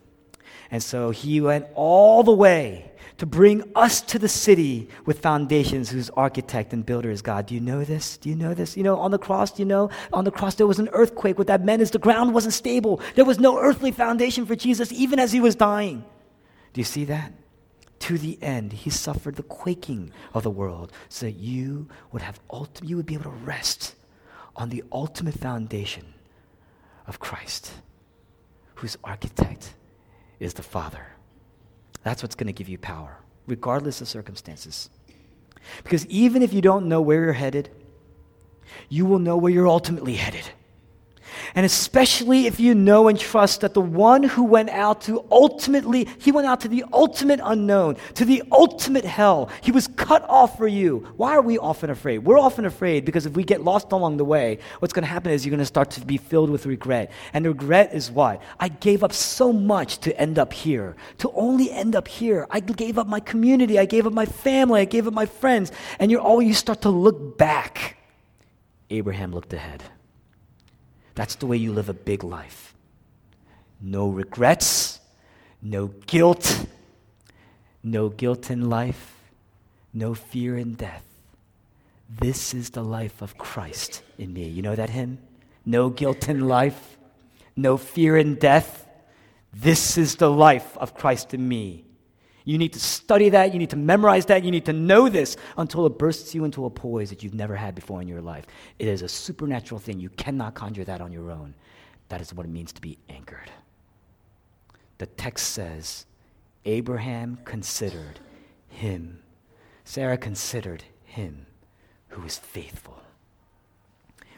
And 0.69 0.83
so 0.83 1.11
he 1.11 1.39
went 1.41 1.65
all 1.75 2.23
the 2.23 2.33
way 2.33 2.91
to 3.17 3.25
bring 3.25 3.63
us 3.73 4.01
to 4.01 4.19
the 4.19 4.27
city 4.27 4.89
with 5.05 5.21
foundations 5.21 5.89
whose 5.89 6.09
architect 6.11 6.73
and 6.73 6.85
builder 6.85 7.09
is 7.09 7.21
God. 7.21 7.47
Do 7.47 7.55
you 7.55 7.61
know 7.61 7.83
this? 7.83 8.17
Do 8.17 8.29
you 8.29 8.35
know 8.35 8.53
this? 8.53 8.77
You 8.77 8.83
know, 8.83 8.97
on 8.97 9.11
the 9.11 9.17
cross, 9.17 9.57
you 9.57 9.65
know? 9.65 9.89
On 10.13 10.23
the 10.23 10.31
cross, 10.31 10.55
there 10.55 10.67
was 10.67 10.77
an 10.77 10.89
earthquake. 10.91 11.37
What 11.37 11.47
that 11.47 11.63
meant 11.63 11.81
is 11.81 11.89
the 11.89 11.99
ground 11.99 12.33
wasn't 12.33 12.53
stable. 12.53 13.01
There 13.15 13.25
was 13.25 13.39
no 13.39 13.57
earthly 13.57 13.91
foundation 13.91 14.45
for 14.45 14.55
Jesus, 14.55 14.91
even 14.91 15.19
as 15.19 15.31
he 15.31 15.39
was 15.39 15.55
dying. 15.55 16.03
Do 16.73 16.81
you 16.81 16.85
see 16.85 17.05
that? 17.05 17.31
to 17.99 18.17
the 18.17 18.37
end, 18.41 18.73
he 18.73 18.89
suffered 18.89 19.35
the 19.35 19.43
quaking 19.43 20.11
of 20.33 20.43
the 20.43 20.51
world 20.51 20.91
so 21.09 21.25
that 21.25 21.35
you 21.35 21.87
would 22.11 22.21
have 22.21 22.39
ultimate, 22.49 22.89
you 22.89 22.95
would 22.95 23.05
be 23.05 23.15
able 23.15 23.25
to 23.25 23.29
rest 23.29 23.95
on 24.55 24.69
the 24.69 24.83
ultimate 24.91 25.33
foundation 25.33 26.13
of 27.05 27.19
Christ, 27.19 27.71
whose 28.77 28.97
architect 29.03 29.73
is 30.39 30.53
the 30.53 30.63
Father. 30.63 31.07
That's 32.03 32.21
what's 32.21 32.35
going 32.35 32.47
to 32.47 32.53
give 32.53 32.69
you 32.69 32.77
power, 32.77 33.17
regardless 33.47 34.01
of 34.01 34.07
circumstances. 34.07 34.89
Because 35.83 36.05
even 36.05 36.43
if 36.43 36.53
you 36.53 36.61
don't 36.61 36.87
know 36.87 37.01
where 37.01 37.23
you're 37.23 37.33
headed, 37.33 37.69
you 38.87 39.05
will 39.05 39.19
know 39.19 39.35
where 39.35 39.51
you're 39.51 39.67
ultimately 39.67 40.15
headed. 40.15 40.49
And 41.55 41.65
especially 41.65 42.47
if 42.47 42.59
you 42.59 42.75
know 42.75 43.07
and 43.07 43.19
trust 43.19 43.61
that 43.61 43.73
the 43.73 43.81
one 43.81 44.23
who 44.23 44.43
went 44.43 44.69
out 44.69 45.01
to 45.01 45.25
ultimately, 45.31 46.07
he 46.19 46.31
went 46.31 46.47
out 46.47 46.61
to 46.61 46.67
the 46.67 46.83
ultimate 46.93 47.39
unknown, 47.43 47.97
to 48.15 48.25
the 48.25 48.43
ultimate 48.51 49.05
hell. 49.05 49.49
He 49.61 49.71
was 49.71 49.87
cut 49.87 50.27
off 50.29 50.57
for 50.57 50.67
you. 50.67 51.07
Why 51.17 51.35
are 51.35 51.41
we 51.41 51.57
often 51.57 51.89
afraid? 51.89 52.19
We're 52.19 52.39
often 52.39 52.65
afraid 52.65 53.05
because 53.05 53.25
if 53.25 53.33
we 53.33 53.43
get 53.43 53.63
lost 53.63 53.91
along 53.91 54.17
the 54.17 54.25
way, 54.25 54.59
what's 54.79 54.93
going 54.93 55.03
to 55.03 55.09
happen 55.09 55.31
is 55.31 55.45
you're 55.45 55.51
going 55.51 55.59
to 55.59 55.65
start 55.65 55.91
to 55.91 56.05
be 56.05 56.17
filled 56.17 56.49
with 56.49 56.65
regret. 56.65 57.11
And 57.33 57.45
regret 57.45 57.93
is 57.93 58.11
what? 58.11 58.41
I 58.59 58.69
gave 58.69 59.03
up 59.03 59.13
so 59.13 59.51
much 59.53 59.99
to 59.99 60.19
end 60.19 60.39
up 60.39 60.53
here, 60.53 60.95
to 61.19 61.31
only 61.31 61.71
end 61.71 61.95
up 61.95 62.07
here. 62.07 62.47
I 62.49 62.59
gave 62.59 62.97
up 62.97 63.07
my 63.07 63.19
community, 63.19 63.79
I 63.79 63.85
gave 63.85 64.05
up 64.05 64.13
my 64.13 64.25
family, 64.25 64.81
I 64.81 64.85
gave 64.85 65.07
up 65.07 65.13
my 65.13 65.25
friends. 65.25 65.71
And 65.99 66.11
you're 66.11 66.21
always, 66.21 66.47
you 66.47 66.53
start 66.53 66.81
to 66.81 66.89
look 66.89 67.37
back. 67.37 67.97
Abraham 68.89 69.31
looked 69.31 69.53
ahead. 69.53 69.83
That's 71.17 71.33
the 71.33 71.47
way 71.47 71.57
you 71.57 71.73
live 71.73 71.89
a 71.89 71.95
big 71.95 72.23
life. 72.23 72.75
No 73.81 74.07
regrets, 74.07 74.99
no 75.63 75.87
guilt, 76.05 76.67
no 77.81 78.09
guilt 78.09 78.51
in 78.51 78.69
life, 78.69 79.15
no 79.91 80.13
fear 80.13 80.55
in 80.55 80.75
death. 80.75 81.03
This 82.07 82.53
is 82.53 82.69
the 82.69 82.83
life 82.83 83.23
of 83.23 83.35
Christ 83.35 84.03
in 84.19 84.31
me. 84.31 84.47
You 84.47 84.61
know 84.61 84.75
that 84.75 84.91
hymn? 84.91 85.17
No 85.65 85.89
guilt 85.89 86.29
in 86.29 86.47
life, 86.47 86.99
no 87.55 87.77
fear 87.77 88.15
in 88.15 88.35
death. 88.35 88.85
This 89.51 89.97
is 89.97 90.17
the 90.17 90.29
life 90.29 90.77
of 90.77 90.93
Christ 90.93 91.33
in 91.33 91.47
me. 91.47 91.83
You 92.47 92.57
need 92.57 92.71
to 92.73 92.79
study 92.79 93.27
that. 93.31 93.51
You 93.51 93.59
need 93.59 93.71
to 93.71 93.75
memorize 93.75 94.27
that. 94.27 94.45
You 94.45 94.51
need 94.51 94.63
to 94.67 94.73
know 94.73 95.09
this 95.09 95.35
until 95.57 95.85
it 95.85 95.97
bursts 95.97 96.33
you 96.33 96.45
into 96.45 96.63
a 96.63 96.69
poise 96.69 97.09
that 97.09 97.21
you've 97.21 97.33
never 97.33 97.57
had 97.57 97.75
before 97.75 98.01
in 98.01 98.07
your 98.07 98.21
life. 98.21 98.45
It 98.79 98.87
is 98.87 99.01
a 99.01 99.09
supernatural 99.09 99.79
thing. 99.79 99.99
You 99.99 100.09
cannot 100.11 100.55
conjure 100.55 100.85
that 100.85 101.01
on 101.01 101.11
your 101.11 101.29
own. 101.29 101.55
That 102.07 102.21
is 102.21 102.33
what 102.33 102.45
it 102.45 102.49
means 102.49 102.71
to 102.71 102.79
be 102.79 102.97
anchored. 103.09 103.51
The 104.97 105.07
text 105.07 105.49
says 105.49 106.05
Abraham 106.63 107.37
considered 107.43 108.21
him, 108.69 109.19
Sarah 109.83 110.17
considered 110.17 110.85
him 111.03 111.47
who 112.07 112.23
is 112.23 112.37
faithful. 112.37 113.01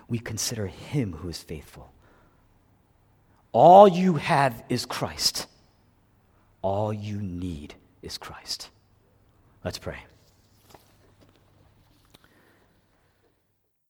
We 0.08 0.18
consider 0.18 0.66
him 0.66 1.14
who 1.14 1.30
is 1.30 1.44
faithful. 1.44 1.94
All 3.52 3.88
you 3.88 4.16
have 4.16 4.64
is 4.68 4.88
Christ. 4.88 5.46
All 6.64 6.92
you 6.92 7.22
need 7.22 7.76
is 8.02 8.18
Christ. 8.18 8.70
Let's 9.64 9.78
pray. 9.78 10.09